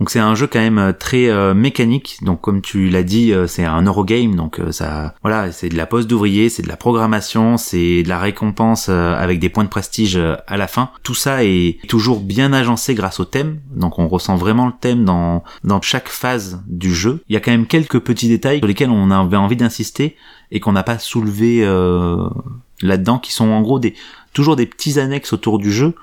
Donc 0.00 0.08
c'est 0.08 0.18
un 0.18 0.34
jeu 0.34 0.46
quand 0.46 0.58
même 0.58 0.78
euh, 0.78 0.92
très 0.92 1.28
euh, 1.28 1.52
mécanique. 1.52 2.16
Donc 2.22 2.40
comme 2.40 2.62
tu 2.62 2.88
l'as 2.88 3.02
dit, 3.02 3.32
euh, 3.32 3.46
c'est 3.46 3.66
un 3.66 3.82
Eurogame. 3.82 4.34
Donc 4.34 4.58
ça, 4.70 5.14
voilà, 5.22 5.52
c'est 5.52 5.68
de 5.68 5.76
la 5.76 5.86
pose 5.86 6.06
d'ouvrier, 6.06 6.48
c'est 6.48 6.62
de 6.62 6.68
la 6.68 6.78
programmation, 6.78 7.58
c'est 7.58 8.02
de 8.02 8.08
la 8.08 8.18
récompense 8.18 8.88
avec 8.88 9.38
des 9.38 9.50
points 9.50 9.64
de 9.64 9.68
prestige 9.68 10.16
à 10.16 10.56
la 10.56 10.66
fin. 10.66 10.90
Tout 11.02 11.14
ça 11.14 11.44
est 11.44 11.78
toujours 11.86 12.20
bien 12.20 12.54
agencé 12.54 12.94
grâce 12.94 13.20
au 13.20 13.26
thème. 13.26 13.60
Donc 13.74 13.98
on 13.98 14.08
ressent 14.08 14.36
vraiment 14.36 14.66
le 14.66 14.72
thème 14.80 15.04
dans 15.04 15.44
dans 15.64 15.82
chaque 15.82 16.08
phase 16.08 16.62
du 16.66 16.94
jeu. 16.94 17.22
Il 17.28 17.34
y 17.34 17.36
a 17.36 17.40
quand 17.40 17.50
même 17.50 17.66
quelques 17.66 18.00
petits 18.00 18.28
détails 18.28 18.58
sur 18.58 18.66
lesquels 18.66 18.90
on 18.90 19.10
avait 19.10 19.36
envie 19.36 19.56
d'insister 19.56 20.16
et 20.50 20.60
qu'on 20.60 20.72
n'a 20.72 20.82
pas 20.82 20.98
soulevé 20.98 21.62
là-dedans, 22.82 23.18
qui 23.18 23.32
sont 23.32 23.50
en 23.50 23.60
gros 23.60 23.80
toujours 24.32 24.56
des 24.56 24.66
petits 24.66 24.98
annexes 24.98 25.34
autour 25.34 25.58
du 25.58 25.70
jeu 25.70 25.94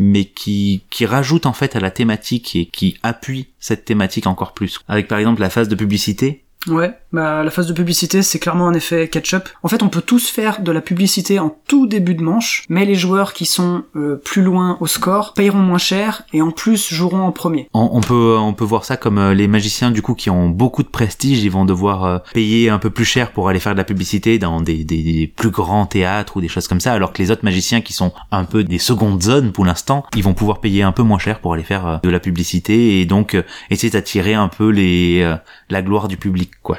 mais 0.00 0.24
qui, 0.24 0.82
qui 0.88 1.04
rajoute 1.04 1.44
en 1.44 1.52
fait 1.52 1.76
à 1.76 1.80
la 1.80 1.90
thématique 1.90 2.56
et 2.56 2.64
qui 2.64 2.96
appuie 3.02 3.48
cette 3.60 3.84
thématique 3.84 4.26
encore 4.26 4.54
plus. 4.54 4.80
Avec 4.88 5.06
par 5.06 5.18
exemple 5.18 5.42
la 5.42 5.50
phase 5.50 5.68
de 5.68 5.74
publicité. 5.74 6.42
Ouais, 6.66 6.92
bah 7.12 7.42
la 7.42 7.50
phase 7.50 7.66
de 7.66 7.72
publicité 7.72 8.22
c'est 8.22 8.38
clairement 8.38 8.68
un 8.68 8.74
effet 8.74 9.08
catch-up. 9.08 9.48
En 9.62 9.68
fait, 9.68 9.82
on 9.82 9.88
peut 9.88 10.02
tous 10.02 10.28
faire 10.28 10.60
de 10.60 10.70
la 10.72 10.82
publicité 10.82 11.38
en 11.38 11.56
tout 11.66 11.86
début 11.86 12.14
de 12.14 12.22
manche, 12.22 12.64
mais 12.68 12.84
les 12.84 12.94
joueurs 12.94 13.32
qui 13.32 13.46
sont 13.46 13.84
euh, 13.96 14.16
plus 14.22 14.42
loin 14.42 14.76
au 14.80 14.86
score 14.86 15.32
payeront 15.34 15.58
moins 15.58 15.78
cher 15.78 16.22
et 16.34 16.42
en 16.42 16.50
plus 16.50 16.92
joueront 16.92 17.22
en 17.22 17.32
premier. 17.32 17.68
On, 17.72 18.00
peut 18.02 18.36
on 18.38 18.52
peut 18.52 18.64
voir 18.64 18.84
ça 18.84 18.98
comme 18.98 19.18
euh, 19.18 19.34
les 19.34 19.48
magiciens 19.48 19.90
du 19.90 20.02
coup 20.02 20.14
qui 20.14 20.28
ont 20.28 20.50
beaucoup 20.50 20.82
de 20.82 20.88
prestige, 20.88 21.42
ils 21.42 21.50
vont 21.50 21.64
devoir 21.64 22.04
euh, 22.04 22.18
payer 22.34 22.68
un 22.68 22.78
peu 22.78 22.90
plus 22.90 23.06
cher 23.06 23.32
pour 23.32 23.48
aller 23.48 23.60
faire 23.60 23.72
de 23.72 23.78
la 23.78 23.84
publicité 23.84 24.38
dans 24.38 24.60
des, 24.60 24.84
des, 24.84 25.02
des 25.02 25.26
plus 25.34 25.50
grands 25.50 25.86
théâtres 25.86 26.36
ou 26.36 26.40
des 26.42 26.48
choses 26.48 26.68
comme 26.68 26.80
ça, 26.80 26.92
alors 26.92 27.12
que 27.12 27.22
les 27.22 27.30
autres 27.30 27.44
magiciens 27.44 27.80
qui 27.80 27.94
sont 27.94 28.12
un 28.30 28.44
peu 28.44 28.64
des 28.64 28.78
secondes 28.78 29.22
zones 29.22 29.52
pour 29.52 29.64
l'instant, 29.64 30.04
ils 30.16 30.22
vont 30.22 30.34
pouvoir 30.34 30.60
payer 30.60 30.82
un 30.82 30.92
peu 30.92 31.02
moins 31.02 31.18
cher 31.18 31.40
pour 31.40 31.54
aller 31.54 31.62
faire 31.62 31.86
euh, 31.86 31.96
de 32.02 32.10
la 32.10 32.20
publicité 32.20 33.00
et 33.00 33.06
donc 33.06 33.34
euh, 33.34 33.42
essayer 33.70 33.90
d'attirer 33.90 34.34
un 34.34 34.48
peu 34.48 34.68
les 34.68 35.22
euh, 35.22 35.36
la 35.70 35.82
gloire 35.82 36.08
du 36.08 36.16
public 36.16 36.49
quoi. 36.62 36.78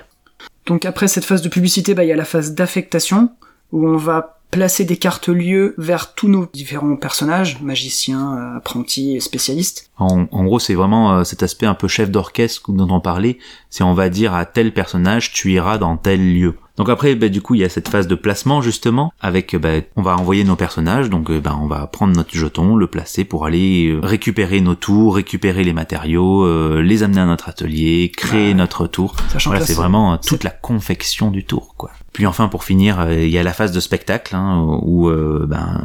Donc 0.65 0.85
après 0.85 1.07
cette 1.07 1.25
phase 1.25 1.41
de 1.41 1.49
publicité, 1.49 1.93
bah 1.93 2.03
il 2.03 2.07
y 2.07 2.13
a 2.13 2.15
la 2.15 2.25
phase 2.25 2.53
d'affectation 2.53 3.31
où 3.71 3.87
on 3.87 3.97
va 3.97 4.41
placer 4.51 4.83
des 4.83 4.97
cartes 4.97 5.29
lieux 5.29 5.73
vers 5.77 6.13
tous 6.13 6.27
nos 6.27 6.45
différents 6.53 6.97
personnages, 6.97 7.61
magiciens, 7.61 8.37
euh, 8.37 8.57
apprentis, 8.57 9.19
spécialistes. 9.21 9.89
En, 9.97 10.27
en 10.29 10.43
gros, 10.43 10.59
c'est 10.59 10.73
vraiment 10.73 11.13
euh, 11.13 11.23
cet 11.23 11.41
aspect 11.41 11.65
un 11.65 11.73
peu 11.73 11.87
chef 11.87 12.11
d'orchestre 12.11 12.71
dont 12.71 12.89
on 12.89 12.99
parlait. 12.99 13.39
C'est 13.69 13.83
on 13.83 13.93
va 13.93 14.09
dire 14.09 14.33
à 14.33 14.45
tel 14.45 14.73
personnage, 14.73 15.31
tu 15.31 15.53
iras 15.53 15.77
dans 15.77 15.95
tel 15.95 16.33
lieu. 16.33 16.55
Donc 16.77 16.89
après, 16.89 17.15
bah, 17.15 17.29
du 17.29 17.41
coup, 17.41 17.55
il 17.55 17.61
y 17.61 17.63
a 17.63 17.69
cette 17.69 17.89
phase 17.89 18.07
de 18.07 18.15
placement 18.15 18.61
justement, 18.61 19.13
avec, 19.19 19.55
bah, 19.55 19.81
on 19.95 20.01
va 20.01 20.15
envoyer 20.15 20.43
nos 20.43 20.55
personnages, 20.55 21.09
donc 21.09 21.29
euh, 21.29 21.39
bah, 21.39 21.57
on 21.61 21.67
va 21.67 21.85
prendre 21.87 22.15
notre 22.15 22.35
jeton, 22.35 22.75
le 22.75 22.87
placer 22.87 23.25
pour 23.25 23.45
aller 23.45 23.89
euh, 23.89 23.99
récupérer 24.01 24.61
nos 24.61 24.75
tours, 24.75 25.15
récupérer 25.15 25.63
les 25.63 25.73
matériaux, 25.73 26.45
euh, 26.45 26.81
les 26.81 27.03
amener 27.03 27.21
à 27.21 27.25
notre 27.25 27.49
atelier, 27.49 28.11
créer 28.15 28.53
notre 28.53 28.87
tour. 28.87 29.15
Sachant 29.29 29.51
Voilà, 29.51 29.65
c'est 29.65 29.73
vraiment 29.73 30.17
toute 30.17 30.43
la 30.43 30.49
confection 30.49 31.31
du 31.31 31.45
tour, 31.45 31.75
quoi. 31.77 31.91
Puis 32.13 32.25
enfin, 32.25 32.49
pour 32.49 32.63
finir, 32.63 33.09
il 33.11 33.29
y 33.29 33.37
a 33.37 33.43
la 33.43 33.53
phase 33.53 33.71
de 33.71 33.79
spectacle, 33.79 34.35
hein, 34.35 34.79
où 34.81 35.09
euh, 35.09 35.45
ben 35.47 35.81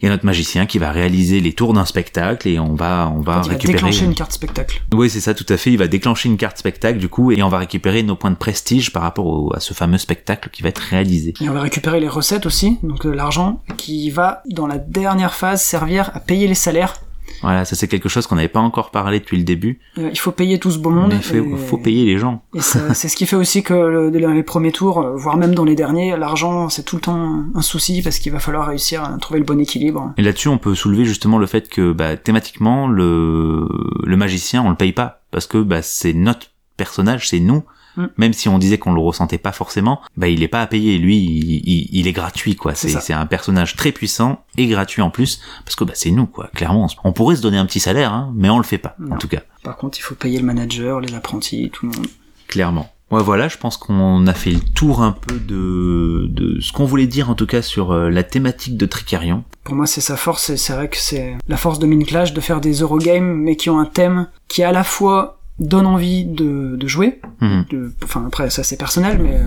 il 0.00 0.04
y 0.04 0.08
a 0.08 0.10
notre 0.12 0.24
magicien 0.24 0.66
qui 0.66 0.78
va 0.78 0.92
réaliser 0.92 1.40
les 1.40 1.52
tours 1.52 1.72
d'un 1.74 1.84
spectacle 1.84 2.46
et 2.48 2.58
on 2.60 2.74
va 2.74 3.12
on 3.14 3.20
va 3.20 3.40
il 3.44 3.46
va 3.48 3.52
récupérer. 3.54 3.74
déclencher 3.78 4.04
une 4.04 4.14
carte 4.14 4.32
spectacle. 4.32 4.80
Oui, 4.94 5.10
c'est 5.10 5.20
ça, 5.20 5.34
tout 5.34 5.46
à 5.48 5.56
fait. 5.56 5.70
Il 5.72 5.78
va 5.78 5.88
déclencher 5.88 6.28
une 6.28 6.36
carte 6.36 6.56
spectacle 6.58 6.98
du 6.98 7.08
coup 7.08 7.32
et 7.32 7.42
on 7.42 7.48
va 7.48 7.58
récupérer 7.58 8.02
nos 8.02 8.14
points 8.16 8.30
de 8.30 8.36
prestige 8.36 8.92
par 8.92 9.02
rapport 9.02 9.26
au- 9.26 9.52
à 9.54 9.60
ce 9.60 9.74
fameux 9.74 9.98
spectacle 9.98 10.50
qui 10.50 10.62
va 10.62 10.68
être 10.68 10.78
réalisé. 10.78 11.34
Et 11.40 11.48
on 11.48 11.52
va 11.54 11.60
récupérer 11.62 11.98
les 12.00 12.08
recettes 12.08 12.46
aussi, 12.46 12.78
donc 12.82 13.06
euh, 13.06 13.12
l'argent 13.12 13.62
qui 13.76 14.10
va 14.10 14.42
dans 14.50 14.66
la 14.66 14.78
dernière 14.78 15.34
phase 15.34 15.62
servir 15.62 16.10
à 16.14 16.20
payer 16.20 16.46
les 16.46 16.54
salaires. 16.54 16.94
Voilà, 17.42 17.64
ça 17.64 17.76
c'est 17.76 17.88
quelque 17.88 18.08
chose 18.08 18.26
qu'on 18.26 18.34
n'avait 18.36 18.48
pas 18.48 18.60
encore 18.60 18.90
parlé 18.90 19.20
depuis 19.20 19.36
le 19.36 19.44
début. 19.44 19.80
Euh, 19.98 20.08
il 20.12 20.18
faut 20.18 20.32
payer 20.32 20.58
tout 20.58 20.70
ce 20.70 20.78
beau 20.78 20.90
monde. 20.90 21.12
il 21.14 21.56
faut 21.58 21.78
payer 21.78 22.04
les 22.04 22.18
gens. 22.18 22.42
Et 22.54 22.60
c'est 22.60 23.08
ce 23.08 23.16
qui 23.16 23.26
fait 23.26 23.36
aussi 23.36 23.62
que 23.62 23.74
le- 23.74 24.10
dans 24.10 24.32
les 24.32 24.42
premiers 24.42 24.72
tours, 24.72 25.00
euh, 25.00 25.14
voire 25.16 25.36
même 25.36 25.54
dans 25.54 25.64
les 25.64 25.74
derniers, 25.76 26.16
l'argent 26.16 26.68
c'est 26.68 26.82
tout 26.84 26.96
le 26.96 27.02
temps 27.02 27.44
un 27.54 27.62
souci 27.62 28.02
parce 28.02 28.18
qu'il 28.18 28.32
va 28.32 28.38
falloir 28.40 28.66
réussir 28.66 29.04
à 29.04 29.16
trouver 29.18 29.40
le 29.40 29.46
bon 29.46 29.60
équilibre. 29.60 30.12
Et 30.16 30.22
là-dessus, 30.22 30.48
on 30.48 30.58
peut 30.58 30.74
soulever 30.74 31.04
justement 31.04 31.38
le 31.38 31.46
fait 31.46 31.68
que 31.68 31.92
bah, 31.92 32.16
thématiquement, 32.16 32.88
le, 32.88 33.68
le 34.04 34.16
magicien, 34.16 34.62
on 34.64 34.70
le 34.70 34.76
paye 34.76 34.92
pas 34.92 35.22
parce 35.30 35.46
que 35.46 35.58
bah, 35.58 35.82
c'est 35.82 36.12
notre 36.12 36.48
personnage, 36.76 37.28
c'est 37.28 37.40
nous. 37.40 37.62
Mm. 37.96 38.06
Même 38.16 38.32
si 38.32 38.48
on 38.48 38.58
disait 38.58 38.78
qu'on 38.78 38.92
le 38.92 39.00
ressentait 39.00 39.38
pas 39.38 39.52
forcément, 39.52 40.00
bah 40.16 40.28
il 40.28 40.42
est 40.42 40.48
pas 40.48 40.62
à 40.62 40.66
payer. 40.66 40.98
Lui, 40.98 41.16
il, 41.16 41.62
il- 41.68 41.88
il 41.92 42.06
est 42.06 42.12
gratuit 42.12 42.54
quoi. 42.56 42.74
C'est 42.74 43.12
un 43.12 43.26
personnage 43.26 43.76
très 43.76 43.92
puissant 43.92 44.44
et 44.56 44.66
gratuit 44.66 45.02
en 45.02 45.10
plus 45.10 45.40
parce 45.64 45.74
que 45.76 45.84
bah 45.84 45.92
c'est 45.94 46.10
nous 46.10 46.26
quoi. 46.26 46.50
Clairement, 46.54 46.86
on 47.04 47.12
pourrait 47.12 47.36
se 47.36 47.42
donner 47.42 47.56
un 47.58 47.66
petit 47.66 47.80
salaire, 47.80 48.12
hein, 48.12 48.32
mais 48.34 48.50
on 48.50 48.58
le 48.58 48.64
fait 48.64 48.78
pas 48.78 48.96
en 49.10 49.16
tout 49.16 49.28
cas. 49.28 49.40
Par 49.64 49.76
contre, 49.76 49.98
il 49.98 50.02
faut 50.02 50.14
payer 50.14 50.38
le 50.38 50.44
manager, 50.46 51.00
les 51.00 51.14
apprentis, 51.14 51.70
tout 51.72 51.86
le 51.86 51.92
monde. 51.96 52.06
Clairement. 52.46 52.90
Ouais, 53.10 53.22
voilà, 53.22 53.48
je 53.48 53.56
pense 53.56 53.78
qu'on 53.78 54.26
a 54.26 54.34
fait 54.34 54.50
le 54.50 54.60
tour 54.60 55.00
un 55.02 55.12
peu 55.12 55.36
de, 55.38 56.26
de 56.28 56.60
ce 56.60 56.72
qu'on 56.72 56.84
voulait 56.84 57.06
dire 57.06 57.30
en 57.30 57.34
tout 57.34 57.46
cas 57.46 57.62
sur 57.62 57.90
euh, 57.92 58.10
la 58.10 58.22
thématique 58.22 58.76
de 58.76 58.84
Tricarion. 58.84 59.44
Pour 59.64 59.74
moi, 59.74 59.86
c'est 59.86 60.02
sa 60.02 60.16
force, 60.18 60.50
et 60.50 60.58
c'est 60.58 60.74
vrai 60.74 60.88
que 60.88 60.98
c'est 60.98 61.34
la 61.48 61.56
force 61.56 61.78
de 61.78 61.86
Minclash 61.86 62.34
de 62.34 62.40
faire 62.42 62.60
des 62.60 62.74
Eurogames, 62.80 63.32
mais 63.34 63.56
qui 63.56 63.70
ont 63.70 63.78
un 63.78 63.86
thème 63.86 64.28
qui 64.46 64.60
est 64.60 64.64
à 64.64 64.72
la 64.72 64.84
fois 64.84 65.37
donne 65.58 65.86
envie 65.86 66.24
de, 66.24 66.76
de 66.76 66.86
jouer. 66.86 67.20
Mhm. 67.40 67.64
De- 67.70 67.92
enfin 68.04 68.24
après 68.26 68.50
ça 68.50 68.62
c'est 68.62 68.76
personnel, 68.76 69.18
mais 69.20 69.34
euh, 69.34 69.46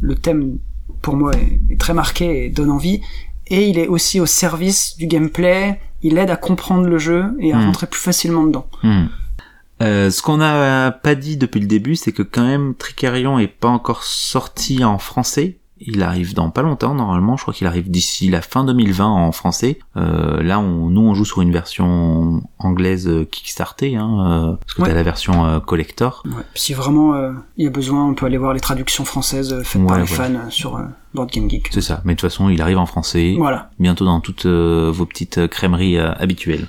le 0.00 0.14
thème 0.14 0.58
pour 1.02 1.16
moi 1.16 1.32
est, 1.34 1.60
est 1.72 1.80
très 1.80 1.94
marqué 1.94 2.46
et 2.46 2.50
donne 2.50 2.70
envie. 2.70 3.00
Et 3.46 3.68
il 3.68 3.78
est 3.78 3.86
aussi 3.86 4.20
au 4.20 4.26
service 4.26 4.96
du 4.96 5.06
gameplay. 5.06 5.80
Il 6.02 6.18
aide 6.18 6.30
à 6.30 6.36
comprendre 6.36 6.86
le 6.86 6.98
jeu 6.98 7.24
et 7.40 7.52
à 7.52 7.56
Mhm. 7.58 7.66
rentrer 7.66 7.86
plus 7.86 8.00
facilement 8.00 8.44
dedans. 8.44 8.66
Hmm. 8.82 9.06
Euh, 9.80 10.10
ce 10.10 10.22
qu'on 10.22 10.38
n'a 10.38 10.90
pas 10.90 11.14
dit 11.14 11.36
depuis 11.36 11.60
le 11.60 11.66
début, 11.68 11.94
c'est 11.94 12.10
que 12.12 12.22
quand 12.22 12.44
même 12.44 12.74
Tricarion 12.74 13.38
est 13.38 13.46
pas 13.46 13.68
encore 13.68 14.02
sorti 14.02 14.82
en 14.84 14.98
français. 14.98 15.57
Il 15.80 16.02
arrive 16.02 16.34
dans 16.34 16.50
pas 16.50 16.62
longtemps 16.62 16.94
normalement. 16.94 17.36
Je 17.36 17.42
crois 17.42 17.54
qu'il 17.54 17.66
arrive 17.66 17.90
d'ici 17.90 18.28
la 18.30 18.42
fin 18.42 18.64
2020 18.64 19.06
en 19.06 19.32
français. 19.32 19.78
Euh, 19.96 20.42
là, 20.42 20.58
on, 20.58 20.90
nous 20.90 21.02
on 21.02 21.14
joue 21.14 21.24
sur 21.24 21.40
une 21.40 21.52
version 21.52 22.42
anglaise 22.58 23.06
euh, 23.06 23.24
Kickstarter, 23.24 23.96
hein, 23.96 24.10
euh, 24.52 24.56
parce 24.56 24.74
que 24.74 24.82
Ouais. 24.82 24.88
t'as 24.88 24.94
la 24.94 25.02
version 25.02 25.46
euh, 25.46 25.60
collector. 25.60 26.22
Ouais. 26.26 26.42
Si 26.54 26.74
vraiment 26.74 27.14
euh, 27.14 27.32
il 27.56 27.64
y 27.64 27.66
a 27.68 27.70
besoin, 27.70 28.06
on 28.08 28.14
peut 28.14 28.26
aller 28.26 28.38
voir 28.38 28.54
les 28.54 28.60
traductions 28.60 29.04
françaises 29.04 29.62
faites 29.62 29.86
par 29.86 29.98
les 29.98 30.06
fans 30.06 30.50
sur 30.50 30.80
Board 31.14 31.30
Game 31.30 31.48
Geek. 31.48 31.68
C'est 31.72 31.80
ça. 31.80 32.00
Mais 32.04 32.14
de 32.14 32.20
toute 32.20 32.28
façon, 32.30 32.48
il 32.48 32.60
arrive 32.60 32.78
en 32.78 32.86
français. 32.86 33.34
Voilà. 33.38 33.70
bientôt 33.78 34.04
dans 34.04 34.20
toutes 34.20 34.46
vos 34.46 35.06
petites 35.06 35.46
crèmeries 35.48 35.98
habituelles. 35.98 36.66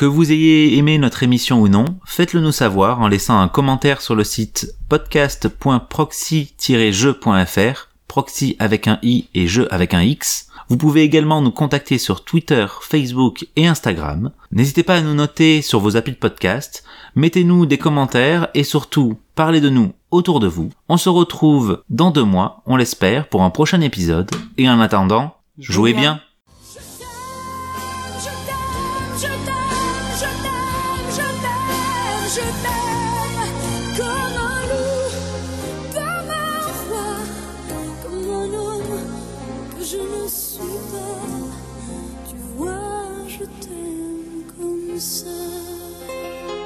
Que 0.00 0.06
vous 0.06 0.32
ayez 0.32 0.78
aimé 0.78 0.96
notre 0.96 1.22
émission 1.24 1.60
ou 1.60 1.68
non, 1.68 1.84
faites-le 2.06 2.40
nous 2.40 2.52
savoir 2.52 3.02
en 3.02 3.08
laissant 3.08 3.38
un 3.38 3.48
commentaire 3.48 4.00
sur 4.00 4.14
le 4.14 4.24
site 4.24 4.74
podcast.proxy-jeu.fr, 4.88 7.88
proxy 8.08 8.56
avec 8.58 8.88
un 8.88 8.98
i 9.02 9.28
et 9.34 9.46
jeu 9.46 9.68
avec 9.70 9.92
un 9.92 10.00
x. 10.00 10.48
Vous 10.70 10.78
pouvez 10.78 11.02
également 11.02 11.42
nous 11.42 11.50
contacter 11.50 11.98
sur 11.98 12.24
Twitter, 12.24 12.64
Facebook 12.80 13.46
et 13.56 13.66
Instagram. 13.66 14.30
N'hésitez 14.52 14.84
pas 14.84 14.96
à 14.96 15.02
nous 15.02 15.12
noter 15.12 15.60
sur 15.60 15.80
vos 15.80 15.98
applis 15.98 16.14
de 16.14 16.16
podcast, 16.16 16.82
mettez-nous 17.14 17.66
des 17.66 17.76
commentaires 17.76 18.48
et 18.54 18.64
surtout 18.64 19.18
parlez 19.34 19.60
de 19.60 19.68
nous 19.68 19.92
autour 20.10 20.40
de 20.40 20.48
vous. 20.48 20.70
On 20.88 20.96
se 20.96 21.10
retrouve 21.10 21.82
dans 21.90 22.10
deux 22.10 22.24
mois, 22.24 22.62
on 22.64 22.76
l'espère, 22.76 23.28
pour 23.28 23.42
un 23.42 23.50
prochain 23.50 23.82
épisode. 23.82 24.30
Et 24.56 24.66
en 24.66 24.80
attendant, 24.80 25.34
jouez 25.58 25.92
bien. 25.92 26.22